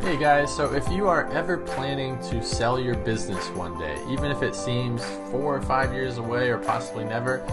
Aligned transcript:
Hey 0.00 0.16
guys, 0.16 0.56
so 0.56 0.72
if 0.72 0.88
you 0.90 1.08
are 1.08 1.30
ever 1.30 1.58
planning 1.58 2.18
to 2.30 2.42
sell 2.42 2.80
your 2.80 2.94
business 2.94 3.46
one 3.50 3.78
day, 3.78 4.02
even 4.08 4.30
if 4.30 4.42
it 4.42 4.54
seems 4.54 5.04
four 5.30 5.54
or 5.54 5.60
five 5.60 5.92
years 5.92 6.16
away 6.16 6.48
or 6.48 6.56
possibly 6.56 7.04
never, 7.04 7.44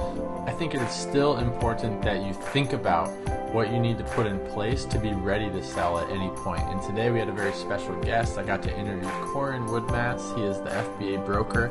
I 0.48 0.54
think 0.54 0.74
it 0.74 0.82
is 0.82 0.92
still 0.92 1.40
important 1.40 2.02
that 2.04 2.26
you 2.26 2.34
think 2.34 2.72
about 2.72 3.10
what 3.54 3.70
you 3.70 3.80
need 3.80 3.98
to 3.98 4.06
put 4.06 4.26
in 4.28 4.40
place 4.48 4.86
to 4.86 4.98
be 4.98 5.12
ready 5.14 5.50
to 5.50 5.62
sell 5.62 6.00
at 6.00 6.10
any 6.10 6.30
point. 6.30 6.62
And 6.62 6.82
today 6.82 7.12
we 7.12 7.20
had 7.20 7.28
a 7.28 7.34
very 7.34 7.52
special 7.52 7.94
guest. 8.02 8.38
I 8.38 8.44
got 8.44 8.64
to 8.64 8.80
interview 8.80 9.10
Corin 9.26 9.66
Woodmass. 9.66 10.34
He 10.38 10.44
is 10.44 10.58
the 10.62 10.70
FBA 10.70 11.26
broker. 11.26 11.70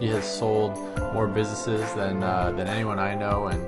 He 0.00 0.08
has 0.08 0.24
sold 0.24 0.78
more 1.12 1.28
businesses 1.28 1.92
than 1.92 2.22
uh, 2.22 2.50
than 2.52 2.66
anyone 2.66 2.98
I 2.98 3.14
know, 3.14 3.48
and 3.48 3.62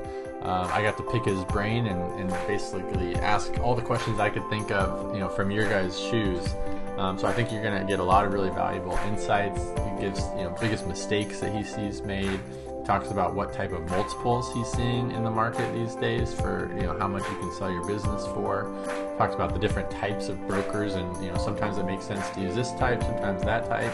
um, 0.47 0.71
I 0.73 0.81
got 0.81 0.97
to 0.99 1.03
pick 1.03 1.25
his 1.25 1.45
brain 1.47 1.89
and, 1.89 2.21
and, 2.21 2.31
basically 2.47 3.17
ask 3.17 3.59
all 3.59 3.75
the 3.75 3.83
questions 3.83 4.21
I 4.21 4.31
could 4.31 4.49
think 4.49 4.71
of, 4.71 5.13
you 5.13 5.19
know, 5.19 5.29
from 5.29 5.51
your 5.51 5.69
guys' 5.69 5.99
shoes. 5.99 6.55
Um, 6.97 7.19
so 7.19 7.27
I 7.27 7.33
think 7.33 7.51
you're 7.51 7.63
going 7.63 7.81
to 7.81 7.85
get 7.85 7.99
a 7.99 8.05
lot 8.05 8.25
of 8.25 8.33
really 8.33 8.51
valuable 8.51 8.97
insights. 9.09 9.61
He 9.61 10.01
gives, 10.01 10.21
you 10.37 10.45
know, 10.45 10.57
biggest 10.61 10.87
mistakes 10.87 11.41
that 11.41 11.53
he 11.53 11.65
sees 11.65 12.01
made. 12.03 12.39
Talks 12.85 13.11
about 13.11 13.35
what 13.35 13.53
type 13.53 13.73
of 13.73 13.91
multiples 13.91 14.53
he's 14.55 14.69
seeing 14.69 15.11
in 15.11 15.25
the 15.25 15.31
market 15.31 15.73
these 15.75 15.97
days 15.97 16.33
for, 16.33 16.71
you 16.77 16.83
know, 16.83 16.97
how 16.97 17.09
much 17.09 17.25
you 17.29 17.37
can 17.39 17.53
sell 17.53 17.73
your 17.73 17.85
business 17.85 18.25
for. 18.27 18.73
Talks 19.19 19.35
about 19.35 19.53
the 19.53 19.59
different 19.59 19.91
types 19.91 20.29
of 20.29 20.47
brokers 20.47 20.95
and, 20.95 21.25
you 21.25 21.33
know, 21.33 21.39
sometimes 21.39 21.79
it 21.79 21.87
makes 21.87 22.05
sense 22.05 22.31
to 22.31 22.41
use 22.41 22.55
this 22.55 22.71
type, 22.75 23.03
sometimes 23.03 23.43
that 23.43 23.69
type. 23.69 23.93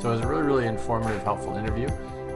So 0.00 0.08
it 0.08 0.16
was 0.16 0.20
a 0.22 0.26
really, 0.26 0.42
really 0.42 0.66
informative, 0.66 1.22
helpful 1.22 1.56
interview, 1.56 1.86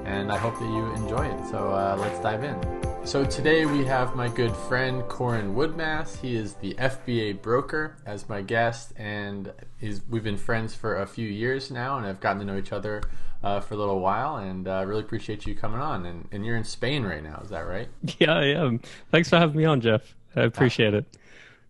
and 0.05 0.31
I 0.31 0.39
hope 0.39 0.57
that 0.61 0.67
you 0.67 0.95
enjoy 0.95 1.27
it. 1.27 1.49
So 1.51 1.73
uh, 1.73 1.97
let's 1.99 2.21
dive 2.21 2.45
in. 2.45 2.76
So 3.07 3.25
today 3.25 3.67
we 3.67 3.85
have 3.85 4.17
my 4.17 4.27
good 4.27 4.55
friend 4.57 5.07
Corin 5.07 5.55
Woodmass. 5.55 6.19
He 6.19 6.35
is 6.35 6.55
the 6.55 6.75
FBA 6.75 7.41
broker 7.41 7.97
as 8.05 8.29
my 8.29 8.43
guest, 8.43 8.95
and 8.97 9.53
we've 10.11 10.25
been 10.25 10.37
friends 10.37 10.75
for 10.75 10.97
a 10.97 11.07
few 11.07 11.29
years 11.29 11.71
now, 11.71 11.99
and 11.99 12.05
I've 12.05 12.19
gotten 12.19 12.41
to 12.41 12.45
know 12.45 12.59
each 12.59 12.73
other 12.73 13.05
uh, 13.45 13.61
for 13.61 13.75
a 13.75 13.77
little 13.77 14.01
while. 14.01 14.39
And 14.39 14.67
I 14.67 14.83
uh, 14.83 14.85
really 14.87 15.03
appreciate 15.03 15.47
you 15.47 15.55
coming 15.55 15.79
on. 15.79 16.05
And, 16.05 16.27
and, 16.33 16.45
you're 16.45 16.57
in 16.57 16.65
Spain 16.65 17.05
right 17.05 17.23
now, 17.23 17.41
is 17.45 17.51
that 17.51 17.61
right? 17.61 17.89
Yeah, 18.19 18.35
I 18.35 18.47
am. 18.47 18.81
Thanks 19.13 19.31
for 19.31 19.39
having 19.39 19.57
me 19.57 19.65
on, 19.65 19.81
Jeff. 19.81 20.17
I 20.35 20.43
appreciate 20.43 20.93
it. 20.93 21.07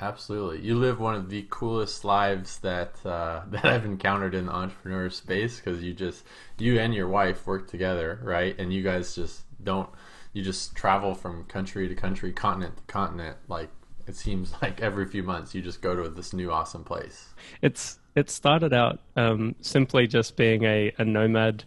Absolutely, 0.00 0.62
you 0.62 0.74
live 0.74 1.00
one 1.00 1.16
of 1.16 1.28
the 1.28 1.46
coolest 1.50 2.02
lives 2.02 2.60
that 2.60 2.94
uh, 3.04 3.42
that 3.50 3.66
I've 3.66 3.84
encountered 3.84 4.34
in 4.34 4.46
the 4.46 4.52
entrepreneur 4.52 5.10
space 5.10 5.60
because 5.60 5.82
you 5.82 5.92
just 5.92 6.24
you 6.56 6.80
and 6.80 6.94
your 6.94 7.08
wife 7.08 7.46
work 7.46 7.70
together, 7.70 8.20
right? 8.22 8.58
And 8.58 8.72
you 8.72 8.82
guys 8.82 9.14
just 9.14 9.42
don't 9.62 9.90
you 10.36 10.42
just 10.42 10.76
travel 10.76 11.14
from 11.14 11.44
country 11.44 11.88
to 11.88 11.94
country, 11.94 12.30
continent 12.30 12.76
to 12.76 12.82
continent. 12.82 13.38
Like 13.48 13.70
it 14.06 14.14
seems 14.16 14.52
like 14.62 14.82
every 14.82 15.06
few 15.06 15.22
months 15.22 15.54
you 15.54 15.62
just 15.62 15.80
go 15.80 15.96
to 15.96 16.10
this 16.10 16.34
new 16.34 16.52
awesome 16.52 16.84
place. 16.84 17.32
It's 17.62 17.98
it 18.14 18.28
started 18.28 18.74
out 18.74 19.00
um, 19.16 19.54
simply 19.62 20.06
just 20.06 20.36
being 20.36 20.62
a, 20.64 20.92
a 20.98 21.04
nomad 21.04 21.64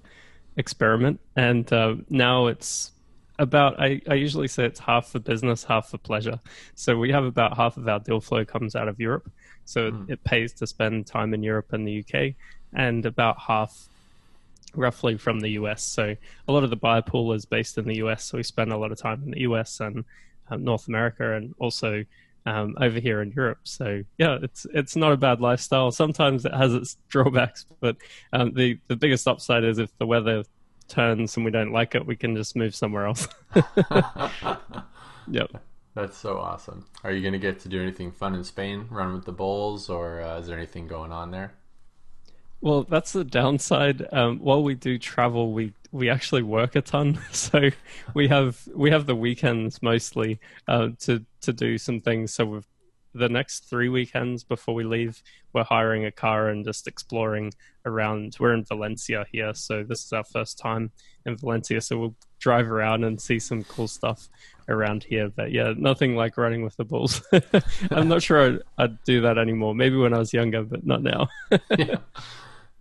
experiment, 0.56 1.20
and 1.36 1.72
uh, 1.74 1.96
now 2.10 2.46
it's 2.46 2.92
about 3.40 3.80
I, 3.80 4.02
I 4.08 4.14
usually 4.14 4.48
say 4.48 4.66
it's 4.66 4.80
half 4.80 5.08
for 5.08 5.20
business, 5.20 5.64
half 5.64 5.90
for 5.90 5.98
pleasure. 5.98 6.40
So 6.76 6.96
we 6.96 7.12
have 7.12 7.24
about 7.24 7.58
half 7.58 7.76
of 7.76 7.88
our 7.88 8.00
deal 8.00 8.22
flow 8.22 8.46
comes 8.46 8.76
out 8.76 8.88
of 8.88 9.00
Europe, 9.00 9.32
so 9.66 9.92
mm. 9.92 10.10
it 10.12 10.24
pays 10.24 10.54
to 10.54 10.68
spend 10.68 11.08
time 11.08 11.34
in 11.34 11.42
Europe 11.42 11.74
and 11.74 11.88
the 11.88 12.06
UK, 12.06 12.36
and 12.74 13.04
about 13.08 13.40
half 13.40 13.89
roughly 14.76 15.18
from 15.18 15.40
the 15.40 15.50
US. 15.52 15.84
So 15.84 16.16
a 16.48 16.52
lot 16.52 16.64
of 16.64 16.70
the 16.70 16.76
buyer 16.76 17.02
pool 17.02 17.34
is 17.34 17.46
based 17.46 17.78
in 17.78 17.86
the 17.86 17.98
US. 17.98 18.26
So 18.26 18.38
we 18.38 18.44
spend 18.44 18.72
a 18.72 18.78
lot 18.78 18.92
of 18.92 18.98
time 18.98 19.24
in 19.24 19.32
the 19.32 19.42
US 19.42 19.80
and 19.80 20.04
um, 20.50 20.64
North 20.64 20.88
America, 20.88 21.34
and 21.34 21.54
also 21.60 22.04
um, 22.46 22.76
over 22.82 23.00
here 23.00 23.22
in 23.22 23.32
Europe. 23.32 23.60
So 23.64 24.04
yeah, 24.18 24.38
it's 24.42 24.66
it's 24.74 24.96
not 24.96 25.12
a 25.12 25.18
bad 25.18 25.42
lifestyle. 25.42 25.92
Sometimes 25.92 26.46
it 26.46 26.54
has 26.54 26.74
its 26.74 26.98
drawbacks, 27.08 27.66
but 27.80 27.98
um, 28.34 28.54
the 28.54 28.80
the 28.88 28.96
biggest 28.96 29.28
upside 29.28 29.64
is 29.64 29.78
if 29.78 29.96
the 29.98 30.08
weather 30.08 30.44
turns 30.88 31.36
and 31.36 31.46
we 31.46 31.52
don't 31.52 31.72
like 31.72 31.96
it, 31.96 32.06
we 32.06 32.16
can 32.16 32.36
just 32.36 32.56
move 32.56 32.76
somewhere 32.76 33.06
else. 33.06 33.28
yep. 35.30 35.52
That's 35.96 36.18
so 36.18 36.38
awesome. 36.38 36.86
Are 37.04 37.12
you 37.12 37.22
going 37.22 37.34
to 37.34 37.40
get 37.40 37.60
to 37.62 37.70
do 37.70 37.82
anything 37.82 38.12
fun 38.12 38.36
in 38.36 38.44
Spain, 38.44 38.88
run 38.90 39.14
with 39.14 39.26
the 39.26 39.32
bulls, 39.32 39.90
or 39.90 40.22
uh, 40.22 40.40
is 40.40 40.48
there 40.48 40.58
anything 40.58 40.88
going 40.88 41.12
on 41.12 41.32
there? 41.32 41.54
Well, 42.62 42.84
that's 42.84 43.14
the 43.14 43.24
downside. 43.24 44.06
Um, 44.12 44.40
while 44.40 44.64
we 44.64 44.76
do 44.76 44.98
travel, 44.98 45.54
we 45.54 45.74
we 45.92 46.10
actually 46.10 46.44
work 46.44 46.76
a 46.76 46.82
ton, 46.82 47.20
so 47.32 47.70
we 48.14 48.28
have 48.28 48.62
we 48.76 48.92
have 48.92 49.06
the 49.06 49.16
weekends 49.16 49.82
mostly 49.82 50.40
uh, 50.68 50.90
to 51.00 51.26
to 51.42 51.54
do 51.54 51.78
some 51.78 52.02
things. 52.02 52.34
So 52.34 52.46
we've 52.46 52.68
the 53.14 53.30
next 53.30 53.70
three 53.70 53.90
weekends 53.90 54.44
before 54.44 54.76
we 54.76 54.84
leave, 54.84 55.24
we're 55.54 55.64
hiring 55.64 56.06
a 56.06 56.12
car 56.12 56.50
and 56.50 56.64
just 56.64 56.88
exploring 56.88 57.52
around. 57.86 58.36
We're 58.40 58.54
in 58.54 58.64
Valencia 58.64 59.26
here, 59.32 59.54
so 59.54 59.84
this 59.84 60.06
is 60.06 60.14
our 60.14 60.24
first 60.24 60.60
time 60.60 60.92
in 61.26 61.36
Valencia. 61.38 61.82
So 61.82 61.98
we'll 61.98 62.16
drive 62.40 62.70
around 62.70 63.04
and 63.04 63.20
see 63.20 63.40
some 63.40 63.64
cool 63.64 63.88
stuff 63.88 64.30
around 64.68 65.04
here. 65.04 65.30
But 65.30 65.52
yeah, 65.52 65.74
nothing 65.76 66.16
like 66.16 66.38
running 66.38 66.64
with 66.64 66.78
the 66.78 66.86
bulls. 66.86 67.22
I'm 67.92 68.08
not 68.08 68.22
sure 68.22 68.46
I'd, 68.46 68.60
I'd, 68.78 69.04
do 69.04 69.22
that 69.22 69.38
anymore. 69.38 69.74
Maybe 69.74 69.98
when 69.98 70.14
I 70.14 70.20
was 70.20 70.34
younger, 70.34 70.64
but 70.64 70.86
not 70.86 71.02
now. 71.02 71.28
yeah. 71.78 71.98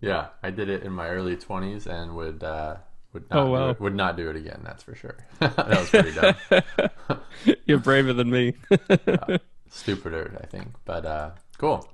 Yeah, 0.01 0.27
I 0.41 0.49
did 0.49 0.69
it 0.69 0.83
in 0.83 0.93
my 0.93 1.09
early 1.09 1.35
twenties 1.35 1.87
and 1.87 2.15
would 2.15 2.43
uh, 2.43 2.77
would 3.13 3.29
not 3.29 3.39
oh, 3.39 3.49
wow. 3.51 3.75
would 3.79 3.95
not 3.95 4.17
do 4.17 4.29
it 4.29 4.35
again. 4.35 4.61
That's 4.63 4.83
for 4.83 4.95
sure. 4.95 5.17
that 5.39 5.67
was 5.67 5.89
pretty 5.89 6.13
dumb. 6.13 7.19
You're 7.65 7.79
braver 7.79 8.13
than 8.13 8.29
me. 8.29 8.53
uh, 8.89 9.37
stupider, 9.69 10.37
I 10.41 10.45
think, 10.45 10.69
but 10.85 11.05
uh, 11.05 11.31
cool. 11.57 11.89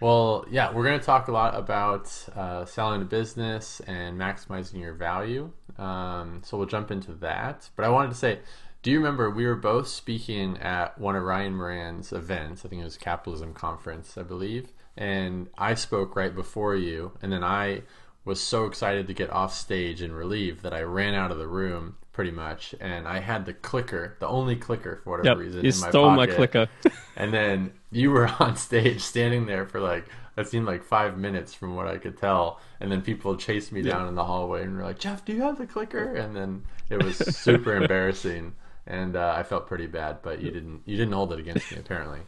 Well, 0.00 0.44
yeah, 0.50 0.72
we're 0.72 0.84
going 0.84 0.98
to 0.98 1.06
talk 1.06 1.28
a 1.28 1.32
lot 1.32 1.56
about 1.56 2.12
uh, 2.34 2.64
selling 2.66 3.00
a 3.00 3.06
business 3.06 3.80
and 3.86 4.18
maximizing 4.18 4.80
your 4.80 4.92
value. 4.92 5.50
Um, 5.78 6.42
so 6.44 6.58
we'll 6.58 6.66
jump 6.66 6.90
into 6.90 7.12
that. 7.14 7.70
But 7.74 7.86
I 7.86 7.88
wanted 7.88 8.10
to 8.10 8.16
say, 8.16 8.40
do 8.82 8.90
you 8.90 8.98
remember 8.98 9.30
we 9.30 9.46
were 9.46 9.54
both 9.54 9.88
speaking 9.88 10.58
at 10.58 10.98
one 10.98 11.16
of 11.16 11.22
Ryan 11.22 11.54
Moran's 11.54 12.12
events? 12.12 12.66
I 12.66 12.68
think 12.68 12.82
it 12.82 12.84
was 12.84 12.98
Capitalism 12.98 13.54
Conference, 13.54 14.18
I 14.18 14.24
believe 14.24 14.72
and 14.96 15.48
I 15.56 15.74
spoke 15.74 16.16
right 16.16 16.34
before 16.34 16.76
you, 16.76 17.12
and 17.22 17.32
then 17.32 17.44
I 17.44 17.82
was 18.24 18.40
so 18.40 18.66
excited 18.66 19.06
to 19.06 19.14
get 19.14 19.30
off 19.30 19.54
stage 19.54 20.00
and 20.00 20.14
relieved 20.14 20.62
that 20.62 20.72
I 20.72 20.82
ran 20.82 21.14
out 21.14 21.30
of 21.30 21.38
the 21.38 21.46
room 21.46 21.96
pretty 22.12 22.30
much, 22.30 22.74
and 22.80 23.06
I 23.06 23.18
had 23.18 23.44
the 23.44 23.52
clicker, 23.52 24.16
the 24.20 24.28
only 24.28 24.56
clicker 24.56 25.00
for 25.02 25.10
whatever 25.18 25.40
yep, 25.40 25.46
reason. 25.46 25.64
You 25.64 25.72
stole 25.72 26.10
my, 26.10 26.16
my 26.16 26.26
clicker, 26.26 26.68
and 27.16 27.34
then 27.34 27.72
you 27.90 28.10
were 28.10 28.30
on 28.38 28.56
stage 28.56 29.00
standing 29.00 29.46
there 29.46 29.66
for 29.66 29.80
like 29.80 30.06
it 30.36 30.48
seemed 30.48 30.66
like 30.66 30.82
five 30.82 31.16
minutes 31.18 31.54
from 31.54 31.76
what 31.76 31.86
I 31.86 31.98
could 31.98 32.16
tell, 32.16 32.60
and 32.80 32.90
then 32.90 33.02
people 33.02 33.36
chased 33.36 33.72
me 33.72 33.82
down 33.82 34.08
in 34.08 34.14
the 34.14 34.24
hallway 34.24 34.62
and 34.62 34.76
were 34.76 34.84
like, 34.84 34.98
"Jeff, 34.98 35.24
do 35.24 35.32
you 35.32 35.42
have 35.42 35.58
the 35.58 35.66
clicker?" 35.66 36.14
And 36.14 36.34
then 36.34 36.64
it 36.88 37.02
was 37.02 37.16
super 37.16 37.76
embarrassing, 37.82 38.54
and 38.86 39.16
uh, 39.16 39.34
I 39.36 39.42
felt 39.42 39.66
pretty 39.66 39.86
bad, 39.86 40.18
but 40.22 40.40
you 40.40 40.50
didn't 40.50 40.82
you 40.86 40.96
didn't 40.96 41.12
hold 41.12 41.32
it 41.32 41.38
against 41.38 41.70
me 41.70 41.78
apparently. 41.78 42.20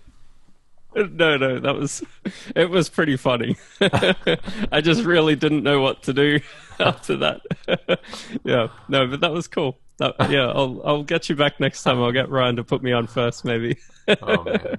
no, 1.13 1.37
no, 1.37 1.59
that 1.61 1.75
was 1.75 2.03
it 2.55 2.71
was 2.71 2.89
pretty 2.89 3.17
funny. 3.17 3.57
I 3.81 4.81
just 4.81 5.05
really 5.05 5.37
didn't 5.37 5.63
know 5.63 5.81
what 5.81 6.03
to 6.05 6.15
do 6.15 6.41
after 6.81 7.17
that. 7.19 7.41
yeah, 8.45 8.69
no, 8.89 9.07
but 9.07 9.21
that 9.21 9.33
was 9.33 9.47
cool. 9.47 9.79
That, 9.99 10.15
yeah, 10.31 10.47
I'll 10.47 10.81
I'll 10.85 11.03
get 11.03 11.29
you 11.29 11.37
back 11.37 11.61
next 11.61 11.83
time. 11.83 12.03
I'll 12.03 12.13
get 12.13 12.31
Ryan 12.31 12.57
to 12.57 12.65
put 12.65 12.83
me 12.83 12.93
on 12.93 13.07
first, 13.07 13.45
maybe. 13.45 13.77
oh 14.23 14.43
man, 14.45 14.79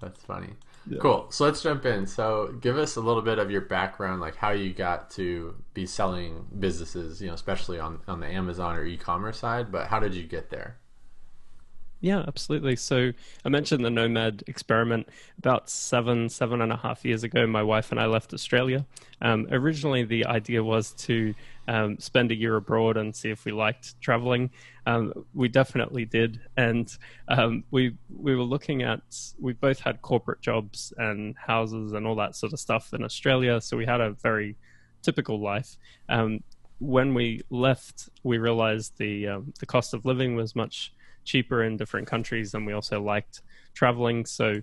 that's 0.00 0.22
funny. 0.22 0.54
Yeah. 0.88 0.98
Cool. 1.00 1.26
So 1.30 1.44
let's 1.44 1.60
jump 1.60 1.84
in. 1.84 2.06
So 2.06 2.54
give 2.62 2.78
us 2.78 2.96
a 2.96 3.02
little 3.02 3.20
bit 3.20 3.38
of 3.38 3.50
your 3.50 3.60
background, 3.60 4.22
like 4.22 4.36
how 4.36 4.50
you 4.52 4.72
got 4.72 5.10
to 5.12 5.54
be 5.74 5.84
selling 5.84 6.46
businesses, 6.58 7.20
you 7.20 7.28
know, 7.28 7.34
especially 7.34 7.78
on 7.78 8.00
on 8.08 8.20
the 8.20 8.26
Amazon 8.26 8.76
or 8.76 8.84
e-commerce 8.86 9.38
side. 9.38 9.70
But 9.70 9.88
how 9.88 10.00
did 10.00 10.14
you 10.14 10.24
get 10.24 10.48
there? 10.48 10.78
Yeah, 12.00 12.24
absolutely. 12.28 12.76
So 12.76 13.10
I 13.44 13.48
mentioned 13.48 13.84
the 13.84 13.90
Nomad 13.90 14.44
experiment 14.46 15.08
about 15.36 15.68
seven, 15.68 16.28
seven 16.28 16.60
and 16.60 16.72
a 16.72 16.76
half 16.76 17.04
years 17.04 17.24
ago. 17.24 17.44
My 17.44 17.62
wife 17.62 17.90
and 17.90 17.98
I 17.98 18.06
left 18.06 18.32
Australia. 18.32 18.86
Um, 19.20 19.48
originally, 19.50 20.04
the 20.04 20.24
idea 20.26 20.62
was 20.62 20.92
to 20.92 21.34
um, 21.66 21.98
spend 21.98 22.30
a 22.30 22.36
year 22.36 22.54
abroad 22.54 22.96
and 22.96 23.14
see 23.14 23.30
if 23.30 23.44
we 23.44 23.50
liked 23.50 24.00
traveling. 24.00 24.50
Um, 24.86 25.12
we 25.34 25.48
definitely 25.48 26.04
did, 26.04 26.40
and 26.56 26.96
um, 27.26 27.64
we 27.72 27.96
we 28.08 28.36
were 28.36 28.44
looking 28.44 28.82
at. 28.82 29.00
We 29.40 29.54
both 29.54 29.80
had 29.80 30.00
corporate 30.00 30.40
jobs 30.40 30.92
and 30.98 31.34
houses 31.36 31.92
and 31.92 32.06
all 32.06 32.14
that 32.16 32.36
sort 32.36 32.52
of 32.52 32.60
stuff 32.60 32.94
in 32.94 33.02
Australia, 33.02 33.60
so 33.60 33.76
we 33.76 33.86
had 33.86 34.00
a 34.00 34.12
very 34.12 34.56
typical 35.02 35.40
life. 35.40 35.76
Um, 36.08 36.44
when 36.78 37.12
we 37.12 37.42
left, 37.50 38.08
we 38.22 38.38
realized 38.38 38.98
the 38.98 39.26
um, 39.26 39.52
the 39.58 39.66
cost 39.66 39.94
of 39.94 40.04
living 40.04 40.36
was 40.36 40.54
much 40.54 40.92
cheaper 41.28 41.62
in 41.62 41.76
different 41.76 42.08
countries, 42.08 42.54
and 42.54 42.66
we 42.66 42.72
also 42.72 43.00
liked 43.00 43.42
traveling. 43.74 44.26
So 44.26 44.62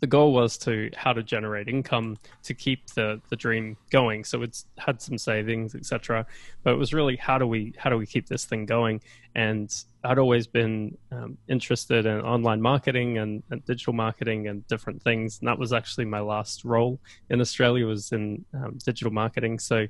the 0.00 0.06
goal 0.06 0.32
was 0.32 0.56
to 0.56 0.90
how 0.96 1.12
to 1.12 1.22
generate 1.22 1.68
income 1.68 2.16
to 2.44 2.54
keep 2.54 2.86
the 2.90 3.20
the 3.28 3.36
dream 3.36 3.76
going. 3.90 4.24
So 4.24 4.42
it's 4.42 4.66
had 4.78 5.02
some 5.02 5.18
savings 5.18 5.74
etc 5.74 6.26
but 6.62 6.72
it 6.72 6.76
was 6.76 6.94
really 6.94 7.16
how 7.16 7.38
do 7.38 7.46
we 7.46 7.74
how 7.76 7.90
do 7.90 7.96
we 7.96 8.06
keep 8.06 8.26
this 8.26 8.44
thing 8.44 8.66
going? 8.66 9.00
And 9.34 9.72
i'd 10.04 10.18
always 10.18 10.46
been 10.46 10.96
um, 11.12 11.36
interested 11.48 12.06
in 12.06 12.20
online 12.20 12.62
marketing 12.62 13.18
and, 13.18 13.42
and, 13.50 13.64
digital 13.66 13.92
marketing 13.92 14.48
and 14.48 14.66
different 14.66 15.02
things. 15.02 15.38
And 15.40 15.48
that 15.48 15.58
was 15.58 15.72
actually 15.72 16.06
my 16.06 16.20
last 16.20 16.64
role 16.64 16.98
in 17.28 17.40
australia 17.40 17.86
was 17.86 18.12
in 18.12 18.44
um, 18.54 18.78
digital 18.84 19.12
marketing. 19.12 19.58
So 19.58 19.86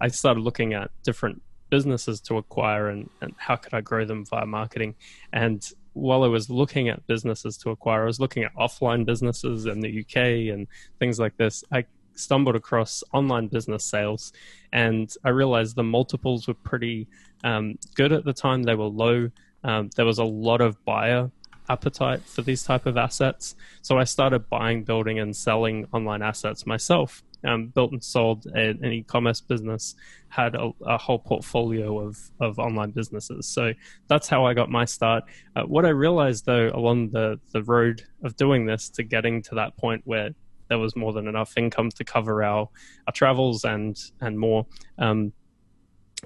i 0.00 0.08
started 0.08 0.40
looking 0.40 0.74
at 0.74 0.90
different 1.02 1.42
businesses 1.70 2.20
to 2.20 2.36
acquire 2.36 2.88
and, 2.88 3.08
and 3.20 3.34
how 3.36 3.56
could 3.56 3.74
i 3.74 3.80
grow 3.80 4.04
them 4.04 4.24
via 4.24 4.46
marketing 4.46 4.94
and 5.32 5.72
while 5.98 6.22
I 6.22 6.28
was 6.28 6.48
looking 6.48 6.88
at 6.88 7.06
businesses 7.06 7.56
to 7.58 7.70
acquire, 7.70 8.02
I 8.02 8.06
was 8.06 8.20
looking 8.20 8.44
at 8.44 8.54
offline 8.54 9.04
businesses 9.04 9.66
in 9.66 9.80
the 9.80 10.00
UK 10.00 10.52
and 10.54 10.66
things 10.98 11.18
like 11.18 11.36
this. 11.36 11.64
I 11.72 11.84
stumbled 12.14 12.56
across 12.56 13.02
online 13.12 13.48
business 13.48 13.84
sales, 13.84 14.32
and 14.72 15.12
I 15.24 15.30
realized 15.30 15.76
the 15.76 15.82
multiples 15.82 16.48
were 16.48 16.54
pretty 16.54 17.08
um, 17.44 17.78
good 17.94 18.12
at 18.12 18.24
the 18.24 18.32
time. 18.32 18.62
They 18.62 18.74
were 18.74 18.84
low. 18.84 19.30
Um, 19.64 19.90
there 19.96 20.04
was 20.04 20.18
a 20.18 20.24
lot 20.24 20.60
of 20.60 20.82
buyer 20.84 21.30
appetite 21.68 22.22
for 22.22 22.42
these 22.42 22.62
type 22.62 22.86
of 22.86 22.96
assets, 22.96 23.54
so 23.82 23.98
I 23.98 24.04
started 24.04 24.48
buying, 24.48 24.84
building, 24.84 25.18
and 25.18 25.36
selling 25.36 25.86
online 25.92 26.22
assets 26.22 26.66
myself 26.66 27.22
um, 27.44 27.68
built 27.68 27.92
and 27.92 28.02
sold 28.02 28.46
a, 28.54 28.70
an 28.70 28.84
e-commerce 28.86 29.40
business, 29.40 29.94
had 30.28 30.54
a, 30.54 30.70
a, 30.86 30.98
whole 30.98 31.18
portfolio 31.18 31.98
of, 32.00 32.18
of 32.40 32.58
online 32.58 32.90
businesses. 32.90 33.46
So 33.46 33.72
that's 34.08 34.28
how 34.28 34.44
I 34.44 34.54
got 34.54 34.70
my 34.70 34.84
start. 34.84 35.24
Uh, 35.56 35.62
what 35.62 35.84
I 35.84 35.90
realized 35.90 36.46
though 36.46 36.70
along 36.74 37.10
the, 37.10 37.40
the 37.52 37.62
road 37.62 38.02
of 38.22 38.36
doing 38.36 38.66
this 38.66 38.88
to 38.90 39.02
getting 39.02 39.42
to 39.42 39.54
that 39.54 39.76
point 39.76 40.02
where 40.04 40.30
there 40.68 40.78
was 40.78 40.96
more 40.96 41.12
than 41.12 41.28
enough 41.28 41.54
income 41.56 41.90
to 41.90 42.04
cover 42.04 42.42
our, 42.42 42.68
our 43.06 43.12
travels 43.12 43.64
and, 43.64 43.98
and 44.20 44.38
more, 44.38 44.66
um, 44.98 45.32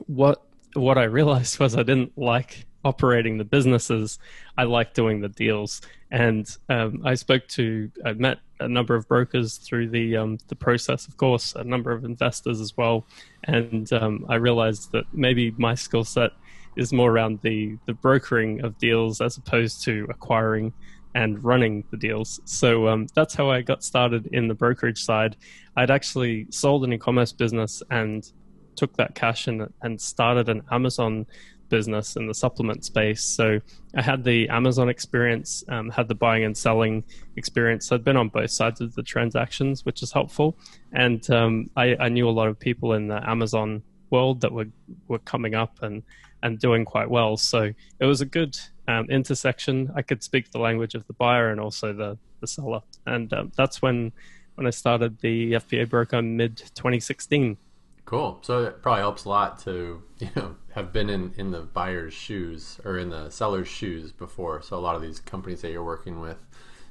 what, 0.06 0.42
what 0.74 0.98
I 0.98 1.04
realized 1.04 1.58
was 1.60 1.76
I 1.76 1.82
didn't 1.82 2.16
like 2.16 2.66
operating 2.84 3.38
the 3.38 3.44
businesses. 3.44 4.18
I 4.56 4.64
like 4.64 4.94
doing 4.94 5.20
the 5.20 5.28
deals. 5.28 5.80
And 6.10 6.48
um, 6.68 7.02
I 7.04 7.14
spoke 7.14 7.46
to, 7.48 7.90
I 8.04 8.12
met 8.14 8.38
a 8.62 8.68
number 8.68 8.94
of 8.94 9.06
brokers 9.08 9.58
through 9.58 9.90
the 9.90 10.16
um, 10.16 10.38
the 10.48 10.56
process, 10.56 11.06
of 11.06 11.16
course, 11.16 11.54
a 11.54 11.64
number 11.64 11.92
of 11.92 12.04
investors 12.04 12.60
as 12.60 12.76
well. 12.76 13.06
And 13.44 13.92
um, 13.92 14.26
I 14.28 14.36
realized 14.36 14.92
that 14.92 15.04
maybe 15.12 15.52
my 15.58 15.74
skill 15.74 16.04
set 16.04 16.30
is 16.76 16.92
more 16.92 17.10
around 17.10 17.40
the 17.42 17.76
the 17.86 17.94
brokering 17.94 18.64
of 18.64 18.78
deals 18.78 19.20
as 19.20 19.36
opposed 19.36 19.84
to 19.84 20.06
acquiring 20.08 20.72
and 21.14 21.42
running 21.44 21.84
the 21.90 21.96
deals. 21.96 22.40
So 22.44 22.88
um, 22.88 23.06
that's 23.14 23.34
how 23.34 23.50
I 23.50 23.60
got 23.60 23.84
started 23.84 24.28
in 24.32 24.48
the 24.48 24.54
brokerage 24.54 25.02
side. 25.02 25.36
I'd 25.76 25.90
actually 25.90 26.46
sold 26.50 26.84
an 26.84 26.92
e-commerce 26.92 27.32
business 27.32 27.82
and 27.90 28.30
took 28.76 28.96
that 28.96 29.14
cash 29.14 29.46
and, 29.46 29.68
and 29.82 30.00
started 30.00 30.48
an 30.48 30.62
Amazon 30.70 31.26
business 31.72 32.16
in 32.16 32.26
the 32.26 32.34
supplement 32.34 32.84
space. 32.84 33.24
So 33.24 33.58
I 33.96 34.02
had 34.02 34.24
the 34.24 34.46
Amazon 34.50 34.90
experience, 34.90 35.64
um, 35.68 35.88
had 35.88 36.06
the 36.06 36.14
buying 36.14 36.44
and 36.44 36.54
selling 36.54 37.02
experience. 37.36 37.86
So 37.86 37.96
I'd 37.96 38.04
been 38.04 38.18
on 38.18 38.28
both 38.28 38.50
sides 38.50 38.82
of 38.82 38.94
the 38.94 39.02
transactions, 39.02 39.82
which 39.86 40.02
is 40.02 40.12
helpful. 40.12 40.58
And 40.92 41.28
um, 41.30 41.70
I, 41.74 41.96
I, 41.98 42.08
knew 42.10 42.28
a 42.28 42.36
lot 42.40 42.48
of 42.48 42.58
people 42.58 42.92
in 42.92 43.08
the 43.08 43.26
Amazon 43.28 43.82
world 44.10 44.42
that 44.42 44.52
were, 44.52 44.68
were 45.08 45.20
coming 45.20 45.54
up 45.54 45.82
and, 45.82 46.02
and 46.42 46.58
doing 46.58 46.84
quite 46.84 47.08
well. 47.08 47.38
So 47.38 47.72
it 47.98 48.04
was 48.04 48.20
a 48.20 48.26
good 48.26 48.54
um, 48.86 49.06
intersection. 49.08 49.90
I 49.96 50.02
could 50.02 50.22
speak 50.22 50.50
the 50.50 50.58
language 50.58 50.94
of 50.94 51.06
the 51.06 51.14
buyer 51.14 51.48
and 51.50 51.58
also 51.58 51.94
the, 51.94 52.18
the 52.40 52.46
seller. 52.46 52.82
And 53.06 53.32
um, 53.32 53.50
that's 53.56 53.80
when, 53.80 54.12
when 54.56 54.66
I 54.66 54.70
started 54.70 55.20
the 55.20 55.52
FBA 55.52 55.88
broker 55.88 56.20
mid 56.20 56.58
2016. 56.58 57.56
Cool. 58.04 58.40
So 58.42 58.64
it 58.64 58.82
probably 58.82 59.00
helps 59.00 59.24
a 59.24 59.28
lot 59.28 59.58
to 59.60 60.02
you 60.18 60.28
know 60.36 60.56
have 60.72 60.92
been 60.92 61.08
in 61.08 61.32
in 61.36 61.50
the 61.50 61.60
buyer's 61.60 62.14
shoes 62.14 62.80
or 62.84 62.98
in 62.98 63.10
the 63.10 63.30
seller's 63.30 63.68
shoes 63.68 64.12
before. 64.12 64.62
So 64.62 64.76
a 64.76 64.80
lot 64.80 64.96
of 64.96 65.02
these 65.02 65.20
companies 65.20 65.62
that 65.62 65.70
you're 65.70 65.84
working 65.84 66.20
with, 66.20 66.38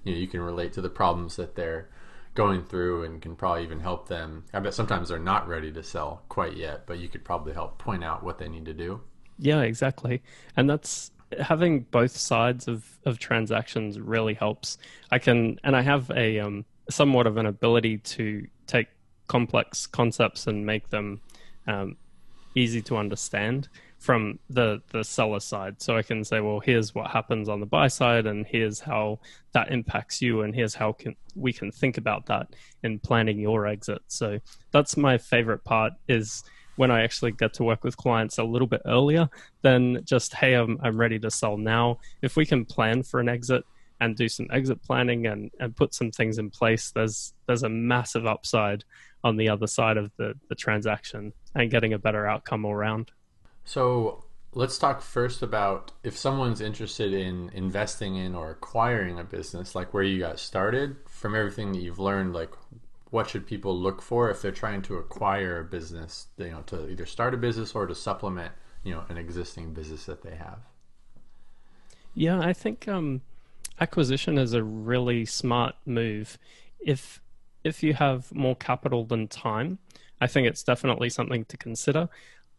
you 0.03 0.13
know, 0.13 0.19
you 0.19 0.27
can 0.27 0.41
relate 0.41 0.73
to 0.73 0.81
the 0.81 0.89
problems 0.89 1.35
that 1.35 1.55
they're 1.55 1.89
going 2.33 2.63
through 2.63 3.03
and 3.03 3.21
can 3.21 3.35
probably 3.35 3.63
even 3.63 3.81
help 3.81 4.07
them. 4.07 4.45
I 4.53 4.59
bet 4.59 4.73
sometimes 4.73 5.09
they're 5.09 5.19
not 5.19 5.47
ready 5.47 5.71
to 5.73 5.83
sell 5.83 6.23
quite 6.29 6.55
yet, 6.55 6.87
but 6.87 6.97
you 6.99 7.09
could 7.09 7.25
probably 7.25 7.53
help 7.53 7.77
point 7.77 8.03
out 8.03 8.23
what 8.23 8.37
they 8.37 8.47
need 8.47 8.65
to 8.65 8.73
do. 8.73 9.01
Yeah, 9.37 9.61
exactly. 9.61 10.21
And 10.55 10.69
that's 10.69 11.11
having 11.39 11.81
both 11.91 12.15
sides 12.15 12.67
of 12.67 12.99
of 13.05 13.19
transactions 13.19 13.99
really 13.99 14.33
helps. 14.33 14.77
I 15.11 15.19
can 15.19 15.59
and 15.63 15.75
I 15.75 15.81
have 15.81 16.09
a 16.11 16.39
um 16.39 16.65
somewhat 16.89 17.27
of 17.27 17.37
an 17.37 17.45
ability 17.45 17.99
to 17.99 18.47
take 18.67 18.87
complex 19.31 19.87
concepts 19.87 20.47
and 20.47 20.65
make 20.65 20.89
them 20.89 21.21
um, 21.65 21.95
easy 22.53 22.81
to 22.81 22.97
understand 22.97 23.69
from 23.97 24.39
the 24.49 24.81
the 24.91 25.03
seller 25.03 25.39
side. 25.39 25.81
So 25.81 25.95
I 25.95 26.03
can 26.03 26.23
say, 26.25 26.41
well, 26.41 26.59
here's 26.59 26.93
what 26.93 27.11
happens 27.11 27.47
on 27.47 27.61
the 27.61 27.65
buy 27.65 27.87
side, 27.87 28.25
and 28.25 28.45
here's 28.45 28.81
how 28.81 29.19
that 29.53 29.71
impacts 29.71 30.21
you, 30.21 30.41
and 30.41 30.53
here's 30.53 30.75
how 30.75 30.91
can 30.91 31.15
we 31.33 31.53
can 31.53 31.71
think 31.71 31.97
about 31.97 32.25
that 32.25 32.47
in 32.83 32.99
planning 32.99 33.39
your 33.39 33.67
exit. 33.67 34.01
So 34.07 34.39
that's 34.71 34.97
my 34.97 35.17
favorite 35.17 35.63
part 35.63 35.93
is 36.09 36.43
when 36.75 36.91
I 36.91 37.03
actually 37.03 37.31
get 37.31 37.53
to 37.53 37.63
work 37.63 37.83
with 37.85 37.95
clients 37.95 38.37
a 38.37 38.43
little 38.43 38.67
bit 38.67 38.81
earlier 38.85 39.29
than 39.61 40.03
just, 40.03 40.33
hey, 40.33 40.55
I'm 40.55 40.77
I'm 40.83 40.99
ready 40.99 41.19
to 41.19 41.31
sell 41.31 41.57
now. 41.57 41.99
If 42.21 42.35
we 42.35 42.45
can 42.45 42.65
plan 42.65 43.03
for 43.03 43.21
an 43.21 43.29
exit 43.29 43.63
and 44.01 44.15
do 44.17 44.27
some 44.27 44.47
exit 44.51 44.81
planning 44.83 45.27
and, 45.27 45.51
and 45.59 45.75
put 45.75 45.93
some 45.93 46.11
things 46.11 46.39
in 46.39 46.49
place, 46.49 46.91
there's 46.91 47.33
there's 47.45 47.63
a 47.63 47.69
massive 47.69 48.25
upside 48.25 48.83
on 49.23 49.37
the 49.37 49.47
other 49.47 49.67
side 49.67 49.97
of 49.97 50.11
the, 50.17 50.33
the 50.49 50.55
transaction 50.55 51.31
and 51.55 51.69
getting 51.69 51.93
a 51.93 51.99
better 51.99 52.27
outcome 52.27 52.65
all 52.65 52.73
around. 52.73 53.11
So 53.63 54.25
let's 54.53 54.79
talk 54.79 55.01
first 55.01 55.43
about 55.43 55.91
if 56.03 56.17
someone's 56.17 56.59
interested 56.59 57.13
in 57.13 57.51
investing 57.53 58.15
in 58.15 58.33
or 58.33 58.49
acquiring 58.49 59.19
a 59.19 59.23
business, 59.23 59.75
like 59.75 59.93
where 59.93 60.03
you 60.03 60.19
got 60.19 60.39
started, 60.39 60.95
from 61.07 61.35
everything 61.35 61.71
that 61.73 61.81
you've 61.81 61.99
learned, 61.99 62.33
like 62.33 62.49
what 63.11 63.29
should 63.29 63.45
people 63.45 63.77
look 63.77 64.01
for 64.01 64.31
if 64.31 64.41
they're 64.41 64.51
trying 64.51 64.81
to 64.81 64.95
acquire 64.95 65.59
a 65.59 65.63
business, 65.63 66.27
you 66.37 66.49
know, 66.49 66.61
to 66.65 66.89
either 66.89 67.05
start 67.05 67.35
a 67.35 67.37
business 67.37 67.75
or 67.75 67.85
to 67.85 67.93
supplement, 67.93 68.51
you 68.83 68.91
know, 68.93 69.03
an 69.09 69.17
existing 69.17 69.73
business 69.73 70.05
that 70.05 70.23
they 70.23 70.35
have? 70.35 70.59
Yeah, 72.15 72.39
I 72.39 72.53
think 72.53 72.87
um, 72.87 73.21
acquisition 73.81 74.37
is 74.37 74.53
a 74.53 74.63
really 74.63 75.25
smart 75.25 75.75
move. 75.85 76.37
If 76.79 77.21
if 77.63 77.83
you 77.83 77.93
have 77.93 78.33
more 78.33 78.55
capital 78.55 79.03
than 79.05 79.27
time, 79.27 79.79
I 80.19 80.27
think 80.27 80.47
it's 80.47 80.63
definitely 80.63 81.09
something 81.09 81.45
to 81.45 81.57
consider. 81.57 82.09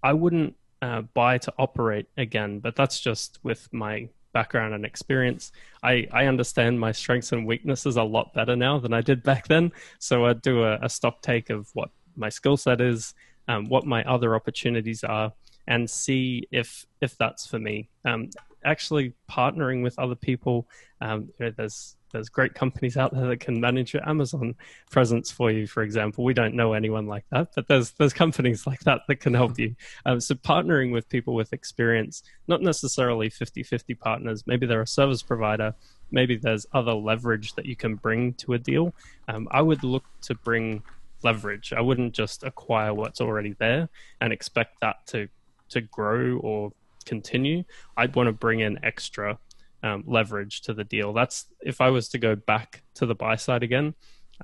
I 0.02 0.12
wouldn't 0.12 0.54
uh, 0.80 1.02
buy 1.14 1.38
to 1.38 1.52
operate 1.58 2.06
again, 2.16 2.60
but 2.60 2.76
that's 2.76 3.00
just 3.00 3.38
with 3.42 3.68
my 3.72 4.08
background 4.32 4.74
and 4.74 4.84
experience. 4.84 5.52
I, 5.82 6.08
I 6.12 6.26
understand 6.26 6.78
my 6.78 6.92
strengths 6.92 7.32
and 7.32 7.46
weaknesses 7.46 7.96
a 7.96 8.02
lot 8.02 8.32
better 8.32 8.54
now 8.54 8.78
than 8.78 8.92
I 8.92 9.00
did 9.00 9.22
back 9.22 9.48
then. 9.48 9.72
So 9.98 10.24
I 10.24 10.34
do 10.34 10.62
a, 10.64 10.78
a 10.82 10.88
stock 10.88 11.20
take 11.20 11.50
of 11.50 11.68
what 11.74 11.90
my 12.16 12.28
skill 12.28 12.56
set 12.56 12.80
is, 12.80 13.14
um, 13.48 13.68
what 13.68 13.86
my 13.86 14.04
other 14.04 14.34
opportunities 14.34 15.02
are, 15.02 15.32
and 15.66 15.88
see 15.88 16.46
if 16.50 16.86
if 17.00 17.16
that's 17.18 17.46
for 17.46 17.58
me. 17.58 17.88
Um, 18.04 18.30
actually, 18.64 19.12
partnering 19.30 19.82
with 19.82 19.98
other 19.98 20.14
people, 20.14 20.68
um, 21.00 21.30
you 21.38 21.46
know, 21.46 21.52
there's 21.56 21.96
there's 22.12 22.28
great 22.28 22.54
companies 22.54 22.96
out 22.96 23.12
there 23.14 23.26
that 23.26 23.40
can 23.40 23.58
manage 23.58 23.94
your 23.94 24.06
Amazon 24.08 24.54
presence 24.90 25.30
for 25.30 25.50
you. 25.50 25.66
For 25.66 25.82
example, 25.82 26.24
we 26.24 26.34
don't 26.34 26.54
know 26.54 26.74
anyone 26.74 27.06
like 27.06 27.24
that, 27.30 27.48
but 27.54 27.66
there's 27.66 27.90
there's 27.92 28.12
companies 28.12 28.66
like 28.66 28.80
that 28.80 29.00
that 29.08 29.16
can 29.16 29.34
help 29.34 29.58
you. 29.58 29.74
Um, 30.06 30.20
so 30.20 30.34
partnering 30.34 30.92
with 30.92 31.08
people 31.08 31.34
with 31.34 31.52
experience, 31.52 32.22
not 32.46 32.62
necessarily 32.62 33.30
50-50 33.30 33.98
partners. 33.98 34.44
Maybe 34.46 34.66
they're 34.66 34.82
a 34.82 34.86
service 34.86 35.22
provider. 35.22 35.74
Maybe 36.10 36.36
there's 36.36 36.66
other 36.72 36.92
leverage 36.92 37.54
that 37.54 37.66
you 37.66 37.74
can 37.74 37.96
bring 37.96 38.34
to 38.34 38.52
a 38.52 38.58
deal. 38.58 38.94
Um, 39.28 39.48
I 39.50 39.62
would 39.62 39.82
look 39.82 40.04
to 40.22 40.34
bring 40.34 40.82
leverage. 41.22 41.72
I 41.72 41.80
wouldn't 41.80 42.12
just 42.12 42.44
acquire 42.44 42.92
what's 42.92 43.20
already 43.20 43.54
there 43.58 43.88
and 44.20 44.32
expect 44.32 44.80
that 44.80 45.06
to 45.08 45.28
to 45.70 45.80
grow 45.80 46.36
or 46.38 46.72
continue. 47.02 47.64
I'd 47.96 48.14
want 48.14 48.28
to 48.28 48.32
bring 48.32 48.60
in 48.60 48.84
extra 48.84 49.38
um, 49.82 50.04
leverage 50.06 50.62
to 50.62 50.74
the 50.74 50.84
deal. 50.84 51.12
That's 51.12 51.46
if 51.60 51.80
I 51.80 51.90
was 51.90 52.08
to 52.10 52.18
go 52.18 52.34
back 52.36 52.82
to 52.94 53.06
the 53.06 53.14
buy 53.14 53.36
side 53.36 53.62
again, 53.62 53.94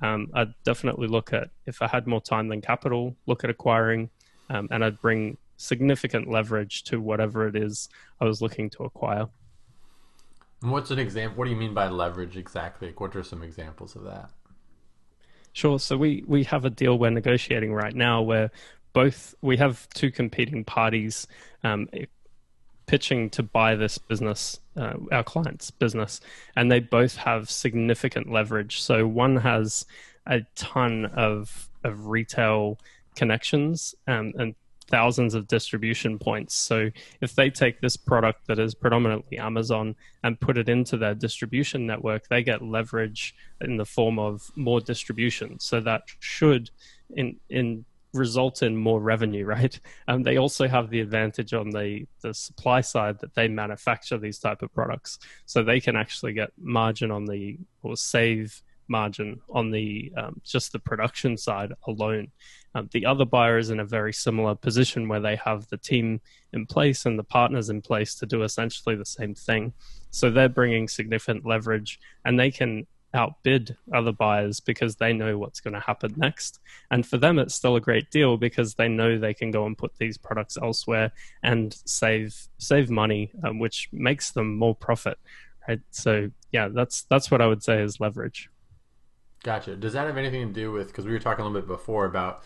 um, 0.02 0.28
I'd 0.34 0.54
definitely 0.64 1.08
look 1.08 1.32
at 1.32 1.50
if 1.66 1.82
I 1.82 1.88
had 1.88 2.06
more 2.06 2.20
time 2.20 2.48
than 2.48 2.60
capital, 2.60 3.16
look 3.26 3.44
at 3.44 3.50
acquiring, 3.50 4.10
um, 4.50 4.68
and 4.70 4.84
I'd 4.84 5.00
bring 5.00 5.36
significant 5.56 6.30
leverage 6.30 6.84
to 6.84 7.00
whatever 7.00 7.46
it 7.48 7.56
is 7.56 7.88
I 8.20 8.24
was 8.24 8.40
looking 8.40 8.70
to 8.70 8.84
acquire. 8.84 9.26
And 10.62 10.72
what's 10.72 10.90
an 10.90 10.98
example? 10.98 11.38
What 11.38 11.44
do 11.44 11.50
you 11.50 11.56
mean 11.56 11.74
by 11.74 11.88
leverage 11.88 12.36
exactly? 12.36 12.88
Like 12.88 13.00
what 13.00 13.14
are 13.14 13.22
some 13.22 13.42
examples 13.42 13.96
of 13.96 14.04
that? 14.04 14.30
Sure. 15.52 15.78
So 15.78 15.96
we 15.96 16.24
we 16.26 16.44
have 16.44 16.64
a 16.64 16.70
deal 16.70 16.98
we're 16.98 17.10
negotiating 17.10 17.72
right 17.72 17.94
now 17.94 18.22
where 18.22 18.50
both 18.92 19.34
we 19.42 19.56
have 19.56 19.88
two 19.90 20.10
competing 20.10 20.64
parties 20.64 21.26
um, 21.64 21.88
pitching 22.88 23.30
to 23.30 23.42
buy 23.44 23.76
this 23.76 23.98
business, 23.98 24.58
uh, 24.76 24.94
our 25.12 25.22
client's 25.22 25.70
business, 25.70 26.20
and 26.56 26.72
they 26.72 26.80
both 26.80 27.16
have 27.16 27.48
significant 27.48 28.32
leverage. 28.32 28.80
So 28.80 29.06
one 29.06 29.36
has 29.36 29.86
a 30.26 30.40
ton 30.56 31.06
of 31.14 31.68
of 31.84 32.06
retail 32.06 32.76
connections 33.14 33.94
um, 34.08 34.32
and 34.36 34.56
thousands 34.88 35.34
of 35.34 35.46
distribution 35.46 36.18
points. 36.18 36.54
So 36.56 36.90
if 37.20 37.34
they 37.34 37.50
take 37.50 37.80
this 37.80 37.96
product 37.96 38.46
that 38.46 38.58
is 38.58 38.74
predominantly 38.74 39.38
Amazon 39.38 39.94
and 40.24 40.40
put 40.40 40.58
it 40.58 40.68
into 40.68 40.96
their 40.96 41.14
distribution 41.14 41.86
network, 41.86 42.28
they 42.28 42.42
get 42.42 42.62
leverage 42.62 43.34
in 43.60 43.76
the 43.76 43.84
form 43.84 44.18
of 44.18 44.50
more 44.56 44.80
distribution. 44.80 45.60
So 45.60 45.80
that 45.80 46.02
should 46.20 46.70
in 47.14 47.36
in 47.48 47.84
result 48.14 48.62
in 48.62 48.76
more 48.76 49.00
revenue, 49.00 49.44
right? 49.44 49.78
And 50.06 50.24
they 50.24 50.36
also 50.38 50.66
have 50.68 50.90
the 50.90 51.00
advantage 51.00 51.52
on 51.54 51.70
the, 51.70 52.06
the 52.22 52.34
supply 52.34 52.80
side 52.80 53.18
that 53.20 53.34
they 53.34 53.48
manufacture 53.48 54.18
these 54.18 54.38
type 54.38 54.62
of 54.62 54.72
products. 54.72 55.18
So 55.46 55.62
they 55.62 55.80
can 55.80 55.96
actually 55.96 56.32
get 56.32 56.50
margin 56.58 57.10
on 57.10 57.26
the 57.26 57.58
or 57.82 57.96
save 57.96 58.62
margin 58.88 59.40
on 59.50 59.70
the 59.70 60.10
um, 60.16 60.40
just 60.44 60.72
the 60.72 60.78
production 60.78 61.36
side 61.36 61.72
alone. 61.86 62.28
Um, 62.74 62.88
the 62.92 63.06
other 63.06 63.24
buyer 63.24 63.58
is 63.58 63.70
in 63.70 63.80
a 63.80 63.84
very 63.84 64.12
similar 64.12 64.54
position 64.54 65.08
where 65.08 65.20
they 65.20 65.36
have 65.36 65.66
the 65.68 65.76
team 65.76 66.20
in 66.52 66.66
place 66.66 67.06
and 67.06 67.18
the 67.18 67.24
partners 67.24 67.70
in 67.70 67.82
place 67.82 68.14
to 68.16 68.26
do 68.26 68.42
essentially 68.42 68.96
the 68.96 69.04
same 69.04 69.34
thing. 69.34 69.72
So 70.10 70.30
they're 70.30 70.48
bringing 70.48 70.88
significant 70.88 71.44
leverage 71.44 72.00
and 72.24 72.38
they 72.38 72.50
can 72.50 72.86
outbid 73.14 73.76
other 73.94 74.12
buyers 74.12 74.60
because 74.60 74.96
they 74.96 75.12
know 75.12 75.38
what's 75.38 75.60
going 75.60 75.74
to 75.74 75.80
happen 75.80 76.14
next. 76.16 76.60
And 76.90 77.06
for 77.06 77.16
them, 77.16 77.38
it's 77.38 77.54
still 77.54 77.76
a 77.76 77.80
great 77.80 78.10
deal 78.10 78.36
because 78.36 78.74
they 78.74 78.88
know 78.88 79.18
they 79.18 79.34
can 79.34 79.50
go 79.50 79.66
and 79.66 79.76
put 79.76 79.96
these 79.98 80.18
products 80.18 80.58
elsewhere 80.60 81.12
and 81.42 81.76
save 81.84 82.48
save 82.58 82.90
money, 82.90 83.30
um, 83.44 83.58
which 83.58 83.88
makes 83.92 84.32
them 84.32 84.56
more 84.56 84.74
profit. 84.74 85.18
Right. 85.68 85.80
So 85.90 86.30
yeah, 86.52 86.68
that's 86.68 87.02
that's 87.02 87.30
what 87.30 87.40
I 87.40 87.46
would 87.46 87.62
say 87.62 87.82
is 87.82 88.00
leverage. 88.00 88.50
Gotcha. 89.42 89.76
Does 89.76 89.92
that 89.92 90.06
have 90.06 90.16
anything 90.16 90.48
to 90.48 90.52
do 90.52 90.72
with 90.72 90.88
because 90.88 91.04
we 91.04 91.12
were 91.12 91.18
talking 91.18 91.44
a 91.44 91.48
little 91.48 91.60
bit 91.60 91.68
before 91.68 92.04
about 92.06 92.42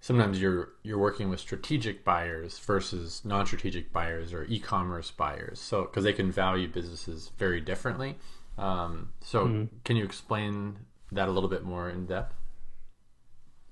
sometimes 0.00 0.40
you're 0.40 0.70
you're 0.82 0.98
working 0.98 1.28
with 1.28 1.40
strategic 1.40 2.04
buyers 2.04 2.58
versus 2.58 3.22
non-strategic 3.24 3.92
buyers 3.92 4.32
or 4.32 4.44
e-commerce 4.44 5.10
buyers. 5.10 5.58
So 5.58 5.82
because 5.82 6.04
they 6.04 6.12
can 6.12 6.30
value 6.30 6.68
businesses 6.68 7.32
very 7.38 7.60
differently. 7.60 8.16
Um, 8.58 9.12
so 9.20 9.46
mm. 9.46 9.68
can 9.84 9.96
you 9.96 10.04
explain 10.04 10.78
that 11.12 11.28
a 11.28 11.32
little 11.32 11.48
bit 11.48 11.64
more 11.64 11.90
in 11.90 12.06
depth? 12.06 12.34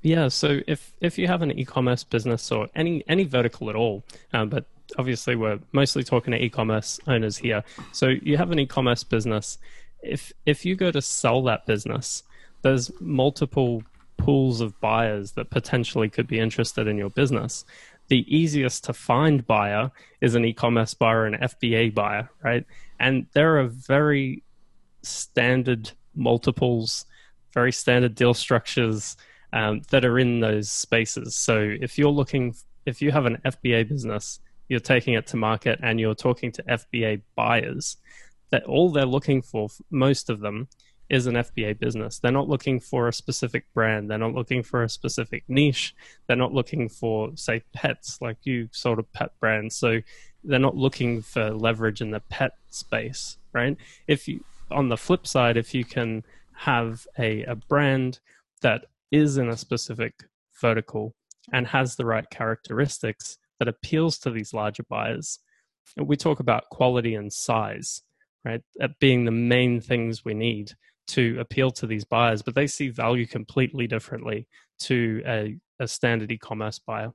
Yeah. 0.03 0.29
So 0.29 0.61
if 0.67 0.93
if 1.01 1.19
you 1.19 1.27
have 1.27 1.43
an 1.43 1.51
e-commerce 1.59 2.05
business 2.05 2.53
or 2.53 2.69
any 2.75 3.03
any 3.09 3.25
vertical 3.25 3.71
at 3.71 3.77
all, 3.77 4.05
um, 4.33 4.51
but 4.51 4.67
obviously 4.99 5.35
we're 5.35 5.59
mostly 5.73 6.05
talking 6.05 6.33
to 6.33 6.43
e-commerce 6.43 7.01
owners 7.07 7.39
here. 7.39 7.65
So 7.93 8.09
you 8.09 8.37
have 8.37 8.51
an 8.51 8.59
e-commerce 8.59 9.03
business. 9.03 9.59
If 10.03 10.33
if 10.45 10.67
you 10.67 10.77
go 10.77 10.91
to 10.91 11.01
sell 11.01 11.43
that 11.45 11.65
business 11.65 12.23
there's 12.65 12.91
multiple 12.99 13.83
pools 14.17 14.61
of 14.61 14.81
buyers 14.81 15.33
that 15.33 15.51
potentially 15.51 16.09
could 16.09 16.27
be 16.27 16.41
interested 16.41 16.89
in 16.89 16.97
your 16.97 17.11
business. 17.11 17.65
The 18.09 18.25
easiest 18.35 18.85
to 18.85 18.95
find 18.95 19.47
buyer 19.47 19.93
is 20.23 20.35
an 20.35 20.47
e-commerce 20.47 20.95
buyer, 20.95 21.27
an 21.27 21.35
FBA 21.35 21.95
buyer, 21.95 22.31
right? 22.43 22.65
And 22.99 23.27
there 23.35 23.61
are 23.61 23.67
very 23.67 24.43
standard 25.05 25.91
multiples, 26.15 27.07
very 27.53 27.73
standard 27.73 28.15
deal 28.15 28.35
structures 28.35 29.17
um, 29.53 29.83
that 29.91 30.05
are 30.05 30.19
in 30.19 30.41
those 30.41 30.71
spaces. 30.71 31.37
So 31.37 31.59
if 31.81 31.99
you're 31.99 32.11
looking, 32.11 32.55
if 32.87 33.01
you 33.01 33.13
have 33.13 33.27
an 33.27 33.39
FBA 33.45 33.89
business, 33.89 34.41
you're 34.69 34.81
taking 34.81 35.15
it 35.15 35.27
to 35.29 35.37
market 35.37 35.79
and 35.83 36.01
you're 36.01 36.15
talking 36.15 36.51
to 36.53 36.63
FBA 36.65 37.23
buyers, 37.37 37.97
that 38.51 38.65
all 38.65 38.91
they're 38.91 39.07
looking 39.07 39.43
for, 39.43 39.69
most 39.91 40.31
of 40.31 40.41
them, 40.41 40.69
is 41.11 41.27
an 41.27 41.35
FBA 41.35 41.79
business. 41.79 42.19
They're 42.19 42.33
not 42.33 42.49
looking 42.49 42.81
for 42.81 43.09
a 43.09 43.13
specific 43.13 43.65
brand. 43.75 44.11
They're 44.11 44.19
not 44.19 44.35
looking 44.35 44.63
for 44.63 44.83
a 44.83 44.89
specific 44.89 45.45
niche. 45.49 45.95
They're 46.27 46.37
not 46.37 46.55
looking 46.55 46.89
for, 46.89 47.33
say, 47.35 47.63
pets, 47.73 48.19
like 48.21 48.39
you 48.45 48.69
sold 48.73 48.99
a 48.99 49.03
pet 49.03 49.39
brand. 49.39 49.73
So 49.73 50.01
they're 50.43 50.59
not 50.59 50.77
looking 50.77 51.23
for 51.23 51.51
leverage 51.51 52.01
in 52.01 52.11
the 52.11 52.21
pet 52.21 52.53
space, 52.71 53.39
right? 53.53 53.77
If 54.07 54.29
you, 54.29 54.45
on 54.71 54.89
the 54.89 54.97
flip 54.97 55.27
side, 55.27 55.57
if 55.57 55.75
you 55.75 55.85
can 55.85 56.25
have 56.55 57.07
a, 57.19 57.43
a 57.45 57.55
brand 57.55 58.21
that 58.63 58.87
is 59.11 59.37
in 59.37 59.49
a 59.49 59.57
specific 59.57 60.25
vertical 60.61 61.15
and 61.53 61.67
has 61.67 61.97
the 61.97 62.07
right 62.07 62.29
characteristics 62.31 63.39
that 63.59 63.69
appeals 63.69 64.19
to 64.19 64.31
these 64.31 64.55
larger 64.55 64.85
buyers, 64.85 65.39
we 65.97 66.17
talk 66.17 66.41
about 66.41 66.69
quality 66.71 67.15
and 67.15 67.33
size, 67.33 68.03
right? 68.45 68.63
At 68.81 68.99
being 68.99 69.25
the 69.25 69.31
main 69.31 69.81
things 69.81 70.25
we 70.25 70.35
need 70.35 70.73
to 71.09 71.37
appeal 71.39 71.71
to 71.71 71.87
these 71.87 72.05
buyers, 72.05 72.43
but 72.43 72.55
they 72.55 72.67
see 72.67 72.89
value 72.89 73.27
completely 73.27 73.87
differently 73.87 74.49
to 74.81 75.23
a, 75.27 75.57
a 75.81 75.87
standard 75.87 76.33
e-commerce 76.33 76.79
buyer. 76.79 77.13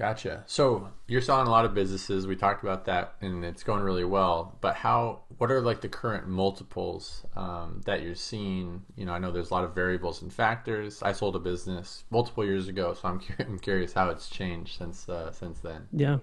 Gotcha. 0.00 0.44
So 0.46 0.88
you're 1.08 1.20
selling 1.20 1.46
a 1.46 1.50
lot 1.50 1.66
of 1.66 1.74
businesses. 1.74 2.26
We 2.26 2.34
talked 2.34 2.62
about 2.62 2.86
that, 2.86 3.16
and 3.20 3.44
it's 3.44 3.62
going 3.62 3.82
really 3.82 4.06
well. 4.06 4.56
But 4.62 4.74
how? 4.74 5.20
What 5.36 5.50
are 5.50 5.60
like 5.60 5.82
the 5.82 5.90
current 5.90 6.26
multiples 6.26 7.26
um, 7.36 7.82
that 7.84 8.02
you're 8.02 8.14
seeing? 8.14 8.82
You 8.96 9.04
know, 9.04 9.12
I 9.12 9.18
know 9.18 9.30
there's 9.30 9.50
a 9.50 9.54
lot 9.54 9.64
of 9.64 9.74
variables 9.74 10.22
and 10.22 10.32
factors. 10.32 11.02
I 11.02 11.12
sold 11.12 11.36
a 11.36 11.38
business 11.38 12.04
multiple 12.08 12.46
years 12.46 12.66
ago, 12.66 12.94
so 12.94 13.08
I'm, 13.08 13.20
I'm 13.38 13.58
curious 13.58 13.92
how 13.92 14.08
it's 14.08 14.30
changed 14.30 14.78
since 14.78 15.06
uh, 15.06 15.32
since 15.32 15.60
then. 15.60 15.86
Yeah. 15.92 16.20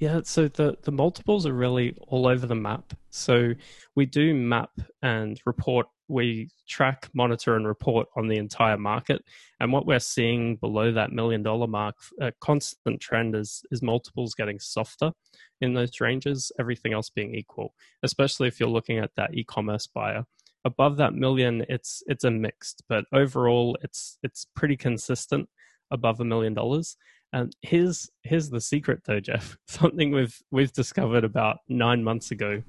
Yeah, 0.00 0.22
so 0.24 0.48
the, 0.48 0.76
the 0.82 0.90
multiples 0.90 1.46
are 1.46 1.52
really 1.52 1.96
all 2.08 2.26
over 2.26 2.44
the 2.44 2.56
map. 2.56 2.94
So 3.10 3.52
we 3.94 4.06
do 4.06 4.34
map 4.34 4.72
and 5.00 5.40
report, 5.46 5.86
we 6.12 6.50
track, 6.68 7.08
monitor, 7.14 7.56
and 7.56 7.66
report 7.66 8.06
on 8.16 8.28
the 8.28 8.36
entire 8.36 8.76
market. 8.76 9.24
And 9.58 9.72
what 9.72 9.86
we're 9.86 9.98
seeing 9.98 10.56
below 10.56 10.92
that 10.92 11.10
million 11.10 11.42
dollar 11.42 11.66
mark, 11.66 11.96
a 12.20 12.32
constant 12.40 13.00
trend 13.00 13.34
is, 13.34 13.64
is 13.70 13.82
multiples 13.82 14.34
getting 14.34 14.60
softer 14.60 15.12
in 15.60 15.74
those 15.74 16.00
ranges, 16.00 16.52
everything 16.60 16.92
else 16.92 17.08
being 17.08 17.34
equal, 17.34 17.74
especially 18.02 18.48
if 18.48 18.60
you're 18.60 18.68
looking 18.68 18.98
at 18.98 19.14
that 19.16 19.34
e 19.34 19.42
commerce 19.42 19.86
buyer. 19.86 20.24
Above 20.64 20.96
that 20.98 21.14
million, 21.14 21.64
it's 21.68 22.02
it's 22.06 22.24
a 22.24 22.30
mixed, 22.30 22.84
but 22.88 23.04
overall 23.12 23.76
it's 23.82 24.18
it's 24.22 24.46
pretty 24.54 24.76
consistent 24.76 25.48
above 25.90 26.20
a 26.20 26.24
million 26.24 26.54
dollars. 26.54 26.96
And 27.32 27.56
here's 27.62 28.10
here's 28.22 28.50
the 28.50 28.60
secret 28.60 29.02
though, 29.06 29.20
Jeff. 29.20 29.56
Something 29.66 30.12
we've 30.12 30.38
we've 30.50 30.72
discovered 30.72 31.24
about 31.24 31.58
nine 31.68 32.04
months 32.04 32.30
ago 32.30 32.62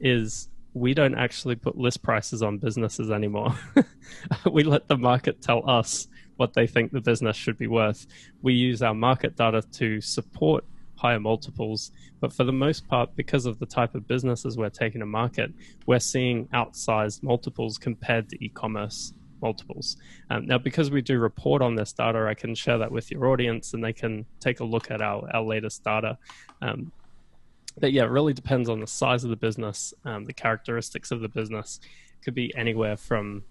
is 0.00 0.48
we 0.74 0.92
don't 0.92 1.14
actually 1.14 1.54
put 1.54 1.78
list 1.78 2.02
prices 2.02 2.42
on 2.42 2.58
businesses 2.58 3.10
anymore. 3.10 3.56
we 4.52 4.64
let 4.64 4.88
the 4.88 4.98
market 4.98 5.40
tell 5.40 5.68
us 5.70 6.08
what 6.36 6.52
they 6.52 6.66
think 6.66 6.90
the 6.90 7.00
business 7.00 7.36
should 7.36 7.56
be 7.56 7.68
worth. 7.68 8.06
We 8.42 8.54
use 8.54 8.82
our 8.82 8.94
market 8.94 9.36
data 9.36 9.62
to 9.62 10.00
support 10.00 10.64
higher 10.96 11.20
multiples, 11.20 11.92
but 12.20 12.32
for 12.32 12.42
the 12.42 12.52
most 12.52 12.88
part, 12.88 13.14
because 13.14 13.46
of 13.46 13.58
the 13.60 13.66
type 13.66 13.94
of 13.94 14.08
businesses 14.08 14.56
we're 14.56 14.68
taking 14.68 15.00
to 15.00 15.06
market, 15.06 15.52
we're 15.86 16.00
seeing 16.00 16.46
outsized 16.48 17.22
multiples 17.22 17.78
compared 17.78 18.28
to 18.30 18.44
e-commerce 18.44 19.14
multiples. 19.40 19.96
Um, 20.30 20.46
now, 20.46 20.58
because 20.58 20.90
we 20.90 21.02
do 21.02 21.18
report 21.18 21.62
on 21.62 21.76
this 21.76 21.92
data, 21.92 22.26
I 22.26 22.34
can 22.34 22.54
share 22.54 22.78
that 22.78 22.90
with 22.90 23.10
your 23.12 23.26
audience 23.26 23.74
and 23.74 23.84
they 23.84 23.92
can 23.92 24.26
take 24.40 24.60
a 24.60 24.64
look 24.64 24.90
at 24.90 25.00
our, 25.00 25.28
our 25.32 25.42
latest 25.42 25.84
data. 25.84 26.18
Um, 26.62 26.90
but 27.78 27.92
yeah, 27.92 28.04
it 28.04 28.10
really 28.10 28.32
depends 28.32 28.68
on 28.68 28.80
the 28.80 28.86
size 28.86 29.24
of 29.24 29.30
the 29.30 29.36
business, 29.36 29.92
um, 30.04 30.24
the 30.24 30.32
characteristics 30.32 31.10
of 31.10 31.20
the 31.20 31.28
business. 31.28 31.80
It 32.20 32.24
could 32.24 32.34
be 32.34 32.54
anywhere 32.56 32.96
from 32.96 33.44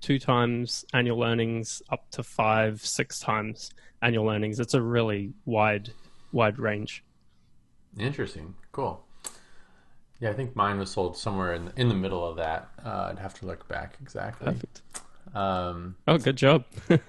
two 0.00 0.18
times 0.18 0.84
annual 0.92 1.22
earnings 1.22 1.82
up 1.90 2.10
to 2.12 2.22
five, 2.22 2.84
six 2.84 3.20
times 3.20 3.70
annual 4.02 4.28
earnings. 4.28 4.60
It's 4.60 4.74
a 4.74 4.82
really 4.82 5.32
wide, 5.44 5.92
wide 6.32 6.58
range. 6.58 7.04
Interesting. 7.98 8.54
Cool. 8.72 9.04
Yeah, 10.20 10.30
I 10.30 10.34
think 10.34 10.54
mine 10.54 10.78
was 10.78 10.90
sold 10.90 11.16
somewhere 11.16 11.54
in 11.54 11.66
the, 11.66 11.72
in 11.76 11.88
the 11.88 11.94
middle 11.94 12.26
of 12.26 12.36
that. 12.36 12.68
Uh, 12.84 13.08
I'd 13.10 13.18
have 13.18 13.34
to 13.40 13.46
look 13.46 13.66
back 13.68 13.96
exactly. 14.02 14.46
Perfect. 14.46 14.82
Um, 15.34 15.96
oh, 16.06 16.18
good 16.18 16.36
job. 16.36 16.64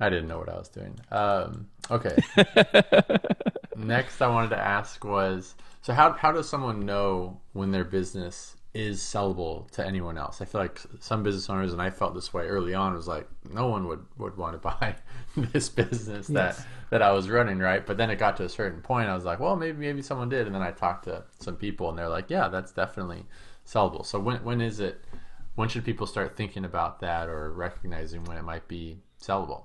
I 0.00 0.08
didn't 0.08 0.28
know 0.28 0.38
what 0.38 0.48
I 0.48 0.56
was 0.56 0.68
doing. 0.68 0.98
Um, 1.10 1.68
okay. 1.90 2.16
Next, 3.76 4.20
I 4.20 4.28
wanted 4.28 4.50
to 4.50 4.58
ask 4.58 5.04
was 5.04 5.54
so 5.82 5.92
how 5.92 6.12
how 6.12 6.32
does 6.32 6.48
someone 6.48 6.86
know 6.86 7.40
when 7.52 7.70
their 7.70 7.84
business 7.84 8.56
is 8.72 9.00
sellable 9.00 9.70
to 9.72 9.84
anyone 9.84 10.18
else? 10.18 10.40
I 10.40 10.44
feel 10.44 10.60
like 10.60 10.80
some 11.00 11.22
business 11.22 11.48
owners, 11.50 11.72
and 11.72 11.80
I 11.80 11.90
felt 11.90 12.14
this 12.14 12.32
way 12.32 12.46
early 12.46 12.74
on, 12.74 12.94
was 12.94 13.08
like 13.08 13.28
no 13.52 13.68
one 13.68 13.86
would 13.86 14.04
would 14.18 14.36
want 14.36 14.54
to 14.54 14.58
buy 14.80 14.96
this 15.36 15.68
business 15.68 16.26
that 16.28 16.56
yes. 16.56 16.66
that 16.90 17.02
I 17.02 17.12
was 17.12 17.28
running, 17.28 17.58
right? 17.58 17.84
But 17.84 17.96
then 17.96 18.10
it 18.10 18.16
got 18.16 18.36
to 18.38 18.44
a 18.44 18.48
certain 18.48 18.80
point, 18.82 19.08
I 19.08 19.14
was 19.14 19.24
like, 19.24 19.40
well, 19.40 19.56
maybe 19.56 19.78
maybe 19.78 20.02
someone 20.02 20.28
did, 20.28 20.46
and 20.46 20.54
then 20.54 20.62
I 20.62 20.72
talked 20.72 21.04
to 21.04 21.24
some 21.38 21.56
people, 21.56 21.88
and 21.88 21.98
they're 21.98 22.08
like, 22.08 22.30
yeah, 22.30 22.48
that's 22.48 22.72
definitely 22.72 23.24
sellable. 23.66 24.04
So 24.04 24.18
when 24.18 24.42
when 24.44 24.60
is 24.60 24.80
it? 24.80 25.04
when 25.54 25.68
should 25.68 25.84
people 25.84 26.06
start 26.06 26.36
thinking 26.36 26.64
about 26.64 27.00
that 27.00 27.28
or 27.28 27.52
recognizing 27.52 28.24
when 28.24 28.36
it 28.36 28.42
might 28.42 28.66
be 28.68 28.98
sellable? 29.20 29.64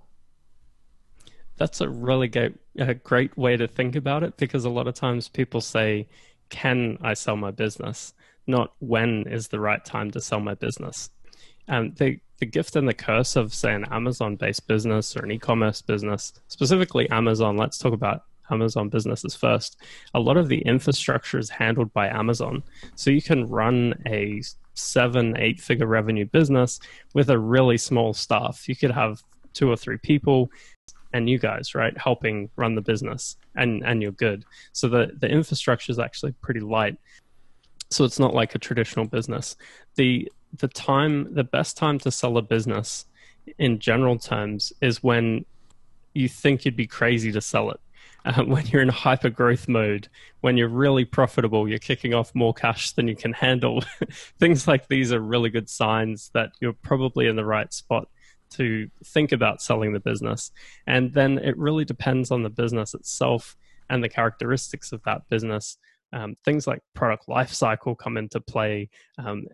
That's 1.57 1.81
a 1.81 1.89
really 1.89 2.27
great, 2.27 2.53
a 2.77 2.93
great 2.93 3.37
way 3.37 3.57
to 3.57 3.67
think 3.67 3.95
about 3.95 4.23
it 4.23 4.37
because 4.37 4.65
a 4.65 4.69
lot 4.69 4.87
of 4.87 4.93
times 4.93 5.29
people 5.29 5.61
say, 5.61 6.07
Can 6.49 6.97
I 7.01 7.13
sell 7.13 7.37
my 7.37 7.51
business? 7.51 8.13
Not 8.47 8.73
when 8.79 9.27
is 9.27 9.47
the 9.47 9.59
right 9.59 9.83
time 9.83 10.11
to 10.11 10.21
sell 10.21 10.39
my 10.39 10.53
business. 10.53 11.09
Um, 11.67 11.93
the, 11.97 12.19
the 12.39 12.45
gift 12.45 12.75
and 12.75 12.87
the 12.87 12.93
curse 12.93 13.35
of, 13.35 13.53
say, 13.53 13.73
an 13.73 13.85
Amazon 13.91 14.35
based 14.35 14.67
business 14.67 15.15
or 15.15 15.23
an 15.23 15.31
e 15.31 15.39
commerce 15.39 15.81
business, 15.81 16.33
specifically 16.47 17.09
Amazon, 17.09 17.57
let's 17.57 17.77
talk 17.77 17.93
about 17.93 18.23
Amazon 18.51 18.89
businesses 18.89 19.35
first. 19.35 19.77
A 20.13 20.19
lot 20.19 20.37
of 20.37 20.47
the 20.47 20.59
infrastructure 20.59 21.39
is 21.39 21.49
handled 21.49 21.91
by 21.93 22.07
Amazon. 22.07 22.63
So 22.95 23.09
you 23.09 23.21
can 23.21 23.49
run 23.49 23.95
a 24.05 24.41
seven, 24.75 25.35
eight 25.37 25.59
figure 25.59 25.87
revenue 25.87 26.25
business 26.25 26.79
with 27.13 27.29
a 27.29 27.39
really 27.39 27.77
small 27.77 28.13
staff. 28.13 28.67
You 28.67 28.75
could 28.75 28.91
have 28.91 29.23
two 29.53 29.71
or 29.71 29.77
three 29.77 29.97
people 29.97 30.51
and 31.15 31.29
you 31.29 31.39
guys, 31.39 31.73
right, 31.73 31.97
helping 31.97 32.49
run 32.57 32.75
the 32.75 32.81
business 32.81 33.37
and, 33.55 33.83
and 33.85 34.01
you're 34.01 34.11
good. 34.11 34.43
So 34.73 34.89
the, 34.89 35.11
the 35.17 35.29
infrastructure 35.29 35.89
is 35.89 35.97
actually 35.97 36.33
pretty 36.33 36.59
light. 36.59 36.97
So 37.89 38.03
it's 38.03 38.19
not 38.19 38.33
like 38.33 38.53
a 38.53 38.59
traditional 38.59 39.05
business. 39.05 39.55
The 39.95 40.29
the 40.57 40.67
time 40.67 41.33
the 41.33 41.43
best 41.43 41.77
time 41.77 41.99
to 41.99 42.11
sell 42.11 42.37
a 42.37 42.41
business 42.41 43.05
in 43.57 43.79
general 43.79 44.17
terms 44.17 44.73
is 44.81 45.03
when 45.03 45.45
you 46.13 46.27
think 46.27 46.65
you'd 46.65 46.75
be 46.75 46.87
crazy 46.87 47.31
to 47.31 47.41
sell 47.41 47.71
it. 47.71 47.79
Uh, 48.25 48.43
when 48.43 48.65
you're 48.65 48.81
in 48.81 48.89
hyper 48.89 49.29
growth 49.29 49.67
mode, 49.67 50.07
when 50.41 50.57
you're 50.57 50.67
really 50.67 51.05
profitable, 51.05 51.69
you're 51.69 51.77
kicking 51.77 52.15
off 52.15 52.33
more 52.33 52.55
cash 52.55 52.91
than 52.93 53.07
you 53.07 53.15
can 53.15 53.33
handle. 53.33 53.83
Things 54.39 54.67
like 54.67 54.87
these 54.87 55.13
are 55.13 55.19
really 55.19 55.51
good 55.51 55.69
signs 55.69 56.31
that 56.33 56.49
you're 56.59 56.73
probably 56.73 57.27
in 57.27 57.35
the 57.35 57.45
right 57.45 57.71
spot 57.71 58.07
to 58.57 58.89
think 59.03 59.31
about 59.31 59.61
selling 59.61 59.93
the 59.93 59.99
business. 59.99 60.51
And 60.87 61.13
then 61.13 61.37
it 61.37 61.57
really 61.57 61.85
depends 61.85 62.31
on 62.31 62.43
the 62.43 62.49
business 62.49 62.93
itself 62.93 63.55
and 63.89 64.03
the 64.03 64.09
characteristics 64.09 64.91
of 64.91 65.01
that 65.03 65.27
business. 65.29 65.77
Um, 66.13 66.35
things 66.45 66.67
like 66.67 66.81
product 66.93 67.27
life 67.27 67.51
cycle 67.51 67.95
come 67.95 68.17
into 68.17 68.39
play. 68.39 68.89
Um, 69.17 69.45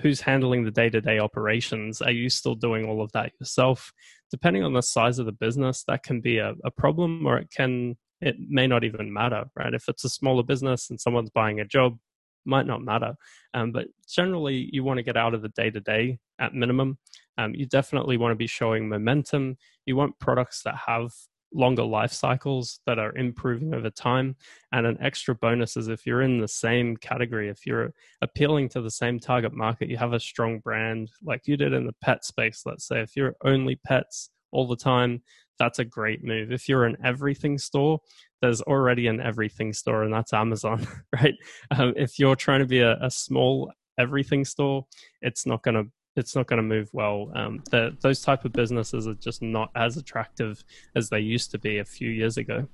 who's 0.00 0.20
handling 0.20 0.64
the 0.64 0.70
day 0.70 0.88
to 0.90 1.00
day 1.00 1.18
operations? 1.18 2.00
Are 2.00 2.12
you 2.12 2.28
still 2.28 2.54
doing 2.54 2.86
all 2.86 3.02
of 3.02 3.12
that 3.12 3.32
yourself? 3.40 3.92
Depending 4.30 4.62
on 4.62 4.72
the 4.72 4.82
size 4.82 5.18
of 5.18 5.26
the 5.26 5.32
business, 5.32 5.84
that 5.88 6.02
can 6.02 6.20
be 6.20 6.38
a, 6.38 6.54
a 6.64 6.70
problem 6.70 7.26
or 7.26 7.38
it 7.38 7.50
can 7.50 7.96
it 8.20 8.36
may 8.38 8.66
not 8.66 8.82
even 8.82 9.12
matter, 9.12 9.44
right? 9.54 9.74
If 9.74 9.88
it's 9.88 10.04
a 10.04 10.08
smaller 10.08 10.42
business 10.42 10.88
and 10.88 10.98
someone's 10.98 11.30
buying 11.30 11.60
a 11.60 11.66
job, 11.66 11.98
might 12.46 12.66
not 12.66 12.82
matter. 12.82 13.14
Um, 13.52 13.72
but 13.72 13.88
generally, 14.08 14.70
you 14.72 14.84
want 14.84 14.98
to 14.98 15.02
get 15.02 15.16
out 15.16 15.34
of 15.34 15.42
the 15.42 15.50
day 15.50 15.70
to 15.70 15.80
day 15.80 16.18
at 16.38 16.54
minimum. 16.54 16.98
Um, 17.38 17.54
you 17.54 17.66
definitely 17.66 18.16
want 18.16 18.32
to 18.32 18.36
be 18.36 18.46
showing 18.46 18.88
momentum. 18.88 19.56
You 19.84 19.96
want 19.96 20.18
products 20.18 20.62
that 20.62 20.76
have 20.86 21.12
longer 21.52 21.84
life 21.84 22.12
cycles 22.12 22.80
that 22.86 22.98
are 22.98 23.16
improving 23.16 23.74
over 23.74 23.90
time. 23.90 24.36
And 24.72 24.86
an 24.86 24.98
extra 25.00 25.34
bonus 25.34 25.76
is 25.76 25.88
if 25.88 26.06
you're 26.06 26.22
in 26.22 26.38
the 26.38 26.48
same 26.48 26.96
category, 26.96 27.48
if 27.48 27.66
you're 27.66 27.92
appealing 28.22 28.68
to 28.70 28.80
the 28.80 28.90
same 28.90 29.18
target 29.18 29.52
market, 29.52 29.88
you 29.88 29.96
have 29.96 30.12
a 30.12 30.20
strong 30.20 30.58
brand 30.58 31.10
like 31.24 31.46
you 31.46 31.56
did 31.56 31.72
in 31.72 31.86
the 31.86 31.94
pet 32.00 32.24
space. 32.24 32.62
Let's 32.66 32.86
say 32.86 33.00
if 33.00 33.16
you're 33.16 33.36
only 33.44 33.76
pets 33.76 34.30
all 34.52 34.66
the 34.66 34.76
time, 34.76 35.22
that's 35.58 35.78
a 35.78 35.84
great 35.84 36.22
move. 36.22 36.52
If 36.52 36.68
you're 36.68 36.84
an 36.84 36.96
everything 37.02 37.58
store, 37.58 38.00
there's 38.42 38.60
already 38.62 39.06
an 39.06 39.20
everything 39.20 39.72
store, 39.72 40.02
and 40.02 40.12
that's 40.12 40.34
Amazon, 40.34 40.86
right? 41.12 41.34
Um, 41.70 41.94
if 41.96 42.18
you're 42.18 42.36
trying 42.36 42.60
to 42.60 42.66
be 42.66 42.80
a, 42.80 42.98
a 43.00 43.10
small 43.10 43.72
everything 43.98 44.44
store, 44.44 44.86
it's 45.22 45.46
not 45.46 45.62
going 45.62 45.74
to 45.74 45.90
it's 46.16 46.34
not 46.34 46.46
going 46.46 46.56
to 46.56 46.62
move 46.62 46.88
well. 46.92 47.30
Um, 47.34 47.62
the, 47.70 47.96
those 48.00 48.22
type 48.22 48.44
of 48.44 48.52
businesses 48.52 49.06
are 49.06 49.14
just 49.14 49.42
not 49.42 49.70
as 49.76 49.96
attractive 49.96 50.64
as 50.94 51.10
they 51.10 51.20
used 51.20 51.50
to 51.52 51.58
be 51.58 51.78
a 51.78 51.84
few 51.84 52.10
years 52.10 52.36
ago. 52.36 52.66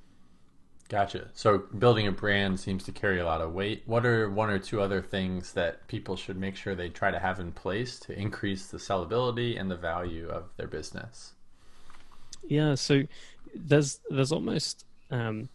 Gotcha. 0.88 1.28
So 1.32 1.58
building 1.78 2.06
a 2.06 2.12
brand 2.12 2.60
seems 2.60 2.84
to 2.84 2.92
carry 2.92 3.18
a 3.18 3.24
lot 3.24 3.40
of 3.40 3.54
weight. 3.54 3.82
What 3.86 4.04
are 4.04 4.28
one 4.30 4.50
or 4.50 4.58
two 4.58 4.80
other 4.80 5.00
things 5.00 5.54
that 5.54 5.86
people 5.88 6.16
should 6.16 6.36
make 6.36 6.54
sure 6.54 6.74
they 6.74 6.90
try 6.90 7.10
to 7.10 7.18
have 7.18 7.40
in 7.40 7.50
place 7.52 7.98
to 8.00 8.18
increase 8.18 8.66
the 8.66 8.76
sellability 8.76 9.58
and 9.58 9.70
the 9.70 9.76
value 9.76 10.28
of 10.28 10.50
their 10.56 10.66
business? 10.66 11.32
Yeah, 12.46 12.74
so 12.74 13.04
there's 13.54 14.00
there's 14.10 14.32
almost 14.32 14.84
um, 15.10 15.48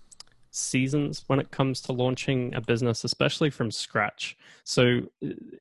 seasons 0.51 1.23
when 1.27 1.39
it 1.39 1.51
comes 1.51 1.81
to 1.81 1.91
launching 1.91 2.53
a 2.55 2.61
business, 2.61 3.03
especially 3.03 3.49
from 3.49 3.71
scratch. 3.71 4.37
So 4.63 5.01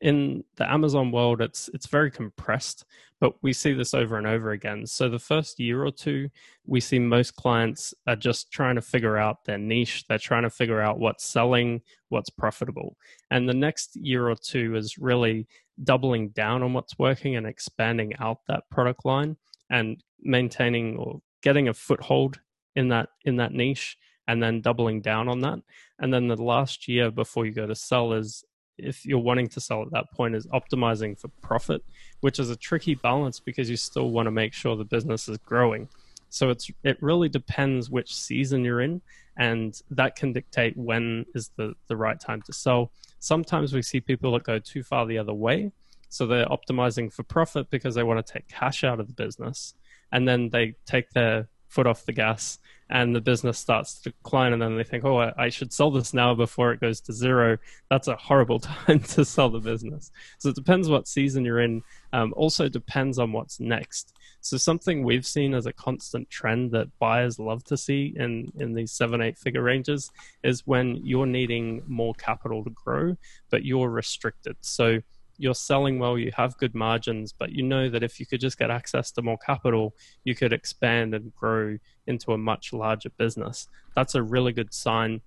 in 0.00 0.44
the 0.56 0.70
Amazon 0.70 1.10
world, 1.10 1.40
it's 1.40 1.68
it's 1.74 1.86
very 1.86 2.10
compressed, 2.10 2.84
but 3.20 3.34
we 3.42 3.52
see 3.52 3.72
this 3.72 3.94
over 3.94 4.18
and 4.18 4.26
over 4.26 4.50
again. 4.50 4.86
So 4.86 5.08
the 5.08 5.18
first 5.18 5.58
year 5.60 5.84
or 5.84 5.90
two, 5.90 6.28
we 6.66 6.80
see 6.80 6.98
most 6.98 7.36
clients 7.36 7.94
are 8.06 8.16
just 8.16 8.50
trying 8.50 8.76
to 8.76 8.82
figure 8.82 9.16
out 9.16 9.44
their 9.44 9.58
niche. 9.58 10.04
They're 10.08 10.18
trying 10.18 10.44
to 10.44 10.50
figure 10.50 10.80
out 10.80 10.98
what's 10.98 11.24
selling, 11.24 11.82
what's 12.08 12.30
profitable. 12.30 12.96
And 13.30 13.48
the 13.48 13.54
next 13.54 13.96
year 13.96 14.28
or 14.28 14.36
two 14.36 14.76
is 14.76 14.98
really 14.98 15.46
doubling 15.84 16.30
down 16.30 16.62
on 16.62 16.72
what's 16.72 16.98
working 16.98 17.36
and 17.36 17.46
expanding 17.46 18.14
out 18.18 18.38
that 18.48 18.64
product 18.70 19.04
line 19.04 19.36
and 19.70 20.02
maintaining 20.20 20.96
or 20.96 21.20
getting 21.42 21.68
a 21.68 21.74
foothold 21.74 22.40
in 22.74 22.88
that 22.88 23.08
in 23.24 23.36
that 23.36 23.52
niche 23.52 23.96
and 24.28 24.42
then 24.42 24.60
doubling 24.60 25.00
down 25.00 25.28
on 25.28 25.40
that. 25.40 25.60
And 25.98 26.12
then 26.12 26.28
the 26.28 26.36
last 26.36 26.88
year 26.88 27.10
before 27.10 27.46
you 27.46 27.52
go 27.52 27.66
to 27.66 27.74
sell 27.74 28.12
is 28.12 28.44
if 28.78 29.06
you're 29.06 29.18
wanting 29.18 29.48
to 29.48 29.60
sell 29.60 29.82
at 29.82 29.90
that 29.92 30.10
point 30.12 30.34
is 30.34 30.46
optimizing 30.48 31.18
for 31.18 31.28
profit, 31.40 31.82
which 32.20 32.38
is 32.38 32.50
a 32.50 32.56
tricky 32.56 32.94
balance 32.94 33.40
because 33.40 33.70
you 33.70 33.76
still 33.76 34.10
want 34.10 34.26
to 34.26 34.30
make 34.30 34.52
sure 34.52 34.76
the 34.76 34.84
business 34.84 35.28
is 35.28 35.38
growing. 35.38 35.88
So 36.28 36.50
it's 36.50 36.70
it 36.82 36.98
really 37.00 37.28
depends 37.28 37.88
which 37.88 38.14
season 38.14 38.64
you're 38.64 38.80
in, 38.80 39.00
and 39.38 39.80
that 39.90 40.16
can 40.16 40.32
dictate 40.32 40.76
when 40.76 41.24
is 41.34 41.50
the 41.56 41.74
the 41.86 41.96
right 41.96 42.18
time 42.18 42.42
to 42.42 42.52
sell. 42.52 42.90
Sometimes 43.20 43.72
we 43.72 43.80
see 43.80 44.00
people 44.00 44.32
that 44.32 44.44
go 44.44 44.58
too 44.58 44.82
far 44.82 45.06
the 45.06 45.18
other 45.18 45.32
way, 45.32 45.72
so 46.08 46.26
they're 46.26 46.46
optimizing 46.46 47.12
for 47.12 47.22
profit 47.22 47.70
because 47.70 47.94
they 47.94 48.02
want 48.02 48.24
to 48.24 48.32
take 48.32 48.48
cash 48.48 48.84
out 48.84 49.00
of 49.00 49.06
the 49.06 49.14
business, 49.14 49.74
and 50.12 50.28
then 50.28 50.50
they 50.50 50.74
take 50.84 51.10
their 51.10 51.48
foot 51.68 51.86
off 51.86 52.04
the 52.04 52.12
gas 52.12 52.58
and 52.90 53.14
the 53.14 53.20
business 53.20 53.58
starts 53.58 54.00
to 54.00 54.10
decline 54.10 54.52
and 54.52 54.62
then 54.62 54.76
they 54.76 54.84
think 54.84 55.04
oh 55.04 55.32
i 55.36 55.48
should 55.48 55.72
sell 55.72 55.90
this 55.90 56.14
now 56.14 56.34
before 56.34 56.72
it 56.72 56.80
goes 56.80 57.00
to 57.00 57.12
zero. 57.12 57.58
That's 57.90 58.08
a 58.08 58.16
horrible 58.16 58.60
time 58.86 59.00
to 59.00 59.24
sell 59.24 59.50
the 59.50 59.60
business. 59.60 60.10
So 60.38 60.50
it 60.50 60.54
depends 60.54 60.88
what 60.88 61.08
season 61.08 61.44
you're 61.44 61.60
in. 61.60 61.82
Um, 62.12 62.32
also 62.36 62.68
depends 62.68 63.18
on 63.18 63.32
what's 63.32 63.60
next. 63.60 64.12
So 64.40 64.56
something 64.56 65.02
we've 65.02 65.26
seen 65.26 65.54
as 65.54 65.66
a 65.66 65.72
constant 65.72 66.30
trend 66.30 66.70
that 66.72 66.86
buyers 66.98 67.38
love 67.38 67.64
to 67.64 67.76
see 67.76 68.14
in, 68.16 68.52
in 68.58 68.74
these 68.74 68.92
seven 68.92 69.20
eight 69.20 69.38
figure 69.38 69.62
ranges 69.62 70.10
is 70.44 70.66
when 70.66 71.00
you're 71.04 71.26
needing 71.26 71.82
more 71.86 72.14
capital 72.14 72.62
to 72.64 72.70
grow 72.70 73.16
but 73.50 73.64
you're 73.64 73.90
restricted. 73.90 74.56
So 74.60 75.00
you're 75.38 75.54
selling 75.54 75.98
well, 75.98 76.18
you 76.18 76.32
have 76.36 76.56
good 76.58 76.74
margins, 76.74 77.32
but 77.32 77.52
you 77.52 77.62
know 77.62 77.88
that 77.88 78.02
if 78.02 78.18
you 78.18 78.26
could 78.26 78.40
just 78.40 78.58
get 78.58 78.70
access 78.70 79.10
to 79.12 79.22
more 79.22 79.38
capital, 79.38 79.94
you 80.24 80.34
could 80.34 80.52
expand 80.52 81.14
and 81.14 81.34
grow 81.34 81.78
into 82.06 82.32
a 82.32 82.38
much 82.38 82.72
larger 82.72 83.10
business. 83.10 83.68
That's 83.94 84.14
a 84.14 84.22
really 84.22 84.52
good 84.52 84.72
sign. 84.72 85.20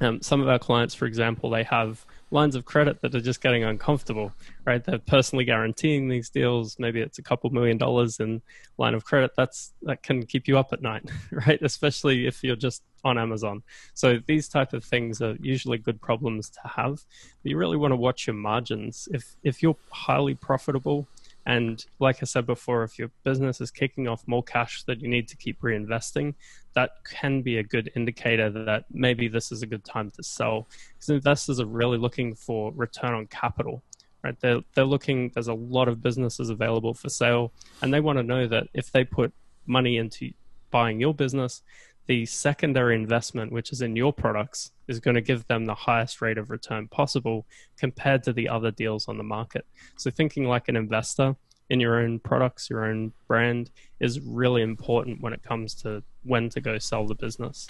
Um, 0.00 0.20
some 0.20 0.40
of 0.40 0.48
our 0.48 0.58
clients, 0.58 0.94
for 0.94 1.06
example, 1.06 1.50
they 1.50 1.62
have 1.64 2.04
lines 2.32 2.56
of 2.56 2.64
credit 2.64 3.00
that 3.02 3.14
are 3.14 3.20
just 3.20 3.40
getting 3.40 3.62
uncomfortable, 3.62 4.32
right? 4.64 4.82
They're 4.82 4.98
personally 4.98 5.44
guaranteeing 5.44 6.08
these 6.08 6.30
deals. 6.30 6.76
Maybe 6.78 7.00
it's 7.00 7.18
a 7.18 7.22
couple 7.22 7.50
million 7.50 7.76
dollars 7.78 8.20
in 8.20 8.42
line 8.78 8.94
of 8.94 9.04
credit. 9.04 9.32
That's 9.36 9.74
that 9.82 10.02
can 10.02 10.24
keep 10.24 10.48
you 10.48 10.58
up 10.58 10.72
at 10.72 10.82
night, 10.82 11.08
right? 11.30 11.60
Especially 11.62 12.26
if 12.26 12.42
you're 12.42 12.56
just 12.56 12.82
on 13.04 13.18
Amazon. 13.18 13.62
So 13.94 14.18
these 14.26 14.48
type 14.48 14.72
of 14.72 14.84
things 14.84 15.20
are 15.20 15.36
usually 15.40 15.78
good 15.78 16.00
problems 16.00 16.50
to 16.50 16.60
have. 16.64 17.04
But 17.42 17.50
you 17.50 17.58
really 17.58 17.76
want 17.76 17.92
to 17.92 17.96
watch 17.96 18.26
your 18.26 18.34
margins. 18.34 19.08
If 19.12 19.36
if 19.42 19.62
you're 19.62 19.76
highly 19.90 20.34
profitable 20.34 21.06
and 21.44 21.84
like 21.98 22.18
I 22.22 22.24
said 22.24 22.46
before, 22.46 22.84
if 22.84 22.98
your 22.98 23.10
business 23.24 23.60
is 23.60 23.70
kicking 23.70 24.06
off 24.06 24.26
more 24.26 24.42
cash 24.42 24.84
that 24.84 25.00
you 25.00 25.08
need 25.08 25.26
to 25.28 25.36
keep 25.36 25.60
reinvesting, 25.60 26.34
that 26.74 26.90
can 27.04 27.42
be 27.42 27.58
a 27.58 27.62
good 27.62 27.90
indicator 27.96 28.48
that 28.50 28.84
maybe 28.90 29.26
this 29.26 29.50
is 29.50 29.62
a 29.62 29.66
good 29.66 29.84
time 29.84 30.10
to 30.12 30.22
sell. 30.22 30.68
Because 30.94 31.08
investors 31.08 31.58
are 31.58 31.66
really 31.66 31.98
looking 31.98 32.34
for 32.34 32.72
return 32.72 33.14
on 33.14 33.26
capital. 33.26 33.82
Right? 34.22 34.38
They're 34.38 34.60
they're 34.74 34.84
looking 34.84 35.32
there's 35.34 35.48
a 35.48 35.54
lot 35.54 35.88
of 35.88 36.00
businesses 36.00 36.48
available 36.48 36.94
for 36.94 37.08
sale 37.08 37.52
and 37.80 37.92
they 37.92 37.98
want 37.98 38.18
to 38.18 38.22
know 38.22 38.46
that 38.46 38.68
if 38.72 38.92
they 38.92 39.02
put 39.02 39.32
money 39.66 39.96
into 39.96 40.30
buying 40.70 41.00
your 41.00 41.12
business, 41.12 41.62
the 42.06 42.26
secondary 42.26 42.94
investment, 42.94 43.52
which 43.52 43.72
is 43.72 43.80
in 43.80 43.96
your 43.96 44.12
products, 44.12 44.72
is 44.88 45.00
going 45.00 45.14
to 45.14 45.20
give 45.20 45.46
them 45.46 45.66
the 45.66 45.74
highest 45.74 46.20
rate 46.20 46.38
of 46.38 46.50
return 46.50 46.88
possible 46.88 47.46
compared 47.76 48.22
to 48.24 48.32
the 48.32 48.48
other 48.48 48.70
deals 48.70 49.08
on 49.08 49.18
the 49.18 49.24
market. 49.24 49.66
So, 49.96 50.10
thinking 50.10 50.44
like 50.44 50.68
an 50.68 50.76
investor 50.76 51.36
in 51.70 51.80
your 51.80 52.00
own 52.00 52.18
products, 52.18 52.68
your 52.68 52.84
own 52.84 53.12
brand, 53.26 53.70
is 54.00 54.20
really 54.20 54.62
important 54.62 55.20
when 55.20 55.32
it 55.32 55.42
comes 55.42 55.74
to 55.74 56.02
when 56.24 56.48
to 56.50 56.60
go 56.60 56.78
sell 56.78 57.06
the 57.06 57.14
business. 57.14 57.68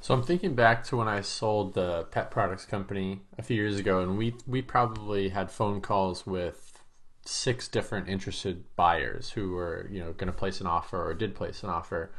So 0.00 0.12
I'm 0.14 0.24
thinking 0.24 0.56
back 0.56 0.82
to 0.86 0.96
when 0.96 1.06
I 1.06 1.20
sold 1.20 1.74
the 1.74 2.02
pet 2.10 2.32
products 2.32 2.64
company 2.66 3.20
a 3.38 3.42
few 3.42 3.56
years 3.56 3.78
ago, 3.78 4.00
and 4.00 4.18
we 4.18 4.34
we 4.46 4.60
probably 4.60 5.28
had 5.28 5.50
phone 5.50 5.80
calls 5.80 6.26
with 6.26 6.80
six 7.24 7.68
different 7.68 8.08
interested 8.08 8.64
buyers 8.74 9.30
who 9.30 9.52
were 9.52 9.88
you 9.92 10.00
know 10.00 10.12
going 10.12 10.26
to 10.26 10.32
place 10.32 10.60
an 10.60 10.66
offer 10.66 11.08
or 11.08 11.14
did 11.14 11.36
place 11.36 11.62
an 11.62 11.70
offer 11.70 12.10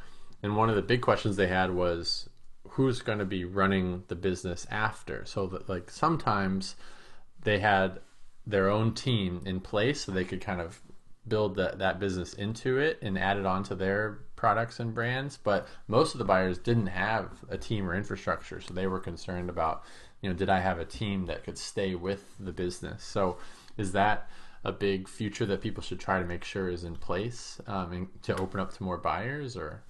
and 0.43 0.57
one 0.57 0.69
of 0.69 0.75
the 0.75 0.81
big 0.81 1.01
questions 1.01 1.37
they 1.37 1.47
had 1.47 1.73
was 1.73 2.29
who's 2.71 3.01
going 3.01 3.19
to 3.19 3.25
be 3.25 3.45
running 3.45 4.03
the 4.09 4.15
business 4.15 4.67
after. 4.69 5.25
So 5.25 5.47
that 5.47 5.69
like 5.69 5.89
sometimes 5.89 6.75
they 7.43 7.59
had 7.59 7.99
their 8.45 8.69
own 8.69 8.93
team 8.93 9.41
in 9.45 9.61
place 9.61 10.01
so 10.01 10.11
they 10.11 10.25
could 10.25 10.41
kind 10.41 10.59
of 10.59 10.81
build 11.25 11.55
that, 11.55 11.79
that 11.79 11.99
business 11.99 12.33
into 12.33 12.77
it 12.77 12.99
and 13.01 13.17
add 13.17 13.37
it 13.37 13.45
onto 13.45 13.73
their 13.73 14.19
products 14.35 14.81
and 14.81 14.93
brands. 14.93 15.37
But 15.37 15.67
most 15.87 16.13
of 16.13 16.17
the 16.17 16.25
buyers 16.25 16.57
didn't 16.57 16.87
have 16.87 17.29
a 17.49 17.57
team 17.57 17.87
or 17.87 17.95
infrastructure 17.95 18.59
so 18.59 18.73
they 18.73 18.87
were 18.87 18.99
concerned 18.99 19.49
about 19.49 19.83
you 20.21 20.29
know 20.29 20.35
did 20.35 20.49
i 20.49 20.59
have 20.59 20.79
a 20.79 20.85
team 20.85 21.25
that 21.25 21.43
could 21.43 21.57
stay 21.57 21.95
with 21.95 22.25
the 22.39 22.51
business? 22.51 23.03
So 23.03 23.37
is 23.77 23.93
that 23.93 24.29
a 24.65 24.71
big 24.71 25.07
future 25.07 25.45
that 25.45 25.61
people 25.61 25.83
should 25.83 25.99
try 25.99 26.19
to 26.19 26.25
make 26.25 26.43
sure 26.43 26.69
is 26.69 26.83
in 26.83 26.95
place 26.95 27.61
um, 27.67 28.09
to 28.23 28.35
open 28.39 28.59
up 28.59 28.73
to 28.73 28.83
more 28.83 28.97
buyers 28.97 29.55
or 29.55 29.83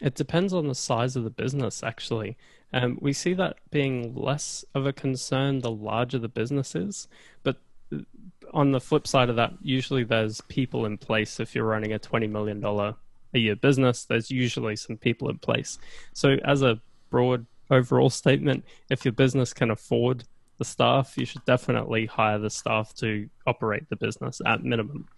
it 0.00 0.14
depends 0.14 0.52
on 0.52 0.66
the 0.66 0.74
size 0.74 1.16
of 1.16 1.24
the 1.24 1.30
business 1.30 1.82
actually. 1.82 2.36
Um, 2.72 2.98
we 3.00 3.12
see 3.12 3.34
that 3.34 3.56
being 3.70 4.14
less 4.14 4.64
of 4.74 4.86
a 4.86 4.92
concern 4.92 5.60
the 5.60 5.70
larger 5.70 6.18
the 6.18 6.28
business 6.28 6.74
is 6.74 7.08
but 7.42 7.56
on 8.52 8.72
the 8.72 8.80
flip 8.80 9.06
side 9.06 9.28
of 9.28 9.36
that 9.36 9.52
usually 9.62 10.04
there's 10.04 10.40
people 10.42 10.86
in 10.86 10.98
place. 10.98 11.40
If 11.40 11.54
you're 11.54 11.64
running 11.64 11.92
a 11.92 11.98
$20 11.98 12.30
million 12.30 12.64
a 12.64 13.38
year 13.38 13.56
business 13.56 14.04
there's 14.04 14.30
usually 14.30 14.76
some 14.76 14.96
people 14.96 15.28
in 15.28 15.38
place. 15.38 15.78
So 16.12 16.36
as 16.44 16.62
a 16.62 16.80
broad 17.10 17.46
overall 17.70 18.10
statement 18.10 18.64
if 18.88 19.04
your 19.04 19.12
business 19.12 19.52
can 19.52 19.70
afford 19.70 20.24
the 20.60 20.64
staff, 20.66 21.14
you 21.16 21.24
should 21.24 21.44
definitely 21.46 22.04
hire 22.04 22.38
the 22.38 22.50
staff 22.50 22.94
to 22.94 23.28
operate 23.46 23.88
the 23.88 23.96
business 23.96 24.42
at 24.44 24.62
minimum. 24.62 25.08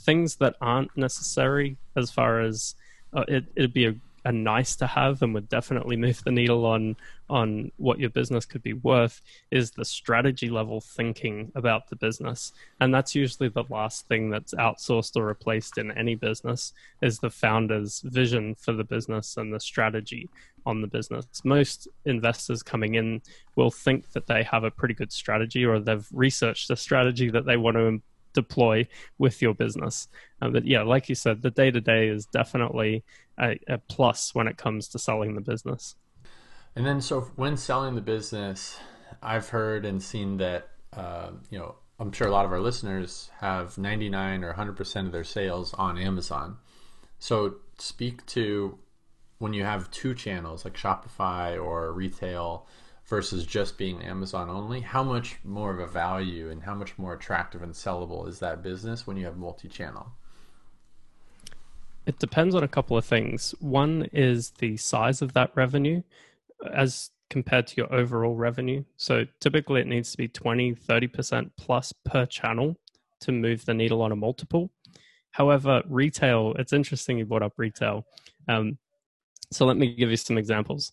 Things 0.00 0.36
that 0.36 0.56
aren't 0.62 0.96
necessary 0.96 1.76
as 1.96 2.10
far 2.10 2.40
as 2.40 2.74
uh, 3.12 3.24
it, 3.28 3.44
it'd 3.54 3.74
be 3.74 3.86
a 3.86 3.94
a 4.26 4.32
nice 4.32 4.74
to 4.74 4.86
have 4.88 5.22
and 5.22 5.32
would 5.32 5.48
definitely 5.48 5.96
move 5.96 6.20
the 6.24 6.32
needle 6.32 6.66
on 6.66 6.96
on 7.30 7.70
what 7.76 7.98
your 7.98 8.10
business 8.10 8.44
could 8.44 8.62
be 8.62 8.72
worth 8.72 9.20
is 9.50 9.70
the 9.70 9.84
strategy 9.84 10.48
level 10.48 10.80
thinking 10.80 11.50
about 11.54 11.88
the 11.88 11.96
business. 11.96 12.52
And 12.80 12.92
that's 12.94 13.14
usually 13.14 13.48
the 13.48 13.64
last 13.68 14.06
thing 14.06 14.30
that's 14.30 14.54
outsourced 14.54 15.16
or 15.16 15.26
replaced 15.26 15.78
in 15.78 15.90
any 15.92 16.14
business 16.14 16.72
is 17.02 17.18
the 17.18 17.30
founder's 17.30 18.00
vision 18.00 18.54
for 18.54 18.72
the 18.72 18.84
business 18.84 19.36
and 19.36 19.52
the 19.52 19.60
strategy 19.60 20.28
on 20.64 20.80
the 20.80 20.86
business. 20.88 21.26
Most 21.44 21.88
investors 22.04 22.62
coming 22.62 22.94
in 22.94 23.22
will 23.54 23.70
think 23.70 24.12
that 24.12 24.26
they 24.26 24.42
have 24.42 24.64
a 24.64 24.70
pretty 24.70 24.94
good 24.94 25.12
strategy 25.12 25.64
or 25.64 25.78
they've 25.78 26.06
researched 26.12 26.70
a 26.70 26.76
strategy 26.76 27.30
that 27.30 27.46
they 27.46 27.56
want 27.56 27.76
to 27.76 28.00
deploy 28.36 28.86
with 29.18 29.42
your 29.42 29.54
business. 29.54 30.06
Um, 30.40 30.52
but 30.52 30.64
yeah, 30.66 30.82
like 30.82 31.08
you 31.08 31.16
said, 31.16 31.42
the 31.42 31.50
day 31.50 31.70
to 31.72 31.80
day 31.80 32.08
is 32.08 32.26
definitely 32.26 33.02
a, 33.40 33.58
a 33.66 33.78
plus 33.78 34.34
when 34.34 34.46
it 34.46 34.56
comes 34.56 34.88
to 34.88 34.98
selling 34.98 35.34
the 35.34 35.40
business. 35.40 35.96
And 36.76 36.86
then, 36.86 37.00
so 37.00 37.22
when 37.36 37.56
selling 37.56 37.94
the 37.94 38.02
business, 38.02 38.78
I've 39.22 39.48
heard 39.48 39.86
and 39.86 40.02
seen 40.02 40.36
that, 40.36 40.68
uh, 40.92 41.30
you 41.50 41.58
know, 41.58 41.76
I'm 41.98 42.12
sure 42.12 42.28
a 42.28 42.30
lot 42.30 42.44
of 42.44 42.52
our 42.52 42.60
listeners 42.60 43.30
have 43.40 43.78
99 43.78 44.44
or 44.44 44.52
100% 44.52 45.06
of 45.06 45.12
their 45.12 45.24
sales 45.24 45.72
on 45.74 45.96
Amazon. 45.96 46.58
So, 47.18 47.56
speak 47.78 48.24
to 48.26 48.78
when 49.38 49.54
you 49.54 49.64
have 49.64 49.90
two 49.90 50.14
channels 50.14 50.64
like 50.64 50.74
Shopify 50.74 51.62
or 51.62 51.92
retail 51.92 52.66
versus 53.06 53.46
just 53.46 53.78
being 53.78 54.02
Amazon 54.02 54.50
only, 54.50 54.80
how 54.80 55.02
much 55.02 55.36
more 55.44 55.72
of 55.72 55.78
a 55.78 55.86
value 55.86 56.50
and 56.50 56.62
how 56.62 56.74
much 56.74 56.98
more 56.98 57.14
attractive 57.14 57.62
and 57.62 57.72
sellable 57.72 58.28
is 58.28 58.40
that 58.40 58.62
business 58.62 59.06
when 59.06 59.16
you 59.16 59.24
have 59.24 59.36
multi 59.36 59.68
channel? 59.68 60.08
It 62.04 62.18
depends 62.18 62.54
on 62.54 62.62
a 62.62 62.68
couple 62.68 62.96
of 62.96 63.04
things. 63.04 63.54
One 63.60 64.08
is 64.12 64.50
the 64.58 64.76
size 64.76 65.22
of 65.22 65.32
that 65.34 65.50
revenue 65.54 66.02
as 66.72 67.10
compared 67.30 67.66
to 67.68 67.76
your 67.76 67.92
overall 67.92 68.34
revenue. 68.34 68.84
So 68.96 69.24
typically 69.40 69.80
it 69.80 69.86
needs 69.86 70.12
to 70.12 70.16
be 70.16 70.28
20, 70.28 70.74
30% 70.74 71.50
plus 71.56 71.92
per 72.04 72.26
channel 72.26 72.76
to 73.20 73.32
move 73.32 73.64
the 73.64 73.74
needle 73.74 74.02
on 74.02 74.12
a 74.12 74.16
multiple. 74.16 74.70
However, 75.32 75.82
retail, 75.88 76.54
it's 76.58 76.72
interesting 76.72 77.18
you 77.18 77.26
brought 77.26 77.42
up 77.42 77.54
retail. 77.56 78.06
Um, 78.48 78.78
so 79.52 79.66
let 79.66 79.76
me 79.76 79.94
give 79.94 80.10
you 80.10 80.16
some 80.16 80.38
examples. 80.38 80.92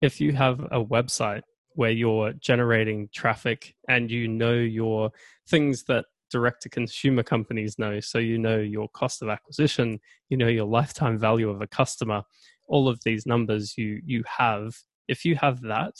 If 0.00 0.20
you 0.20 0.32
have 0.32 0.60
a 0.60 0.82
website 0.82 1.42
where 1.74 1.90
you're 1.90 2.32
generating 2.34 3.08
traffic 3.12 3.74
and 3.88 4.10
you 4.10 4.28
know 4.28 4.54
your 4.54 5.10
things 5.48 5.84
that 5.84 6.06
direct 6.30 6.62
to 6.62 6.68
consumer 6.68 7.22
companies 7.22 7.78
know. 7.78 8.00
So 8.00 8.18
you 8.18 8.38
know 8.38 8.58
your 8.58 8.88
cost 8.88 9.22
of 9.22 9.28
acquisition, 9.28 10.00
you 10.28 10.36
know 10.36 10.48
your 10.48 10.66
lifetime 10.66 11.18
value 11.18 11.50
of 11.50 11.60
a 11.60 11.66
customer, 11.66 12.22
all 12.66 12.88
of 12.88 13.00
these 13.04 13.26
numbers 13.26 13.76
you 13.76 14.00
you 14.04 14.24
have. 14.26 14.74
If 15.06 15.24
you 15.24 15.36
have 15.36 15.60
that, 15.62 15.94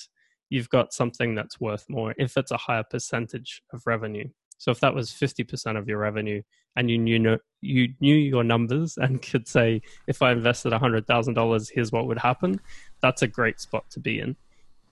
you've 0.50 0.70
got 0.70 0.92
something 0.92 1.34
that's 1.34 1.60
worth 1.60 1.84
more 1.88 2.14
if 2.18 2.36
it's 2.36 2.50
a 2.50 2.56
higher 2.56 2.84
percentage 2.88 3.62
of 3.72 3.82
revenue. 3.86 4.28
So 4.58 4.70
if 4.70 4.80
that 4.80 4.94
was 4.94 5.10
50% 5.10 5.76
of 5.76 5.88
your 5.88 5.98
revenue 5.98 6.42
and 6.76 6.90
you 6.90 6.98
knew 6.98 7.38
you 7.60 7.88
knew 8.00 8.14
your 8.14 8.44
numbers 8.44 8.96
and 9.00 9.20
could 9.20 9.46
say 9.46 9.82
if 10.06 10.22
I 10.22 10.32
invested 10.32 10.72
$100,000 10.72 11.70
here's 11.72 11.92
what 11.92 12.06
would 12.06 12.18
happen, 12.18 12.60
that's 13.02 13.22
a 13.22 13.28
great 13.28 13.60
spot 13.60 13.84
to 13.90 14.00
be 14.00 14.20
in. 14.20 14.36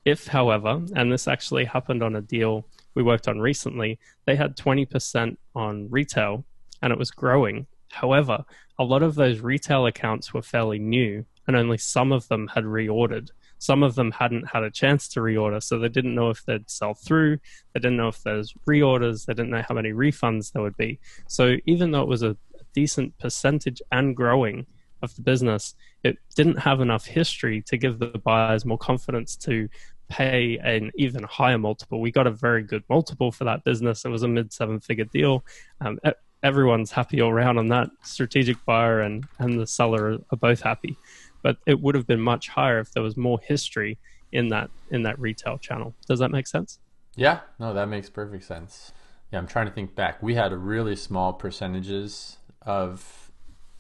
If, 0.05 0.27
however, 0.27 0.83
and 0.95 1.13
this 1.13 1.29
actually 1.29 1.65
happened 1.65 2.03
on 2.03 2.17
a 2.17 2.21
deal 2.21 2.67
we 2.95 3.03
worked 3.03 3.29
on 3.29 3.41
recently, 3.41 3.99
they 4.27 4.37
had 4.37 4.57
20% 4.57 5.37
on 5.55 5.89
retail 5.91 6.45
and 6.83 6.93
it 6.93 6.99
was 6.99 7.11
growing. 7.11 7.67
However, 7.91 8.45
a 8.79 8.85
lot 8.85 9.03
of 9.03 9.15
those 9.15 9.41
retail 9.41 9.87
accounts 9.87 10.35
were 10.35 10.43
fairly 10.43 10.79
new 10.79 11.25
and 11.47 11.57
only 11.57 11.79
some 11.79 12.13
of 12.13 12.27
them 12.29 12.49
had 12.49 12.65
reordered. 12.65 13.31
Some 13.59 13.85
of 13.85 13.95
them 13.95 14.11
hadn't 14.11 14.49
had 14.49 14.65
a 14.65 14.71
chance 14.73 15.07
to 15.11 15.21
reorder, 15.21 15.63
so 15.63 15.79
they 15.79 15.89
didn't 15.89 16.17
know 16.17 16.31
if 16.31 16.45
they'd 16.45 16.69
sell 16.69 16.95
through. 16.95 17.39
They 17.73 17.81
didn't 17.81 17.97
know 17.97 18.09
if 18.09 18.21
there's 18.25 18.53
reorders. 18.69 19.25
They 19.25 19.35
didn't 19.35 19.51
know 19.51 19.63
how 19.69 19.77
many 19.77 19.93
refunds 19.93 20.51
there 20.51 20.63
would 20.63 20.77
be. 20.77 20.99
So 21.29 21.59
even 21.67 21.93
though 21.93 22.03
it 22.03 22.09
was 22.09 22.25
a 22.25 22.37
decent 22.75 23.17
percentage 23.19 23.81
and 23.93 24.17
growing 24.17 24.67
of 25.01 25.15
the 25.15 25.23
business, 25.23 25.77
it 26.03 26.17
didn't 26.35 26.59
have 26.59 26.81
enough 26.81 27.07
history 27.07 27.63
to 27.63 27.77
give 27.77 27.99
the 27.99 28.21
buyers 28.25 28.65
more 28.65 28.79
confidence 28.79 29.37
to 29.37 29.69
pay 30.13 30.59
an 30.63 30.91
even 30.95 31.23
higher 31.23 31.57
multiple. 31.57 32.01
We 32.01 32.13
got 32.13 32.27
a 32.27 32.31
very 32.31 32.63
good 32.63 32.85
multiple 32.91 33.33
for 33.33 33.45
that 33.45 33.65
business. 33.65 34.05
It 34.05 34.11
was 34.11 34.23
a 34.23 34.29
mid 34.29 34.53
seven 34.53 34.79
figure 34.79 35.07
deal. 35.07 35.43
Um, 35.81 35.99
everyone's 36.43 36.93
happy 36.93 37.23
all 37.23 37.31
around 37.31 37.57
on 37.57 37.69
that. 37.69 37.89
Strategic 38.03 38.63
buyer 38.67 39.01
and, 39.01 39.25
and 39.39 39.59
the 39.59 39.67
seller 39.67 40.19
are 40.31 40.37
both 40.37 40.61
happy. 40.61 40.99
But 41.43 41.57
it 41.67 41.81
would 41.81 41.95
have 41.95 42.07
been 42.07 42.21
much 42.21 42.49
higher 42.49 42.79
if 42.79 42.93
there 42.93 43.03
was 43.03 43.17
more 43.17 43.41
history 43.43 43.99
in 44.33 44.49
that 44.51 44.71
in 44.91 45.03
that 45.05 45.19
retail 45.19 45.57
channel. 45.57 45.95
Does 46.07 46.19
that 46.19 46.31
make 46.31 46.47
sense? 46.47 46.79
Yeah, 47.17 47.41
no, 47.59 47.73
that 47.73 47.89
makes 47.89 48.11
perfect 48.11 48.45
sense. 48.45 48.93
Yeah, 49.33 49.39
I'm 49.39 49.47
trying 49.47 49.67
to 49.67 49.73
think 49.73 49.95
back. 49.95 50.23
We 50.23 50.35
had 50.35 50.53
really 50.53 50.95
small 50.95 51.33
percentages 51.33 52.37
of 52.61 53.31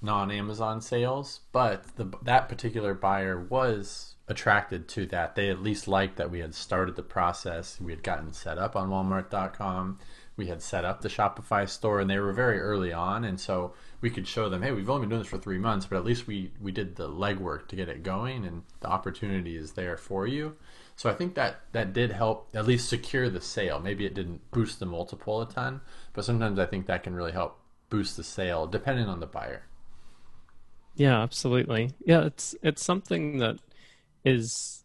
non-Amazon 0.00 0.80
sales, 0.80 1.40
but 1.52 1.84
the, 1.96 2.10
that 2.22 2.48
particular 2.48 2.94
buyer 2.94 3.38
was 3.38 4.16
attracted 4.32 4.88
to 4.88 5.06
that. 5.06 5.36
They 5.36 5.50
at 5.50 5.62
least 5.62 5.86
liked 5.86 6.16
that 6.16 6.30
we 6.30 6.40
had 6.40 6.54
started 6.54 6.96
the 6.96 7.02
process. 7.02 7.80
We 7.80 7.92
had 7.92 8.02
gotten 8.02 8.32
set 8.32 8.58
up 8.58 8.74
on 8.74 8.88
Walmart.com. 8.88 9.98
We 10.36 10.46
had 10.46 10.62
set 10.62 10.84
up 10.84 11.02
the 11.02 11.10
Shopify 11.10 11.68
store, 11.68 12.00
and 12.00 12.08
they 12.10 12.18
were 12.18 12.32
very 12.32 12.58
early 12.58 12.92
on. 12.92 13.24
And 13.24 13.38
so 13.38 13.74
we 14.00 14.10
could 14.10 14.26
show 14.26 14.48
them, 14.48 14.62
hey, 14.62 14.72
we've 14.72 14.88
only 14.88 15.02
been 15.02 15.10
doing 15.10 15.20
this 15.20 15.30
for 15.30 15.38
three 15.38 15.58
months, 15.58 15.86
but 15.86 15.96
at 15.96 16.04
least 16.04 16.26
we 16.26 16.50
we 16.60 16.72
did 16.72 16.96
the 16.96 17.08
legwork 17.08 17.68
to 17.68 17.76
get 17.76 17.90
it 17.90 18.02
going, 18.02 18.44
and 18.44 18.62
the 18.80 18.88
opportunity 18.88 19.56
is 19.56 19.72
there 19.72 19.96
for 19.96 20.26
you. 20.26 20.56
So 20.96 21.10
I 21.10 21.14
think 21.14 21.34
that 21.34 21.60
that 21.72 21.92
did 21.92 22.12
help 22.12 22.48
at 22.54 22.66
least 22.66 22.88
secure 22.88 23.28
the 23.28 23.40
sale. 23.40 23.78
Maybe 23.78 24.06
it 24.06 24.14
didn't 24.14 24.50
boost 24.50 24.80
the 24.80 24.86
multiple 24.86 25.42
a 25.42 25.46
ton, 25.46 25.82
but 26.14 26.24
sometimes 26.24 26.58
I 26.58 26.66
think 26.66 26.86
that 26.86 27.02
can 27.04 27.14
really 27.14 27.32
help 27.32 27.58
boost 27.90 28.16
the 28.16 28.24
sale, 28.24 28.66
depending 28.66 29.06
on 29.06 29.20
the 29.20 29.26
buyer. 29.26 29.64
Yeah, 30.94 31.22
absolutely. 31.22 31.90
Yeah, 32.04 32.24
it's 32.24 32.54
it's 32.62 32.82
something 32.82 33.38
that 33.38 33.58
is 34.24 34.84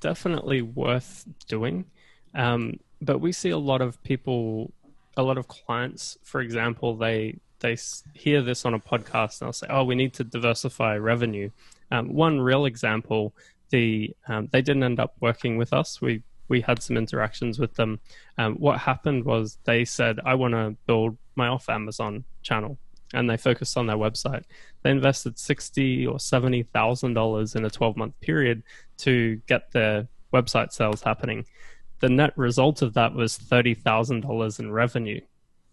definitely 0.00 0.62
worth 0.62 1.24
doing. 1.48 1.86
Um, 2.34 2.80
but 3.00 3.18
we 3.18 3.32
see 3.32 3.50
a 3.50 3.58
lot 3.58 3.80
of 3.80 4.02
people, 4.02 4.72
a 5.16 5.22
lot 5.22 5.38
of 5.38 5.48
clients, 5.48 6.18
for 6.22 6.40
example, 6.40 6.96
they 6.96 7.38
they 7.60 7.76
hear 8.12 8.42
this 8.42 8.64
on 8.64 8.74
a 8.74 8.78
podcast 8.78 9.40
and 9.40 9.46
they'll 9.46 9.52
say, 9.52 9.66
"Oh, 9.70 9.84
we 9.84 9.94
need 9.94 10.12
to 10.14 10.24
diversify 10.24 10.96
revenue." 10.96 11.50
Um, 11.90 12.12
one 12.12 12.40
real 12.40 12.66
example, 12.66 13.34
the 13.70 14.14
um, 14.28 14.48
they 14.52 14.62
didn't 14.62 14.82
end 14.82 15.00
up 15.00 15.16
working 15.20 15.56
with 15.56 15.72
us. 15.72 16.00
We 16.00 16.22
we 16.48 16.60
had 16.60 16.82
some 16.82 16.96
interactions 16.96 17.58
with 17.58 17.74
them. 17.74 18.00
Um, 18.38 18.54
what 18.56 18.78
happened 18.78 19.24
was 19.24 19.58
they 19.64 19.84
said, 19.84 20.20
"I 20.24 20.34
want 20.34 20.52
to 20.54 20.76
build 20.86 21.16
my 21.34 21.48
off 21.48 21.68
Amazon 21.68 22.24
channel," 22.42 22.78
and 23.14 23.28
they 23.28 23.36
focused 23.36 23.76
on 23.76 23.86
their 23.86 23.96
website. 23.96 24.44
They 24.82 24.90
invested 24.90 25.38
sixty 25.38 26.06
or 26.06 26.18
seventy 26.18 26.62
thousand 26.62 27.14
dollars 27.14 27.54
in 27.54 27.64
a 27.64 27.70
twelve 27.70 27.96
month 27.96 28.18
period 28.20 28.62
to 28.98 29.40
get 29.46 29.72
their 29.72 30.08
website 30.32 30.72
sales 30.72 31.02
happening. 31.02 31.46
The 32.00 32.08
net 32.08 32.32
result 32.36 32.82
of 32.82 32.94
that 32.94 33.14
was 33.14 33.36
thirty 33.36 33.74
thousand 33.74 34.20
dollars 34.20 34.58
in 34.58 34.70
revenue 34.70 35.20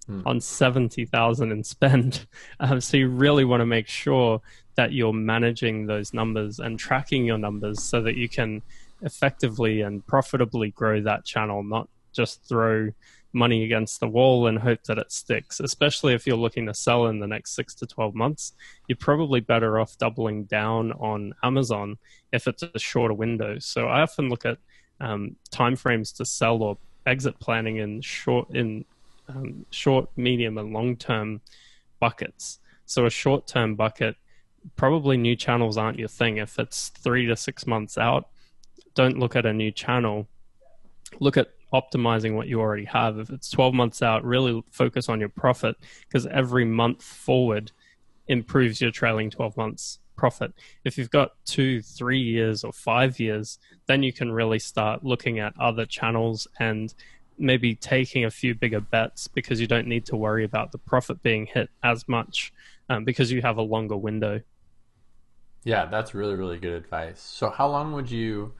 hmm. 0.05 0.21
on 0.25 0.41
seventy 0.41 1.05
thousand 1.05 1.51
in 1.51 1.63
spend. 1.63 2.25
Um, 2.59 2.79
so 2.79 2.97
you 2.97 3.09
really 3.09 3.45
want 3.45 3.61
to 3.61 3.65
make 3.65 3.87
sure 3.87 4.41
that 4.75 4.93
you're 4.93 5.13
managing 5.13 5.85
those 5.85 6.13
numbers 6.13 6.59
and 6.59 6.79
tracking 6.79 7.25
your 7.25 7.37
numbers 7.37 7.83
so 7.83 8.01
that 8.01 8.15
you 8.15 8.29
can 8.29 8.61
effectively 9.01 9.81
and 9.81 10.05
profitably 10.07 10.71
grow 10.71 11.01
that 11.01 11.25
channel, 11.25 11.61
not 11.63 11.89
just 12.13 12.43
throw 12.47 12.89
money 13.33 13.63
against 13.63 13.99
the 13.99 14.07
wall 14.07 14.47
and 14.47 14.59
hope 14.59 14.83
that 14.83 14.97
it 14.97 15.11
sticks, 15.11 15.59
especially 15.59 16.13
if 16.13 16.25
you're 16.25 16.37
looking 16.37 16.67
to 16.67 16.73
sell 16.73 17.07
in 17.07 17.19
the 17.19 17.27
next 17.27 17.55
six 17.55 17.73
to 17.75 17.87
12 17.87 18.13
months. 18.13 18.53
You're 18.87 18.97
probably 18.97 19.39
better 19.39 19.79
off 19.79 19.97
doubling 19.97 20.45
down 20.45 20.91
on 20.93 21.33
Amazon 21.43 21.97
if 22.31 22.47
it's 22.47 22.63
a 22.63 22.79
shorter 22.79 23.13
window. 23.13 23.59
So 23.59 23.87
I 23.87 24.01
often 24.01 24.29
look 24.29 24.45
at 24.45 24.57
um, 24.99 25.35
timeframes 25.51 26.15
to 26.17 26.25
sell 26.25 26.61
or 26.61 26.77
exit 27.05 27.39
planning 27.39 27.77
in 27.77 28.01
short, 28.01 28.49
in 28.55 28.85
um, 29.27 29.65
short, 29.71 30.09
medium, 30.15 30.57
and 30.57 30.73
long 30.73 30.95
term 30.95 31.41
buckets. 31.99 32.59
So 32.85 33.05
a 33.05 33.09
short 33.09 33.47
term 33.47 33.75
bucket, 33.75 34.15
probably 34.75 35.17
new 35.17 35.35
channels 35.35 35.77
aren't 35.77 35.99
your 35.99 36.07
thing. 36.07 36.37
If 36.37 36.59
it's 36.59 36.89
three 36.89 37.25
to 37.27 37.35
six 37.35 37.65
months 37.65 37.97
out, 37.97 38.29
don't 38.93 39.17
look 39.17 39.35
at 39.35 39.45
a 39.45 39.53
new 39.53 39.71
channel. 39.71 40.27
Look 41.19 41.37
at 41.37 41.49
optimizing 41.73 42.35
what 42.35 42.47
you 42.47 42.59
already 42.59 42.85
have. 42.85 43.17
If 43.17 43.29
it's 43.29 43.49
12 43.49 43.73
months 43.73 44.01
out, 44.01 44.23
really 44.23 44.63
focus 44.71 45.09
on 45.09 45.19
your 45.19 45.29
profit 45.29 45.75
because 46.07 46.27
every 46.27 46.65
month 46.65 47.01
forward 47.01 47.71
improves 48.27 48.79
your 48.79 48.91
trailing 48.91 49.29
12 49.29 49.57
months 49.57 49.99
profit. 50.15 50.53
If 50.83 50.97
you've 50.97 51.09
got 51.09 51.31
two, 51.45 51.81
three 51.81 52.19
years, 52.19 52.63
or 52.63 52.71
five 52.71 53.19
years, 53.19 53.59
then 53.87 54.03
you 54.03 54.13
can 54.13 54.31
really 54.31 54.59
start 54.59 55.03
looking 55.03 55.39
at 55.39 55.53
other 55.59 55.85
channels 55.85 56.47
and 56.59 56.93
maybe 57.37 57.75
taking 57.75 58.25
a 58.25 58.29
few 58.31 58.53
bigger 58.53 58.79
bets 58.79 59.27
because 59.27 59.59
you 59.59 59.67
don't 59.67 59.87
need 59.87 60.05
to 60.05 60.15
worry 60.15 60.43
about 60.43 60.71
the 60.71 60.77
profit 60.77 61.21
being 61.23 61.45
hit 61.47 61.69
as 61.83 62.07
much 62.07 62.53
um, 62.89 63.03
because 63.03 63.31
you 63.31 63.41
have 63.41 63.57
a 63.57 63.61
longer 63.61 63.97
window. 63.97 64.39
Yeah, 65.63 65.85
that's 65.85 66.13
really, 66.13 66.35
really 66.35 66.59
good 66.59 66.73
advice. 66.73 67.21
So, 67.21 67.49
how 67.49 67.69
long 67.69 67.93
would 67.93 68.11
you 68.11 68.53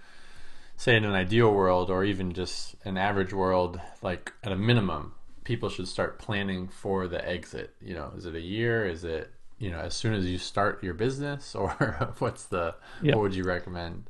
say 0.84 0.98
in 0.98 1.06
an 1.06 1.14
ideal 1.14 1.50
world 1.50 1.90
or 1.90 2.04
even 2.04 2.34
just 2.34 2.76
an 2.84 2.98
average 2.98 3.32
world, 3.32 3.80
like 4.02 4.34
at 4.44 4.52
a 4.52 4.56
minimum, 4.56 5.14
people 5.46 5.70
should 5.70 5.88
start 5.88 6.20
planning 6.20 6.68
for 6.68 7.08
the 7.08 7.26
exit? 7.28 7.74
You 7.82 7.94
know, 7.94 8.12
is 8.18 8.26
it 8.26 8.36
a 8.36 8.42
year? 8.42 8.86
Is 8.86 9.06
it, 9.06 9.32
you 9.60 9.72
know, 9.72 9.80
as 9.80 9.94
soon 9.94 10.14
as 10.14 10.26
you 10.26 10.38
start 10.38 10.84
your 10.84 10.94
business 10.94 11.56
or 11.62 11.70
what's 12.20 12.46
the, 12.46 12.76
what 13.02 13.20
would 13.20 13.36
you 13.36 13.46
recommend? 13.46 14.10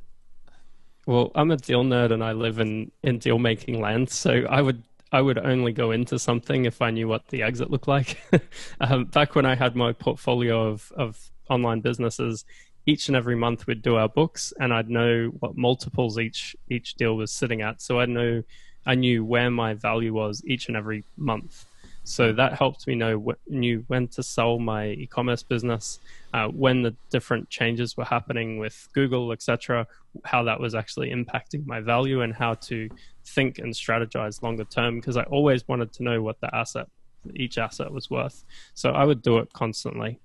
Well, 1.06 1.30
I'm 1.36 1.52
a 1.52 1.56
deal 1.56 1.84
nerd 1.84 2.10
and 2.10 2.24
I 2.24 2.32
live 2.32 2.58
in, 2.58 2.90
in 3.04 3.18
deal 3.18 3.38
making 3.38 3.80
land. 3.80 4.10
So 4.10 4.44
I 4.50 4.60
would 4.60 4.82
I 5.12 5.20
would 5.20 5.38
only 5.38 5.72
go 5.72 5.92
into 5.92 6.18
something 6.18 6.64
if 6.64 6.82
I 6.82 6.90
knew 6.90 7.06
what 7.06 7.28
the 7.28 7.44
exit 7.44 7.70
looked 7.70 7.86
like. 7.86 8.20
um, 8.80 9.04
back 9.04 9.36
when 9.36 9.46
I 9.46 9.54
had 9.54 9.76
my 9.76 9.92
portfolio 9.92 10.66
of, 10.66 10.90
of 10.96 11.30
online 11.48 11.82
businesses, 11.82 12.44
each 12.86 13.08
and 13.08 13.16
every 13.16 13.36
month 13.36 13.66
we'd 13.66 13.82
do 13.82 13.96
our 13.96 14.08
books, 14.08 14.52
and 14.60 14.72
I'd 14.72 14.90
know 14.90 15.28
what 15.40 15.56
multiples 15.56 16.18
each 16.18 16.56
each 16.68 16.94
deal 16.94 17.16
was 17.16 17.32
sitting 17.32 17.62
at. 17.62 17.80
So 17.80 18.00
I 18.00 18.06
know 18.06 18.42
I 18.86 18.94
knew 18.94 19.24
where 19.24 19.50
my 19.50 19.74
value 19.74 20.12
was 20.12 20.42
each 20.46 20.68
and 20.68 20.76
every 20.76 21.04
month. 21.16 21.66
So 22.06 22.32
that 22.34 22.52
helped 22.52 22.86
me 22.86 22.94
know 22.94 23.18
what, 23.18 23.38
knew 23.48 23.82
when 23.86 24.08
to 24.08 24.22
sell 24.22 24.58
my 24.58 24.88
e-commerce 24.88 25.42
business, 25.42 26.00
uh, 26.34 26.48
when 26.48 26.82
the 26.82 26.94
different 27.08 27.48
changes 27.48 27.96
were 27.96 28.04
happening 28.04 28.58
with 28.58 28.88
Google, 28.92 29.32
etc., 29.32 29.86
how 30.22 30.42
that 30.42 30.60
was 30.60 30.74
actually 30.74 31.10
impacting 31.10 31.64
my 31.66 31.80
value, 31.80 32.20
and 32.20 32.34
how 32.34 32.54
to 32.54 32.90
think 33.24 33.58
and 33.58 33.72
strategize 33.72 34.42
longer 34.42 34.64
term. 34.64 35.00
Because 35.00 35.16
I 35.16 35.22
always 35.22 35.66
wanted 35.66 35.94
to 35.94 36.02
know 36.02 36.20
what 36.20 36.40
the 36.42 36.54
asset, 36.54 36.88
each 37.34 37.56
asset 37.56 37.90
was 37.90 38.10
worth. 38.10 38.44
So 38.74 38.90
I 38.90 39.04
would 39.04 39.22
do 39.22 39.38
it 39.38 39.50
constantly. 39.54 40.20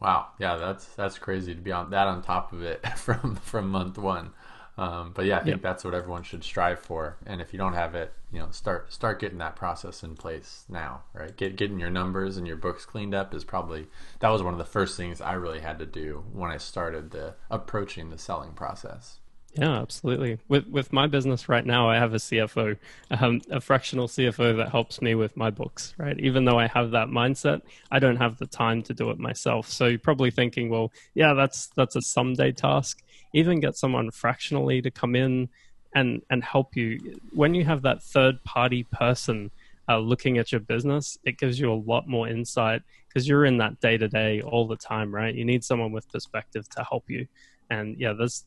Wow, 0.00 0.28
yeah, 0.38 0.56
that's 0.56 0.84
that's 0.94 1.18
crazy 1.18 1.54
to 1.54 1.60
be 1.60 1.72
on 1.72 1.90
that 1.90 2.06
on 2.06 2.22
top 2.22 2.52
of 2.52 2.62
it 2.62 2.86
from 2.96 3.36
from 3.36 3.68
month 3.68 3.98
one. 3.98 4.30
Um, 4.78 5.12
but 5.14 5.24
yeah, 5.24 5.36
I 5.36 5.38
think 5.38 5.48
yep. 5.54 5.62
that's 5.62 5.84
what 5.84 5.94
everyone 5.94 6.22
should 6.22 6.44
strive 6.44 6.78
for. 6.78 7.16
And 7.26 7.40
if 7.40 7.54
you 7.54 7.58
don't 7.58 7.72
have 7.72 7.94
it, 7.94 8.12
you 8.30 8.38
know, 8.38 8.48
start 8.50 8.92
start 8.92 9.20
getting 9.20 9.38
that 9.38 9.56
process 9.56 10.02
in 10.02 10.16
place 10.16 10.64
now, 10.68 11.02
right? 11.14 11.34
Get 11.34 11.56
getting 11.56 11.80
your 11.80 11.90
numbers 11.90 12.36
and 12.36 12.46
your 12.46 12.56
books 12.56 12.84
cleaned 12.84 13.14
up 13.14 13.34
is 13.34 13.44
probably 13.44 13.86
that 14.20 14.28
was 14.28 14.42
one 14.42 14.52
of 14.52 14.58
the 14.58 14.64
first 14.64 14.96
things 14.96 15.20
I 15.20 15.32
really 15.32 15.60
had 15.60 15.78
to 15.78 15.86
do 15.86 16.24
when 16.32 16.50
I 16.50 16.58
started 16.58 17.10
the 17.10 17.34
approaching 17.50 18.10
the 18.10 18.18
selling 18.18 18.52
process. 18.52 19.18
Yeah, 19.58 19.80
absolutely. 19.80 20.38
With 20.48 20.66
with 20.68 20.92
my 20.92 21.06
business 21.06 21.48
right 21.48 21.64
now, 21.64 21.88
I 21.88 21.96
have 21.96 22.12
a 22.12 22.18
CFO, 22.18 22.76
um, 23.10 23.40
a 23.50 23.58
fractional 23.60 24.06
CFO 24.06 24.54
that 24.58 24.68
helps 24.70 25.00
me 25.00 25.14
with 25.14 25.34
my 25.34 25.48
books. 25.50 25.94
Right, 25.96 26.18
even 26.20 26.44
though 26.44 26.58
I 26.58 26.66
have 26.66 26.90
that 26.90 27.08
mindset, 27.08 27.62
I 27.90 27.98
don't 27.98 28.16
have 28.16 28.36
the 28.38 28.46
time 28.46 28.82
to 28.82 28.92
do 28.92 29.10
it 29.10 29.18
myself. 29.18 29.68
So 29.70 29.86
you're 29.86 29.98
probably 29.98 30.30
thinking, 30.30 30.68
well, 30.68 30.92
yeah, 31.14 31.32
that's 31.32 31.68
that's 31.68 31.96
a 31.96 32.02
someday 32.02 32.52
task. 32.52 33.02
Even 33.32 33.60
get 33.60 33.76
someone 33.76 34.10
fractionally 34.10 34.82
to 34.82 34.90
come 34.90 35.16
in 35.16 35.48
and 35.94 36.20
and 36.28 36.44
help 36.44 36.76
you. 36.76 37.18
When 37.32 37.54
you 37.54 37.64
have 37.64 37.80
that 37.82 38.02
third 38.02 38.44
party 38.44 38.82
person 38.92 39.50
uh, 39.88 39.98
looking 39.98 40.36
at 40.36 40.52
your 40.52 40.60
business, 40.60 41.16
it 41.24 41.38
gives 41.38 41.58
you 41.58 41.72
a 41.72 41.82
lot 41.92 42.06
more 42.06 42.28
insight 42.28 42.82
because 43.08 43.26
you're 43.26 43.46
in 43.46 43.56
that 43.58 43.80
day 43.80 43.96
to 43.96 44.08
day 44.08 44.42
all 44.42 44.66
the 44.66 44.76
time, 44.76 45.14
right? 45.14 45.34
You 45.34 45.46
need 45.46 45.64
someone 45.64 45.92
with 45.92 46.10
perspective 46.12 46.68
to 46.70 46.84
help 46.84 47.08
you. 47.08 47.26
And 47.70 47.96
yeah, 47.98 48.12
there's 48.12 48.44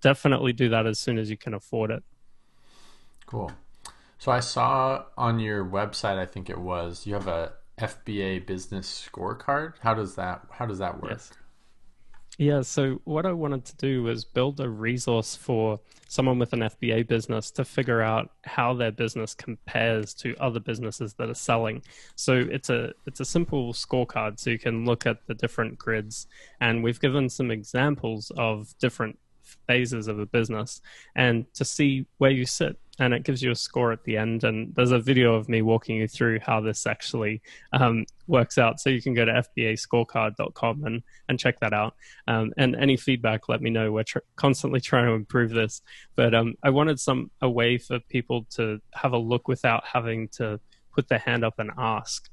definitely 0.00 0.52
do 0.52 0.68
that 0.70 0.86
as 0.86 0.98
soon 0.98 1.18
as 1.18 1.30
you 1.30 1.36
can 1.36 1.54
afford 1.54 1.90
it. 1.90 2.02
Cool. 3.26 3.52
So 4.18 4.32
I 4.32 4.40
saw 4.40 5.04
on 5.16 5.38
your 5.38 5.64
website, 5.64 6.18
I 6.18 6.26
think 6.26 6.50
it 6.50 6.58
was, 6.58 7.06
you 7.06 7.14
have 7.14 7.28
a 7.28 7.52
FBA 7.78 8.46
business 8.46 9.08
scorecard. 9.10 9.74
How 9.80 9.94
does 9.94 10.16
that 10.16 10.42
how 10.50 10.66
does 10.66 10.78
that 10.78 11.00
work? 11.00 11.12
Yes. 11.12 11.30
Yeah, 12.40 12.60
so 12.60 13.00
what 13.02 13.26
I 13.26 13.32
wanted 13.32 13.64
to 13.64 13.76
do 13.76 14.04
was 14.04 14.24
build 14.24 14.60
a 14.60 14.68
resource 14.68 15.34
for 15.34 15.80
someone 16.06 16.38
with 16.38 16.52
an 16.52 16.60
FBA 16.60 17.08
business 17.08 17.50
to 17.50 17.64
figure 17.64 18.00
out 18.00 18.30
how 18.44 18.74
their 18.74 18.92
business 18.92 19.34
compares 19.34 20.14
to 20.14 20.36
other 20.36 20.60
businesses 20.60 21.14
that 21.14 21.28
are 21.28 21.34
selling. 21.34 21.82
So 22.14 22.34
it's 22.34 22.70
a 22.70 22.92
it's 23.06 23.18
a 23.18 23.24
simple 23.24 23.72
scorecard 23.72 24.38
so 24.38 24.50
you 24.50 24.58
can 24.58 24.84
look 24.84 25.04
at 25.04 25.26
the 25.26 25.34
different 25.34 25.78
grids 25.78 26.28
and 26.60 26.84
we've 26.84 27.00
given 27.00 27.28
some 27.28 27.50
examples 27.50 28.30
of 28.36 28.72
different 28.78 29.18
phases 29.66 30.08
of 30.08 30.18
a 30.18 30.26
business 30.26 30.80
and 31.16 31.52
to 31.54 31.64
see 31.64 32.06
where 32.18 32.30
you 32.30 32.46
sit. 32.46 32.78
And 33.00 33.14
it 33.14 33.22
gives 33.22 33.40
you 33.40 33.52
a 33.52 33.54
score 33.54 33.92
at 33.92 34.02
the 34.02 34.16
end. 34.16 34.42
And 34.42 34.74
there's 34.74 34.90
a 34.90 34.98
video 34.98 35.34
of 35.34 35.48
me 35.48 35.62
walking 35.62 35.98
you 35.98 36.08
through 36.08 36.40
how 36.40 36.60
this 36.60 36.84
actually 36.84 37.42
um, 37.72 38.06
works 38.26 38.58
out. 38.58 38.80
So 38.80 38.90
you 38.90 39.00
can 39.00 39.14
go 39.14 39.24
to 39.24 39.44
fbascorecard.com 39.56 40.84
and, 40.84 41.02
and 41.28 41.38
check 41.38 41.60
that 41.60 41.72
out. 41.72 41.94
Um, 42.26 42.52
and 42.56 42.74
any 42.74 42.96
feedback 42.96 43.48
let 43.48 43.62
me 43.62 43.70
know. 43.70 43.92
We're 43.92 44.02
tr- 44.02 44.18
constantly 44.34 44.80
trying 44.80 45.06
to 45.06 45.12
improve 45.12 45.50
this. 45.50 45.80
But 46.16 46.34
um, 46.34 46.54
i 46.64 46.70
wanted 46.70 46.98
some 46.98 47.30
a 47.40 47.48
way 47.48 47.78
for 47.78 48.00
people 48.08 48.46
to 48.56 48.80
have 48.94 49.12
a 49.12 49.18
look 49.18 49.46
without 49.46 49.84
having 49.86 50.26
to 50.30 50.58
put 50.92 51.08
their 51.08 51.20
hand 51.20 51.44
up 51.44 51.54
and 51.58 51.70
ask 51.78 52.28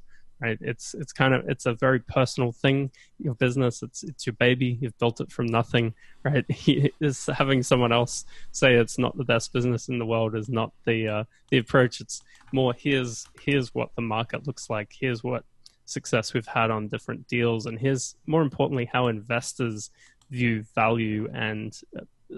right? 0.45 0.57
It's 0.61 0.93
it's 0.93 1.11
kind 1.11 1.33
of 1.33 1.49
it's 1.49 1.65
a 1.65 1.73
very 1.73 1.99
personal 1.99 2.51
thing 2.51 2.91
your 3.19 3.35
business. 3.35 3.81
It's 3.81 4.03
it's 4.03 4.25
your 4.25 4.33
baby. 4.33 4.77
You've 4.79 4.97
built 4.99 5.21
it 5.21 5.31
from 5.31 5.47
nothing 5.47 5.93
right? 6.25 6.45
Is 6.99 7.29
having 7.33 7.63
someone 7.63 7.91
else 7.91 8.25
say 8.51 8.75
it's 8.75 8.97
not 8.97 9.17
the 9.17 9.23
best 9.23 9.53
business 9.53 9.87
in 9.87 9.99
the 9.99 10.05
world 10.05 10.35
is 10.35 10.49
not 10.49 10.71
the 10.85 11.07
uh, 11.07 11.23
the 11.49 11.57
approach. 11.57 12.01
It's 12.01 12.21
more 12.51 12.73
here's 12.73 13.25
here's 13.41 13.73
what 13.73 13.89
the 13.95 14.01
market 14.01 14.45
looks 14.45 14.69
like. 14.69 14.91
Here's 14.99 15.23
what 15.23 15.43
success 15.85 16.33
we've 16.33 16.47
had 16.47 16.71
on 16.71 16.87
different 16.87 17.27
deals. 17.27 17.67
And 17.67 17.79
here's 17.79 18.15
more 18.25 18.41
importantly 18.41 18.89
how 18.91 19.07
investors 19.07 19.91
view 20.31 20.65
value 20.73 21.29
and 21.33 21.79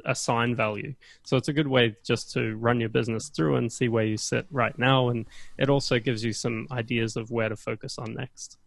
assign 0.06 0.56
value. 0.56 0.93
So 1.23 1.38
it's 1.38 1.47
a 1.47 1.54
good 1.54 1.67
way 1.67 1.95
just 2.04 2.32
to 2.34 2.56
run 2.56 2.80
your 2.80 2.89
business 2.89 3.30
through 3.30 3.56
and 3.56 3.71
see 3.71 3.88
where 3.88 4.06
you 4.06 4.17
sit 4.17 4.45
right 4.52 4.78
now. 4.78 5.10
And 5.10 5.26
it 5.58 5.69
also 5.69 6.00
gives 6.00 6.23
you 6.23 6.34
some 6.34 6.67
ideas 6.71 7.15
of 7.15 7.32
where 7.32 7.50
to 7.50 7.56
focus 7.56 7.97
on 7.97 8.13
next. 8.13 8.58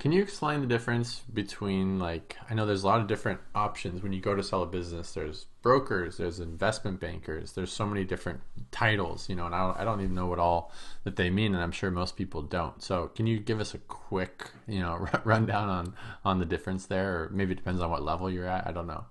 Can 0.00 0.12
you 0.12 0.22
explain 0.22 0.62
the 0.62 0.66
difference 0.66 1.20
between 1.30 1.98
like 1.98 2.38
I 2.48 2.54
know 2.54 2.64
there's 2.64 2.84
a 2.84 2.86
lot 2.86 3.02
of 3.02 3.06
different 3.06 3.38
options 3.54 4.02
when 4.02 4.14
you 4.14 4.20
go 4.22 4.34
to 4.34 4.42
sell 4.42 4.62
a 4.62 4.66
business. 4.66 5.12
There's 5.12 5.44
brokers, 5.60 6.16
there's 6.16 6.40
investment 6.40 7.00
bankers, 7.00 7.52
there's 7.52 7.70
so 7.70 7.84
many 7.84 8.04
different 8.04 8.40
titles, 8.70 9.28
you 9.28 9.36
know, 9.36 9.44
and 9.44 9.54
I 9.54 9.58
don't, 9.58 9.78
I 9.78 9.84
don't 9.84 10.00
even 10.00 10.14
know 10.14 10.24
what 10.24 10.38
all 10.38 10.72
that 11.04 11.16
they 11.16 11.28
mean, 11.28 11.52
and 11.54 11.62
I'm 11.62 11.70
sure 11.70 11.90
most 11.90 12.16
people 12.16 12.40
don't. 12.40 12.82
So 12.82 13.08
can 13.08 13.26
you 13.26 13.38
give 13.38 13.60
us 13.60 13.74
a 13.74 13.78
quick, 13.78 14.48
you 14.66 14.80
know, 14.80 15.06
rundown 15.24 15.68
on 15.68 15.94
on 16.24 16.38
the 16.38 16.46
difference 16.46 16.86
there, 16.86 17.24
or 17.24 17.28
maybe 17.30 17.52
it 17.52 17.56
depends 17.56 17.82
on 17.82 17.90
what 17.90 18.02
level 18.02 18.30
you're 18.30 18.48
at. 18.48 18.66
I 18.66 18.72
don't 18.72 18.86
know. 18.86 19.04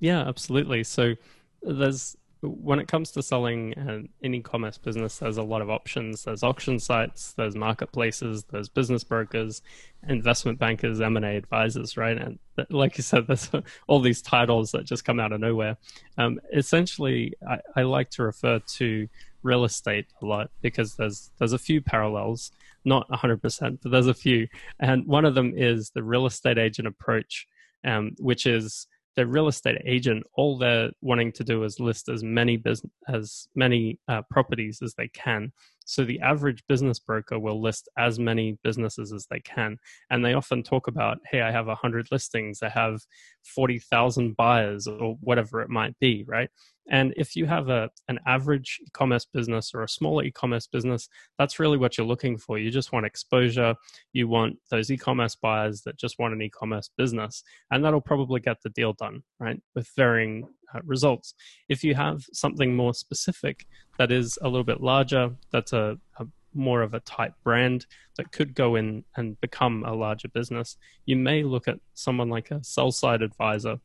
Yeah, 0.00 0.20
absolutely. 0.20 0.84
So 0.84 1.14
there's 1.62 2.16
when 2.44 2.78
it 2.78 2.88
comes 2.88 3.10
to 3.12 3.22
selling 3.22 3.72
an, 3.76 4.08
e-commerce 4.22 4.76
business, 4.76 5.18
there's 5.18 5.38
a 5.38 5.42
lot 5.42 5.62
of 5.62 5.70
options. 5.70 6.24
There's 6.24 6.42
auction 6.42 6.78
sites, 6.78 7.32
there's 7.32 7.56
marketplaces, 7.56 8.44
there's 8.44 8.68
business 8.68 9.02
brokers, 9.02 9.62
investment 10.08 10.58
bankers, 10.58 11.00
M&A 11.00 11.36
advisors, 11.36 11.96
right? 11.96 12.16
And 12.16 12.38
like 12.70 12.98
you 12.98 13.02
said, 13.02 13.26
there's 13.28 13.50
all 13.86 14.00
these 14.00 14.22
titles 14.22 14.72
that 14.72 14.84
just 14.84 15.04
come 15.04 15.18
out 15.18 15.32
of 15.32 15.40
nowhere. 15.40 15.76
Um, 16.18 16.38
essentially, 16.52 17.34
I, 17.48 17.58
I 17.76 17.82
like 17.82 18.10
to 18.10 18.22
refer 18.22 18.58
to 18.58 19.08
real 19.42 19.64
estate 19.64 20.06
a 20.22 20.26
lot 20.26 20.50
because 20.62 20.94
there's 20.96 21.30
there's 21.38 21.52
a 21.52 21.58
few 21.58 21.80
parallels. 21.80 22.50
not 22.84 23.08
100%, 23.08 23.78
but 23.82 23.90
there's 23.90 24.06
a 24.06 24.14
few. 24.14 24.48
And 24.80 25.06
one 25.06 25.24
of 25.24 25.34
them 25.34 25.54
is 25.56 25.90
the 25.90 26.02
real 26.02 26.26
estate 26.26 26.58
agent 26.58 26.88
approach, 26.88 27.46
um, 27.84 28.12
which 28.18 28.46
is 28.46 28.86
the 29.16 29.26
real 29.26 29.48
estate 29.48 29.80
agent, 29.84 30.24
all 30.34 30.58
they're 30.58 30.90
wanting 31.00 31.32
to 31.32 31.44
do 31.44 31.62
is 31.64 31.78
list 31.78 32.08
as 32.08 32.22
many 32.22 32.56
business, 32.56 32.92
as 33.08 33.48
many 33.54 33.98
uh, 34.08 34.22
properties 34.30 34.80
as 34.82 34.94
they 34.94 35.08
can. 35.08 35.52
So 35.86 36.04
the 36.04 36.20
average 36.20 36.64
business 36.66 36.98
broker 36.98 37.38
will 37.38 37.60
list 37.60 37.88
as 37.98 38.18
many 38.18 38.58
businesses 38.64 39.12
as 39.12 39.26
they 39.30 39.40
can, 39.40 39.76
and 40.10 40.24
they 40.24 40.34
often 40.34 40.62
talk 40.62 40.88
about, 40.88 41.18
"Hey, 41.30 41.42
I 41.42 41.50
have 41.50 41.66
hundred 41.68 42.08
listings, 42.10 42.62
I 42.62 42.70
have 42.70 43.00
forty 43.42 43.78
thousand 43.78 44.36
buyers, 44.36 44.86
or 44.86 45.16
whatever 45.20 45.60
it 45.60 45.68
might 45.68 45.98
be," 46.00 46.24
right? 46.26 46.48
And 46.90 47.14
if 47.16 47.34
you 47.34 47.46
have 47.46 47.68
a 47.68 47.90
an 48.08 48.18
average 48.26 48.80
e-commerce 48.86 49.24
business 49.24 49.72
or 49.74 49.82
a 49.82 49.88
smaller 49.88 50.24
e-commerce 50.24 50.66
business, 50.66 51.08
that's 51.38 51.58
really 51.58 51.78
what 51.78 51.96
you're 51.96 52.06
looking 52.06 52.36
for. 52.36 52.58
You 52.58 52.70
just 52.70 52.92
want 52.92 53.06
exposure. 53.06 53.74
You 54.12 54.28
want 54.28 54.56
those 54.70 54.90
e-commerce 54.90 55.34
buyers 55.34 55.82
that 55.82 55.96
just 55.96 56.18
want 56.18 56.34
an 56.34 56.42
e-commerce 56.42 56.90
business, 56.96 57.42
and 57.70 57.84
that'll 57.84 58.00
probably 58.00 58.40
get 58.40 58.62
the 58.62 58.70
deal 58.70 58.92
done, 58.92 59.22
right? 59.40 59.60
With 59.74 59.88
varying 59.96 60.48
uh, 60.74 60.80
results. 60.84 61.34
If 61.68 61.84
you 61.84 61.94
have 61.94 62.24
something 62.32 62.76
more 62.76 62.94
specific 62.94 63.66
that 63.98 64.12
is 64.12 64.38
a 64.42 64.48
little 64.48 64.64
bit 64.64 64.80
larger, 64.82 65.30
that's 65.52 65.72
a, 65.72 65.98
a 66.18 66.26
more 66.54 66.82
of 66.82 66.94
a 66.94 67.00
type 67.00 67.34
brand 67.42 67.86
that 68.16 68.32
could 68.32 68.54
go 68.54 68.76
in 68.76 69.04
and 69.16 69.40
become 69.40 69.84
a 69.84 69.92
larger 69.92 70.28
business, 70.28 70.76
you 71.06 71.16
may 71.16 71.42
look 71.42 71.66
at 71.66 71.80
someone 71.94 72.28
like 72.28 72.50
a 72.50 72.62
sell 72.62 72.92
side 72.92 73.22
advisor 73.22 73.78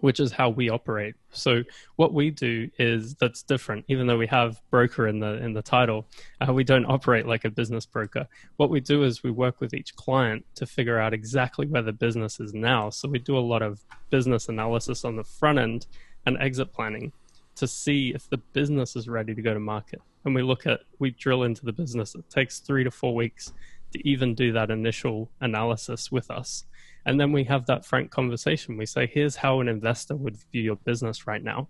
which 0.00 0.20
is 0.20 0.32
how 0.32 0.48
we 0.48 0.68
operate. 0.68 1.14
So 1.30 1.62
what 1.96 2.12
we 2.12 2.30
do 2.30 2.70
is 2.78 3.14
that's 3.14 3.42
different. 3.42 3.84
Even 3.88 4.06
though 4.06 4.18
we 4.18 4.26
have 4.26 4.60
broker 4.70 5.08
in 5.08 5.20
the 5.20 5.42
in 5.42 5.52
the 5.52 5.62
title, 5.62 6.06
uh, 6.46 6.52
we 6.52 6.64
don't 6.64 6.86
operate 6.86 7.26
like 7.26 7.44
a 7.44 7.50
business 7.50 7.86
broker. 7.86 8.26
What 8.56 8.70
we 8.70 8.80
do 8.80 9.02
is 9.04 9.22
we 9.22 9.30
work 9.30 9.60
with 9.60 9.74
each 9.74 9.94
client 9.96 10.44
to 10.56 10.66
figure 10.66 10.98
out 10.98 11.12
exactly 11.12 11.66
where 11.66 11.82
the 11.82 11.92
business 11.92 12.40
is 12.40 12.54
now. 12.54 12.90
So 12.90 13.08
we 13.08 13.18
do 13.18 13.36
a 13.36 13.40
lot 13.40 13.62
of 13.62 13.84
business 14.10 14.48
analysis 14.48 15.04
on 15.04 15.16
the 15.16 15.24
front 15.24 15.58
end 15.58 15.86
and 16.24 16.36
exit 16.38 16.72
planning 16.72 17.12
to 17.56 17.66
see 17.66 18.12
if 18.14 18.28
the 18.28 18.38
business 18.38 18.96
is 18.96 19.08
ready 19.08 19.34
to 19.34 19.42
go 19.42 19.54
to 19.54 19.60
market. 19.60 20.02
And 20.24 20.34
we 20.34 20.42
look 20.42 20.66
at 20.66 20.80
we 20.98 21.10
drill 21.10 21.42
into 21.44 21.64
the 21.64 21.72
business. 21.72 22.14
It 22.14 22.28
takes 22.30 22.58
three 22.58 22.84
to 22.84 22.90
four 22.90 23.14
weeks 23.14 23.52
to 23.92 24.08
even 24.08 24.34
do 24.34 24.52
that 24.52 24.70
initial 24.70 25.30
analysis 25.40 26.10
with 26.10 26.30
us 26.30 26.64
and 27.06 27.18
then 27.20 27.32
we 27.32 27.44
have 27.44 27.64
that 27.66 27.86
frank 27.86 28.10
conversation. 28.10 28.76
We 28.76 28.84
say, 28.84 29.06
here's 29.06 29.36
how 29.36 29.60
an 29.60 29.68
investor 29.68 30.16
would 30.16 30.36
view 30.52 30.62
your 30.62 30.76
business 30.76 31.26
right 31.26 31.42
now 31.42 31.68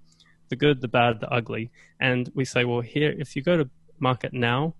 the 0.48 0.56
good, 0.56 0.80
the 0.80 0.88
bad, 0.88 1.18
the 1.18 1.28
ugly. 1.28 1.72
And 2.00 2.30
we 2.34 2.44
say, 2.44 2.64
well, 2.64 2.80
here, 2.80 3.12
if 3.18 3.34
you 3.34 3.42
go 3.42 3.56
to 3.56 3.68
market 3.98 4.32
now, 4.32 4.74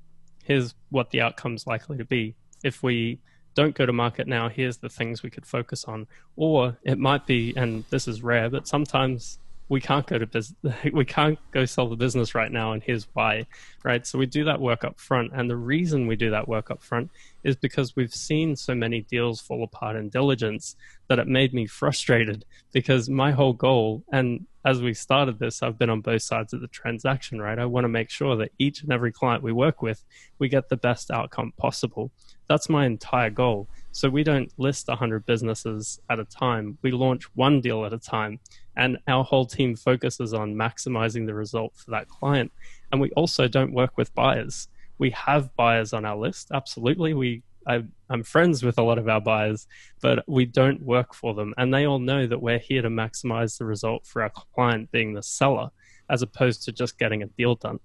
here's 0.44 0.76
what 0.90 1.10
the 1.10 1.20
outcome's 1.20 1.66
likely 1.66 1.98
to 1.98 2.04
be. 2.04 2.36
If 2.62 2.84
we 2.84 3.18
don't 3.56 3.74
go 3.74 3.84
to 3.84 3.92
market 3.92 4.28
now, 4.28 4.48
here's 4.48 4.76
the 4.76 4.88
things 4.88 5.24
we 5.24 5.30
could 5.30 5.44
focus 5.44 5.84
on. 5.86 6.06
Or 6.36 6.78
it 6.84 6.98
might 6.98 7.26
be, 7.26 7.52
and 7.56 7.84
this 7.90 8.06
is 8.06 8.22
rare, 8.22 8.48
but 8.48 8.68
sometimes 8.68 9.40
we 9.68 9.80
can't 9.80 10.06
go 10.06 10.18
to 10.18 10.26
business 10.26 10.74
we 10.92 11.04
can't 11.04 11.38
go 11.52 11.64
sell 11.64 11.88
the 11.88 11.96
business 11.96 12.34
right 12.34 12.52
now 12.52 12.72
and 12.72 12.82
here's 12.82 13.08
why 13.14 13.46
right? 13.84 14.06
So 14.06 14.18
we 14.18 14.26
do 14.26 14.44
that 14.44 14.60
work 14.60 14.84
up 14.84 14.98
front 14.98 15.32
and 15.34 15.48
the 15.48 15.56
reason 15.56 16.06
we 16.06 16.16
do 16.16 16.30
that 16.30 16.48
work 16.48 16.70
up 16.70 16.82
front 16.82 17.10
is 17.44 17.56
because 17.56 17.94
we've 17.94 18.14
seen 18.14 18.56
so 18.56 18.74
many 18.74 19.02
deals 19.02 19.40
fall 19.40 19.62
apart 19.62 19.96
in 19.96 20.08
diligence 20.08 20.76
that 21.08 21.18
it 21.18 21.28
made 21.28 21.54
me 21.54 21.66
frustrated 21.66 22.44
because 22.72 23.08
my 23.08 23.30
whole 23.32 23.52
goal 23.52 24.04
and 24.12 24.46
as 24.64 24.82
we 24.82 24.92
started 24.92 25.38
this 25.38 25.62
i've 25.62 25.78
been 25.78 25.90
on 25.90 26.00
both 26.00 26.22
sides 26.22 26.52
of 26.52 26.60
the 26.60 26.68
transaction 26.68 27.40
right? 27.40 27.58
I 27.58 27.66
want 27.66 27.84
to 27.84 27.88
make 27.88 28.10
sure 28.10 28.36
that 28.36 28.52
each 28.58 28.82
and 28.82 28.92
every 28.92 29.12
client 29.12 29.42
we 29.42 29.52
work 29.52 29.82
with 29.82 30.04
we 30.38 30.48
get 30.48 30.68
the 30.68 30.76
best 30.76 31.10
outcome 31.10 31.52
possible. 31.56 32.10
That's 32.48 32.68
my 32.68 32.86
entire 32.86 33.30
goal 33.30 33.68
so 33.96 34.08
we 34.08 34.22
don't 34.22 34.52
list 34.58 34.88
100 34.88 35.24
businesses 35.24 36.00
at 36.10 36.20
a 36.20 36.24
time 36.24 36.76
we 36.82 36.90
launch 36.90 37.24
one 37.34 37.60
deal 37.60 37.84
at 37.84 37.92
a 37.92 37.98
time 37.98 38.38
and 38.76 38.98
our 39.08 39.24
whole 39.24 39.46
team 39.46 39.74
focuses 39.74 40.34
on 40.34 40.54
maximizing 40.54 41.26
the 41.26 41.34
result 41.34 41.72
for 41.76 41.90
that 41.90 42.08
client. 42.08 42.52
And 42.92 43.00
we 43.00 43.10
also 43.12 43.48
don't 43.48 43.72
work 43.72 43.96
with 43.96 44.14
buyers. 44.14 44.68
We 44.98 45.10
have 45.10 45.54
buyers 45.56 45.92
on 45.92 46.04
our 46.04 46.16
list, 46.16 46.50
absolutely. 46.52 47.14
We 47.14 47.42
I, 47.68 47.82
am 48.10 48.22
friends 48.22 48.62
with 48.62 48.78
a 48.78 48.82
lot 48.82 48.98
of 48.98 49.08
our 49.08 49.20
buyers, 49.20 49.66
but 50.00 50.22
we 50.28 50.46
don't 50.46 50.80
work 50.82 51.12
for 51.12 51.34
them, 51.34 51.52
and 51.58 51.74
they 51.74 51.84
all 51.84 51.98
know 51.98 52.24
that 52.24 52.40
we're 52.40 52.60
here 52.60 52.80
to 52.80 52.88
maximize 52.88 53.58
the 53.58 53.64
result 53.64 54.06
for 54.06 54.22
our 54.22 54.30
client, 54.30 54.92
being 54.92 55.14
the 55.14 55.22
seller, 55.22 55.70
as 56.08 56.22
opposed 56.22 56.62
to 56.62 56.72
just 56.72 56.96
getting 56.96 57.24
a 57.24 57.26
deal 57.26 57.56
done. 57.56 57.80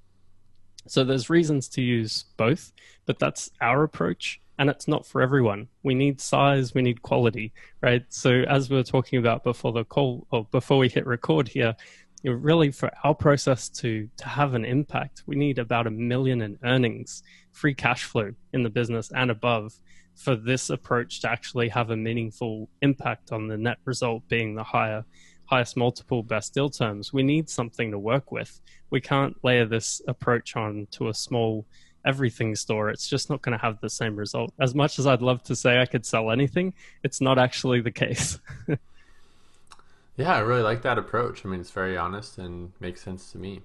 So 0.88 1.04
there's 1.04 1.32
reasons 1.32 1.68
to 1.70 1.82
use 1.82 2.26
both, 2.38 2.72
but 3.08 3.18
that's 3.18 3.50
our 3.60 3.82
approach 3.82 4.40
and 4.62 4.70
it's 4.70 4.88
not 4.88 5.08
for 5.08 5.24
everyone. 5.24 5.68
We 5.82 5.96
need 5.96 6.22
size, 6.22 6.76
we 6.76 6.84
need 6.84 7.02
quality, 7.02 7.52
right? 7.82 8.04
So 8.10 8.44
as 8.48 8.70
we 8.70 8.76
were 8.76 8.84
talking 8.84 9.18
about 9.18 9.44
before 9.44 9.72
the 9.72 9.84
call 9.84 10.28
or 10.30 10.46
before 10.52 10.78
we 10.78 10.88
hit 10.88 11.08
record 11.08 11.48
here, 11.48 11.76
you 12.22 12.30
know, 12.30 12.38
really 12.38 12.70
for 12.70 12.92
our 13.04 13.16
process 13.16 13.70
to 13.70 14.08
to 14.18 14.28
have 14.28 14.54
an 14.54 14.64
impact, 14.64 15.24
we 15.26 15.36
need 15.36 15.58
about 15.58 15.88
a 15.88 15.90
million 15.90 16.44
in 16.44 16.60
earnings, 16.64 17.24
free 17.52 17.74
cash 17.74 18.04
flow 18.04 18.34
in 18.54 18.62
the 18.62 18.70
business 18.70 19.12
and 19.16 19.32
above 19.32 19.74
for 20.14 20.36
this 20.36 20.70
approach 20.70 21.22
to 21.22 21.32
actually 21.32 21.70
have 21.70 21.90
a 21.90 21.98
meaningful 21.98 22.70
impact 22.84 23.32
on 23.32 23.48
the 23.48 23.58
net 23.58 23.80
result 23.86 24.22
being 24.28 24.54
the 24.54 24.64
higher 24.64 25.04
highest 25.46 25.76
multiple 25.76 26.22
best 26.22 26.54
deal 26.54 26.70
terms. 26.70 27.12
We 27.12 27.24
need 27.24 27.50
something 27.50 27.90
to 27.90 27.98
work 27.98 28.32
with. 28.32 28.62
We 28.92 29.02
can't 29.02 29.36
layer 29.44 29.66
this 29.66 30.04
approach 30.08 30.56
on 30.56 30.88
to 30.92 31.10
a 31.10 31.16
small 31.16 31.66
everything 32.06 32.56
store, 32.56 32.90
it's 32.90 33.08
just 33.08 33.30
not 33.30 33.42
going 33.42 33.58
to 33.58 33.64
have 33.64 33.80
the 33.82 33.90
same 33.90 34.16
result. 34.16 34.54
As 34.60 34.76
much 34.76 35.00
as 35.00 35.08
I'd 35.08 35.22
love 35.22 35.44
to 35.44 35.56
say 35.56 35.82
I 35.82 35.86
could 35.86 36.06
sell 36.06 36.32
anything, 36.32 36.74
it's 37.04 37.22
not 37.22 37.38
actually 37.38 37.82
the 37.82 37.92
case. 37.92 38.40
yeah, 40.18 40.36
I 40.36 40.40
really 40.40 40.64
like 40.64 40.82
that 40.84 40.98
approach. 40.98 41.46
I 41.46 41.50
mean, 41.50 41.62
it's 41.62 41.72
very 41.72 41.98
honest 41.98 42.38
and 42.38 42.74
makes 42.80 43.02
sense 43.02 43.32
to 43.32 43.38
me. 43.38 43.62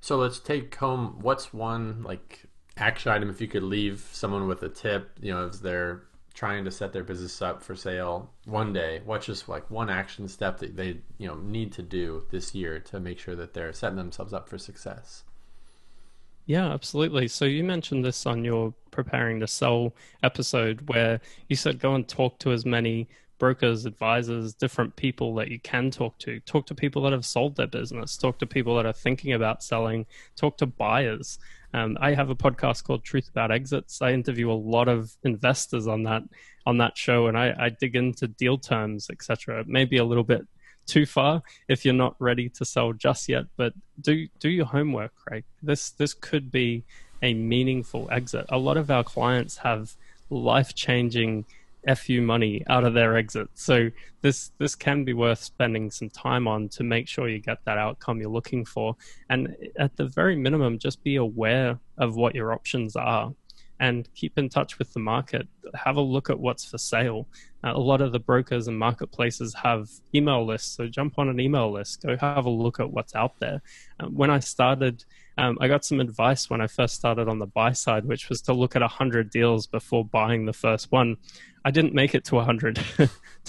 So 0.00 0.16
let's 0.16 0.38
take 0.38 0.74
home 0.74 1.18
what's 1.20 1.54
one 1.54 2.02
like 2.02 2.44
action 2.76 3.12
item 3.12 3.30
if 3.30 3.40
you 3.40 3.48
could 3.48 3.62
leave 3.62 4.08
someone 4.12 4.46
with 4.46 4.62
a 4.62 4.68
tip, 4.68 5.10
you 5.20 5.32
know, 5.32 5.48
as 5.48 5.60
they're 5.60 6.02
trying 6.34 6.64
to 6.64 6.70
set 6.70 6.92
their 6.92 7.04
business 7.04 7.40
up 7.40 7.62
for 7.62 7.76
sale 7.76 8.30
one 8.44 8.72
day, 8.72 9.00
what's 9.04 9.26
just 9.26 9.48
like 9.48 9.70
one 9.70 9.88
action 9.88 10.28
step 10.28 10.58
that 10.58 10.76
they, 10.76 10.98
you 11.16 11.28
know, 11.28 11.36
need 11.36 11.72
to 11.72 11.82
do 11.82 12.24
this 12.30 12.54
year 12.54 12.80
to 12.80 12.98
make 12.98 13.18
sure 13.18 13.36
that 13.36 13.54
they're 13.54 13.72
setting 13.72 13.96
themselves 13.96 14.32
up 14.32 14.48
for 14.48 14.58
success? 14.58 15.22
Yeah, 16.46 16.72
absolutely. 16.72 17.28
So 17.28 17.46
you 17.46 17.64
mentioned 17.64 18.04
this 18.04 18.26
on 18.26 18.44
your 18.44 18.74
preparing 18.90 19.40
to 19.40 19.46
sell 19.46 19.94
episode 20.22 20.88
where 20.88 21.20
you 21.48 21.56
said 21.56 21.80
go 21.80 21.94
and 21.94 22.06
talk 22.06 22.38
to 22.40 22.52
as 22.52 22.66
many 22.66 23.08
brokers, 23.38 23.86
advisors, 23.86 24.54
different 24.54 24.94
people 24.94 25.34
that 25.34 25.50
you 25.50 25.58
can 25.58 25.90
talk 25.90 26.18
to. 26.18 26.40
Talk 26.40 26.66
to 26.66 26.74
people 26.74 27.02
that 27.02 27.12
have 27.12 27.24
sold 27.24 27.56
their 27.56 27.66
business. 27.66 28.16
Talk 28.16 28.38
to 28.38 28.46
people 28.46 28.76
that 28.76 28.86
are 28.86 28.92
thinking 28.92 29.32
about 29.32 29.62
selling. 29.62 30.06
Talk 30.36 30.58
to 30.58 30.66
buyers. 30.66 31.38
Um, 31.72 31.96
I 32.00 32.14
have 32.14 32.30
a 32.30 32.36
podcast 32.36 32.84
called 32.84 33.04
Truth 33.04 33.30
About 33.30 33.50
Exits. 33.50 34.00
I 34.00 34.12
interview 34.12 34.50
a 34.50 34.54
lot 34.54 34.88
of 34.88 35.16
investors 35.24 35.86
on 35.88 36.04
that 36.04 36.22
on 36.66 36.78
that 36.78 36.96
show, 36.96 37.26
and 37.26 37.36
I, 37.36 37.54
I 37.58 37.68
dig 37.68 37.96
into 37.96 38.28
deal 38.28 38.56
terms, 38.56 39.10
etc. 39.10 39.64
Maybe 39.66 39.96
a 39.98 40.04
little 40.04 40.24
bit 40.24 40.46
too 40.86 41.06
far 41.06 41.42
if 41.68 41.84
you're 41.84 41.94
not 41.94 42.16
ready 42.18 42.48
to 42.50 42.64
sell 42.64 42.92
just 42.92 43.28
yet. 43.28 43.44
But 43.56 43.72
do 44.00 44.26
do 44.38 44.48
your 44.48 44.66
homework, 44.66 45.12
right? 45.30 45.44
This 45.62 45.90
this 45.90 46.14
could 46.14 46.50
be 46.50 46.84
a 47.22 47.34
meaningful 47.34 48.08
exit. 48.10 48.46
A 48.50 48.58
lot 48.58 48.76
of 48.76 48.90
our 48.90 49.04
clients 49.04 49.56
have 49.58 49.94
life 50.30 50.74
changing 50.74 51.44
fu 51.96 52.22
money 52.22 52.62
out 52.68 52.84
of 52.84 52.94
their 52.94 53.16
exit. 53.16 53.48
So 53.54 53.90
this 54.22 54.52
this 54.58 54.74
can 54.74 55.04
be 55.04 55.12
worth 55.12 55.42
spending 55.42 55.90
some 55.90 56.10
time 56.10 56.48
on 56.48 56.68
to 56.70 56.82
make 56.82 57.08
sure 57.08 57.28
you 57.28 57.40
get 57.40 57.58
that 57.64 57.78
outcome 57.78 58.20
you're 58.20 58.30
looking 58.30 58.64
for. 58.64 58.96
And 59.28 59.54
at 59.76 59.96
the 59.96 60.06
very 60.06 60.36
minimum, 60.36 60.78
just 60.78 61.02
be 61.02 61.16
aware 61.16 61.78
of 61.98 62.16
what 62.16 62.34
your 62.34 62.52
options 62.52 62.96
are 62.96 63.34
and 63.80 64.08
keep 64.14 64.38
in 64.38 64.48
touch 64.48 64.78
with 64.78 64.92
the 64.92 65.00
market. 65.00 65.48
Have 65.74 65.96
a 65.96 66.00
look 66.00 66.30
at 66.30 66.38
what's 66.38 66.64
for 66.64 66.78
sale. 66.78 67.26
Uh, 67.64 67.72
a 67.74 67.78
lot 67.78 68.00
of 68.00 68.12
the 68.12 68.18
brokers 68.18 68.68
and 68.68 68.78
marketplaces 68.78 69.54
have 69.54 69.88
email 70.14 70.46
lists, 70.46 70.76
so 70.76 70.86
jump 70.86 71.18
on 71.18 71.28
an 71.28 71.40
email 71.40 71.72
list. 71.72 72.02
Go 72.02 72.16
have 72.16 72.46
a 72.46 72.50
look 72.50 72.78
at 72.78 72.90
what's 72.90 73.14
out 73.14 73.38
there. 73.40 73.62
Um, 73.98 74.14
when 74.14 74.30
I 74.30 74.38
started, 74.38 75.04
um, 75.38 75.58
I 75.60 75.68
got 75.68 75.84
some 75.84 76.00
advice 76.00 76.48
when 76.48 76.60
I 76.60 76.66
first 76.66 76.94
started 76.94 77.28
on 77.28 77.38
the 77.38 77.46
buy 77.46 77.72
side, 77.72 78.04
which 78.04 78.28
was 78.28 78.40
to 78.42 78.52
look 78.52 78.76
at 78.76 78.82
100 78.82 79.30
deals 79.30 79.66
before 79.66 80.04
buying 80.04 80.44
the 80.44 80.52
first 80.52 80.92
one. 80.92 81.16
I 81.64 81.70
didn't 81.70 81.94
make 81.94 82.14
it 82.14 82.24
to 82.26 82.36
100. 82.36 82.78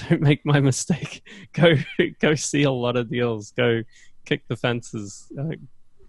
Don't 0.09 0.21
make 0.21 0.45
my 0.45 0.59
mistake. 0.59 1.21
Go 1.53 1.75
go 2.19 2.35
see 2.35 2.63
a 2.63 2.71
lot 2.71 2.95
of 2.95 3.09
deals. 3.09 3.51
Go 3.51 3.83
kick 4.25 4.47
the 4.47 4.55
fences. 4.55 5.31
Uh, 5.37 5.55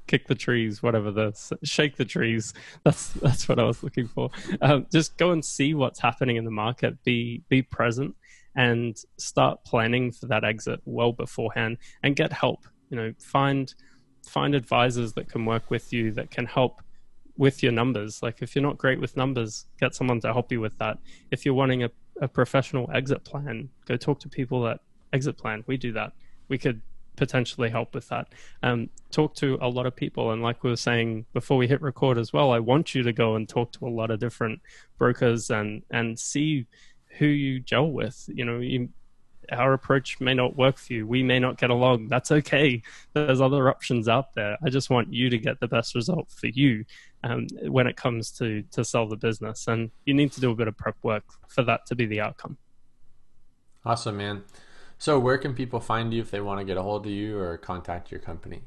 kick 0.07 0.27
the 0.27 0.35
trees, 0.35 0.83
whatever 0.83 1.11
the 1.11 1.57
shake 1.63 1.97
the 1.97 2.05
trees. 2.05 2.55
That's 2.85 3.11
that's 3.13 3.49
what 3.49 3.59
I 3.59 3.65
was 3.65 3.83
looking 3.83 4.09
for. 4.09 4.31
Um, 4.61 4.87
just 4.93 5.17
go 5.17 5.33
and 5.33 5.45
see 5.45 5.75
what's 5.75 6.01
happening 6.01 6.37
in 6.37 6.45
the 6.45 6.51
market. 6.51 7.03
Be 7.05 7.43
be 7.49 7.63
present 7.63 8.15
and 8.55 8.97
start 9.19 9.65
planning 9.65 10.11
for 10.11 10.27
that 10.27 10.45
exit 10.45 10.81
well 10.85 11.13
beforehand 11.13 11.77
and 12.03 12.17
get 12.17 12.33
help. 12.33 12.67
You 12.91 12.97
know, 12.97 13.13
find 13.19 13.73
find 14.27 14.55
advisors 14.55 15.13
that 15.13 15.29
can 15.29 15.45
work 15.45 15.71
with 15.71 15.93
you 15.93 16.11
that 16.13 16.31
can 16.31 16.47
help 16.47 16.83
with 17.37 17.63
your 17.63 17.73
numbers. 17.73 18.23
Like 18.23 18.43
if 18.43 18.57
you're 18.57 18.63
not 18.63 18.79
great 18.79 19.01
with 19.01 19.17
numbers, 19.17 19.67
get 19.79 19.95
someone 19.95 20.21
to 20.21 20.33
help 20.33 20.51
you 20.51 20.61
with 20.61 20.77
that. 20.79 20.99
If 21.31 21.45
you're 21.45 21.55
wanting 21.55 21.85
a, 21.85 21.91
a 22.21 22.29
professional 22.29 22.91
exit 22.93 23.25
plan, 23.25 23.69
go 23.87 23.97
talk 23.97 24.21
to 24.21 24.29
people 24.29 24.63
that 24.63 24.81
exit 25.13 25.37
plan. 25.37 25.63
We 25.67 25.77
do 25.77 25.93
that. 25.93 26.13
We 26.49 26.59
could 26.59 26.81
potentially 27.17 27.71
help 27.71 27.95
with 27.95 28.09
that. 28.09 28.29
Um, 28.63 28.91
talk 29.11 29.35
to 29.37 29.59
a 29.61 29.69
lot 29.69 29.87
of 29.87 29.97
people, 29.97 30.31
and 30.31 30.43
like 30.43 30.63
we 30.63 30.71
were 30.71 30.77
saying 30.77 31.27
before 31.33 31.57
we 31.57 31.67
hit 31.67 31.83
record 31.83 32.19
as 32.19 32.33
well, 32.33 32.53
I 32.53 32.59
want 32.59 32.95
you 32.95 33.03
to 33.03 33.13
go 33.13 33.37
and 33.37 33.49
talk 33.49 33.73
to 33.73 33.87
a 33.87 33.91
lot 33.91 34.11
of 34.11 34.21
different 34.21 34.61
brokers 34.99 35.51
and 35.51 35.83
and 35.91 36.19
see 36.19 36.67
who 37.19 37.27
you 37.27 37.61
gel 37.61 37.91
with. 37.91 38.29
You 38.33 38.45
know, 38.45 38.59
you, 38.61 38.91
our 39.51 39.73
approach 39.73 40.21
may 40.21 40.35
not 40.35 40.57
work 40.57 40.77
for 40.77 40.93
you. 40.93 41.07
We 41.07 41.23
may 41.23 41.39
not 41.39 41.59
get 41.59 41.71
along. 41.71 42.09
That's 42.09 42.31
okay. 42.31 42.83
There's 43.13 43.41
other 43.41 43.69
options 43.69 44.09
out 44.09 44.35
there. 44.35 44.57
I 44.63 44.71
just 44.71 44.91
want 44.91 45.13
you 45.13 45.31
to 45.31 45.39
get 45.39 45.61
the 45.61 45.69
best 45.69 45.95
result 45.95 46.31
for 46.31 46.49
you 46.49 46.85
um, 47.25 47.47
when 47.63 47.87
it 47.87 47.97
comes 47.97 48.31
to 48.33 48.63
to 48.73 48.85
sell 48.85 49.09
the 49.09 49.17
business, 49.17 49.69
and 49.69 49.91
you 50.05 50.15
need 50.15 50.33
to 50.33 50.41
do 50.41 50.51
a 50.51 50.55
bit 50.55 50.69
of 50.69 50.77
prep 50.77 50.97
work 51.03 51.25
for 51.49 51.63
that 51.63 51.87
to 51.87 51.95
be 51.95 52.07
the 52.07 52.21
outcome. 52.21 52.57
Awesome, 53.85 54.17
man. 54.17 54.43
So, 54.99 55.19
where 55.19 55.39
can 55.39 55.55
people 55.55 55.81
find 55.81 56.13
you 56.13 56.23
if 56.23 56.31
they 56.31 56.41
want 56.41 56.61
to 56.61 56.65
get 56.65 56.77
a 56.77 56.83
hold 56.83 57.07
of 57.07 57.13
you 57.13 57.39
or 57.39 57.59
contact 57.59 58.11
your 58.11 58.21
company? 58.21 58.63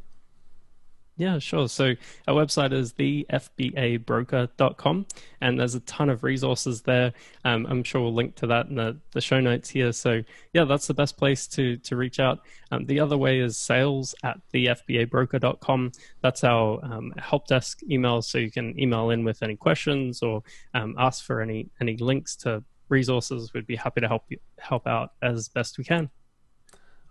Yeah, 1.19 1.37
sure. 1.39 1.67
So 1.67 1.95
our 2.29 2.33
website 2.33 2.71
is 2.71 2.93
thefbabroker.com, 2.93 5.05
and 5.41 5.59
there's 5.59 5.75
a 5.75 5.81
ton 5.81 6.09
of 6.09 6.23
resources 6.23 6.83
there. 6.83 7.11
Um, 7.43 7.67
I'm 7.69 7.83
sure 7.83 8.01
we'll 8.01 8.13
link 8.13 8.35
to 8.35 8.47
that 8.47 8.67
in 8.67 8.75
the, 8.75 8.97
the 9.11 9.19
show 9.19 9.41
notes 9.41 9.69
here. 9.69 9.91
So 9.91 10.23
yeah, 10.53 10.63
that's 10.63 10.87
the 10.87 10.93
best 10.93 11.17
place 11.17 11.45
to 11.47 11.75
to 11.75 11.97
reach 11.97 12.21
out. 12.21 12.39
Um, 12.71 12.85
the 12.85 13.01
other 13.01 13.17
way 13.17 13.41
is 13.41 13.57
sales 13.57 14.15
at 14.23 14.39
thefbabroker.com. 14.53 15.91
That's 16.21 16.45
our 16.45 16.79
um, 16.85 17.13
help 17.17 17.47
desk 17.47 17.81
email, 17.91 18.21
so 18.21 18.37
you 18.37 18.49
can 18.49 18.79
email 18.79 19.09
in 19.09 19.25
with 19.25 19.43
any 19.43 19.57
questions 19.57 20.23
or 20.23 20.41
um, 20.73 20.95
ask 20.97 21.25
for 21.25 21.41
any 21.41 21.69
any 21.81 21.97
links 21.97 22.37
to 22.37 22.63
resources. 22.87 23.53
We'd 23.53 23.67
be 23.67 23.75
happy 23.75 23.99
to 23.99 24.07
help 24.07 24.23
you 24.29 24.37
help 24.57 24.87
out 24.87 25.11
as 25.21 25.49
best 25.49 25.77
we 25.77 25.83
can. 25.83 26.09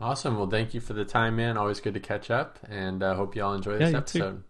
Awesome. 0.01 0.37
Well, 0.37 0.49
thank 0.49 0.75
you 0.75 0.81
for 0.81 0.93
the 0.93 1.05
time, 1.05 1.37
man. 1.37 1.57
Always 1.57 1.81
good 1.81 1.95
to 1.95 2.01
catch 2.01 2.31
up, 2.31 2.59
and 2.69 3.03
I 3.03 3.09
uh, 3.09 3.15
hope 3.17 3.35
you 3.35 3.43
all 3.43 3.55
enjoy 3.55 3.79
this 3.79 3.91
yeah, 3.91 3.99
episode. 3.99 4.37
Too. 4.37 4.45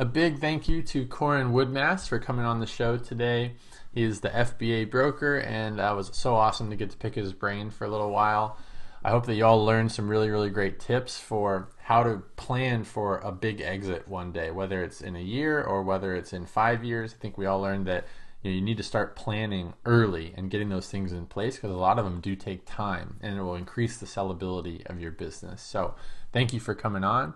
A 0.00 0.04
big 0.04 0.40
thank 0.40 0.68
you 0.68 0.82
to 0.82 1.06
Corin 1.06 1.52
Woodmass 1.52 2.08
for 2.08 2.18
coming 2.18 2.44
on 2.44 2.58
the 2.58 2.66
show 2.66 2.96
today. 2.96 3.52
He 3.92 4.02
is 4.02 4.20
the 4.20 4.30
FBA 4.30 4.90
broker, 4.90 5.36
and 5.38 5.78
that 5.78 5.94
was 5.94 6.10
so 6.12 6.34
awesome 6.34 6.70
to 6.70 6.76
get 6.76 6.90
to 6.90 6.96
pick 6.96 7.14
his 7.14 7.32
brain 7.32 7.70
for 7.70 7.84
a 7.84 7.88
little 7.88 8.10
while. 8.10 8.58
I 9.04 9.10
hope 9.10 9.26
that 9.26 9.34
you 9.34 9.44
all 9.44 9.64
learned 9.64 9.92
some 9.92 10.08
really, 10.08 10.30
really 10.30 10.50
great 10.50 10.80
tips 10.80 11.16
for 11.16 11.68
how 11.78 12.02
to 12.02 12.22
plan 12.34 12.82
for 12.82 13.18
a 13.18 13.30
big 13.30 13.60
exit 13.60 14.08
one 14.08 14.32
day, 14.32 14.50
whether 14.50 14.82
it's 14.82 15.00
in 15.00 15.14
a 15.14 15.20
year 15.20 15.62
or 15.62 15.84
whether 15.84 16.16
it's 16.16 16.32
in 16.32 16.46
five 16.46 16.82
years. 16.82 17.14
I 17.14 17.20
think 17.20 17.38
we 17.38 17.46
all 17.46 17.60
learned 17.60 17.86
that 17.86 18.06
you, 18.44 18.50
know, 18.50 18.54
you 18.54 18.62
need 18.62 18.76
to 18.76 18.84
start 18.84 19.16
planning 19.16 19.74
early 19.84 20.32
and 20.36 20.50
getting 20.50 20.68
those 20.68 20.88
things 20.88 21.10
in 21.10 21.26
place 21.26 21.56
because 21.56 21.70
a 21.70 21.74
lot 21.74 21.98
of 21.98 22.04
them 22.04 22.20
do 22.20 22.36
take 22.36 22.64
time 22.64 23.16
and 23.20 23.36
it 23.36 23.42
will 23.42 23.56
increase 23.56 23.96
the 23.96 24.06
sellability 24.06 24.84
of 24.86 25.00
your 25.00 25.10
business. 25.10 25.62
So, 25.62 25.96
thank 26.32 26.52
you 26.52 26.60
for 26.60 26.74
coming 26.74 27.02
on. 27.02 27.34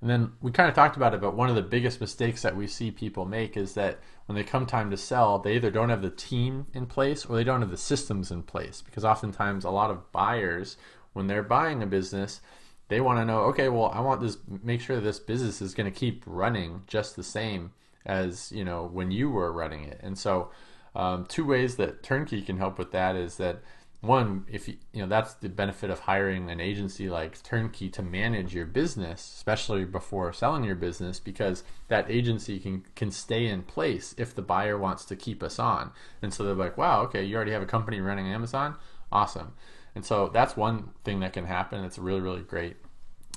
And 0.00 0.08
then 0.08 0.32
we 0.40 0.52
kind 0.52 0.68
of 0.68 0.74
talked 0.74 0.96
about 0.96 1.14
it, 1.14 1.20
but 1.20 1.34
one 1.34 1.48
of 1.48 1.56
the 1.56 1.62
biggest 1.62 2.00
mistakes 2.00 2.42
that 2.42 2.56
we 2.56 2.66
see 2.66 2.90
people 2.90 3.24
make 3.24 3.56
is 3.56 3.74
that 3.74 3.98
when 4.26 4.36
they 4.36 4.44
come 4.44 4.64
time 4.64 4.90
to 4.90 4.96
sell, 4.96 5.38
they 5.38 5.56
either 5.56 5.70
don't 5.70 5.88
have 5.88 6.02
the 6.02 6.10
team 6.10 6.66
in 6.72 6.86
place 6.86 7.24
or 7.24 7.34
they 7.34 7.42
don't 7.42 7.62
have 7.62 7.70
the 7.70 7.76
systems 7.76 8.30
in 8.30 8.42
place. 8.44 8.80
Because 8.80 9.04
oftentimes, 9.04 9.64
a 9.64 9.70
lot 9.70 9.90
of 9.90 10.12
buyers, 10.12 10.76
when 11.14 11.26
they're 11.26 11.42
buying 11.42 11.82
a 11.82 11.86
business, 11.86 12.40
they 12.88 13.00
want 13.00 13.18
to 13.18 13.24
know, 13.24 13.40
okay, 13.40 13.68
well, 13.68 13.90
I 13.92 14.00
want 14.00 14.20
this, 14.20 14.38
make 14.62 14.80
sure 14.80 15.00
this 15.00 15.18
business 15.18 15.60
is 15.60 15.74
going 15.74 15.92
to 15.92 15.98
keep 15.98 16.22
running 16.26 16.82
just 16.86 17.16
the 17.16 17.24
same 17.24 17.72
as 18.06 18.52
you 18.52 18.64
know 18.64 18.88
when 18.92 19.10
you 19.10 19.30
were 19.30 19.52
running 19.52 19.84
it. 19.84 20.00
And 20.02 20.18
so, 20.18 20.50
um, 20.94 21.26
two 21.26 21.44
ways 21.44 21.76
that 21.76 22.02
Turnkey 22.02 22.42
can 22.42 22.58
help 22.58 22.78
with 22.78 22.92
that 22.92 23.16
is 23.16 23.36
that 23.36 23.60
one, 24.00 24.44
if 24.48 24.68
you, 24.68 24.76
you 24.92 25.02
know 25.02 25.08
that's 25.08 25.34
the 25.34 25.48
benefit 25.48 25.90
of 25.90 26.00
hiring 26.00 26.50
an 26.50 26.60
agency 26.60 27.10
like 27.10 27.42
Turnkey 27.42 27.88
to 27.90 28.02
manage 28.02 28.54
your 28.54 28.66
business, 28.66 29.20
especially 29.36 29.84
before 29.84 30.32
selling 30.32 30.62
your 30.62 30.76
business, 30.76 31.18
because 31.18 31.64
that 31.88 32.08
agency 32.08 32.60
can 32.60 32.84
can 32.94 33.10
stay 33.10 33.46
in 33.46 33.62
place 33.62 34.14
if 34.16 34.34
the 34.34 34.42
buyer 34.42 34.78
wants 34.78 35.04
to 35.06 35.16
keep 35.16 35.42
us 35.42 35.58
on. 35.58 35.90
And 36.22 36.32
so 36.32 36.44
they're 36.44 36.54
like, 36.54 36.78
wow, 36.78 37.02
okay, 37.02 37.24
you 37.24 37.34
already 37.34 37.52
have 37.52 37.62
a 37.62 37.66
company 37.66 38.00
running 38.00 38.28
Amazon, 38.28 38.76
awesome. 39.10 39.54
And 39.96 40.04
so 40.04 40.28
that's 40.32 40.56
one 40.56 40.90
thing 41.02 41.18
that 41.20 41.32
can 41.32 41.46
happen. 41.46 41.82
It's 41.82 41.98
a 41.98 42.02
really 42.02 42.20
really 42.20 42.42
great 42.42 42.76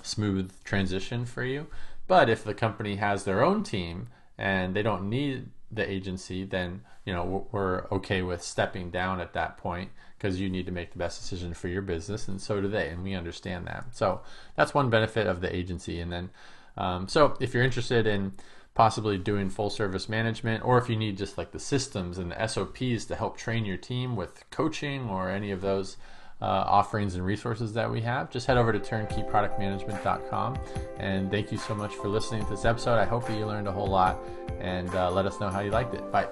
smooth 0.04 0.52
transition 0.64 1.26
for 1.26 1.44
you. 1.44 1.68
But 2.08 2.30
if 2.30 2.44
the 2.44 2.54
company 2.54 2.98
has 2.98 3.24
their 3.24 3.44
own 3.44 3.64
team 3.64 4.10
and 4.42 4.76
they 4.76 4.82
don't 4.82 5.08
need 5.08 5.46
the 5.72 5.90
agency, 5.90 6.44
then 6.44 6.82
you 7.06 7.14
know 7.14 7.48
we're 7.52 7.86
okay 7.92 8.24
with 8.24 8.42
stepping 8.42 8.90
down 8.90 9.22
at 9.22 9.34
that 9.34 9.58
point 9.58 9.92
because 10.18 10.42
you 10.42 10.50
need 10.50 10.66
to 10.66 10.72
make 10.72 10.92
the 10.92 10.98
best 10.98 11.22
decision 11.22 11.54
for 11.54 11.68
your 11.68 11.84
business, 11.84 12.28
and 12.28 12.42
so 12.42 12.60
do 12.60 12.68
they, 12.68 12.90
and 12.90 13.04
we 13.04 13.14
understand 13.14 13.68
that. 13.68 13.86
So 13.92 14.22
that's 14.56 14.74
one 14.74 14.90
benefit 14.90 15.28
of 15.28 15.42
the 15.42 15.56
agency. 15.56 16.00
And 16.00 16.12
then, 16.12 16.30
um, 16.76 17.08
so 17.08 17.38
if 17.40 17.54
you're 17.54 17.64
interested 17.64 18.08
in 18.08 18.34
possibly 18.74 19.18
doing 19.18 19.50
full 19.50 19.70
service 19.70 20.10
management, 20.10 20.66
or 20.66 20.80
if 20.80 20.90
you 20.90 20.96
need 20.96 21.18
just 21.18 21.38
like 21.38 21.52
the 21.52 21.60
systems 21.60 22.18
and 22.18 22.32
the 22.32 22.48
SOPs 22.48 23.06
to 23.06 23.16
help 23.16 23.38
train 23.38 23.64
your 23.64 23.78
team 23.78 24.16
with 24.16 24.50
coaching 24.50 25.08
or 25.08 25.30
any 25.30 25.52
of 25.52 25.62
those 25.62 25.98
uh, 26.42 26.46
offerings 26.46 27.16
and 27.16 27.26
resources 27.26 27.74
that 27.74 27.90
we 27.90 28.02
have, 28.02 28.30
just 28.30 28.48
head 28.48 28.58
over 28.58 28.72
to 28.72 28.80
turnkeyproductmanagement.com. 28.80 30.58
And 30.98 31.30
thank 31.30 31.52
you 31.52 31.58
so 31.58 31.76
much 31.76 31.94
for 31.96 32.08
listening 32.08 32.44
to 32.46 32.50
this 32.50 32.66
episode. 32.66 32.98
I 32.98 33.06
hope 33.06 33.28
that 33.28 33.38
you 33.38 33.46
learned 33.46 33.68
a 33.68 33.72
whole 33.72 33.88
lot 33.88 34.20
and 34.60 34.94
uh, 34.96 35.12
let 35.12 35.26
us 35.26 35.40
know 35.40 35.50
how 35.50 35.60
you 35.60 35.72
liked 35.72 35.94
it. 35.94 36.12
Bye. 36.12 36.28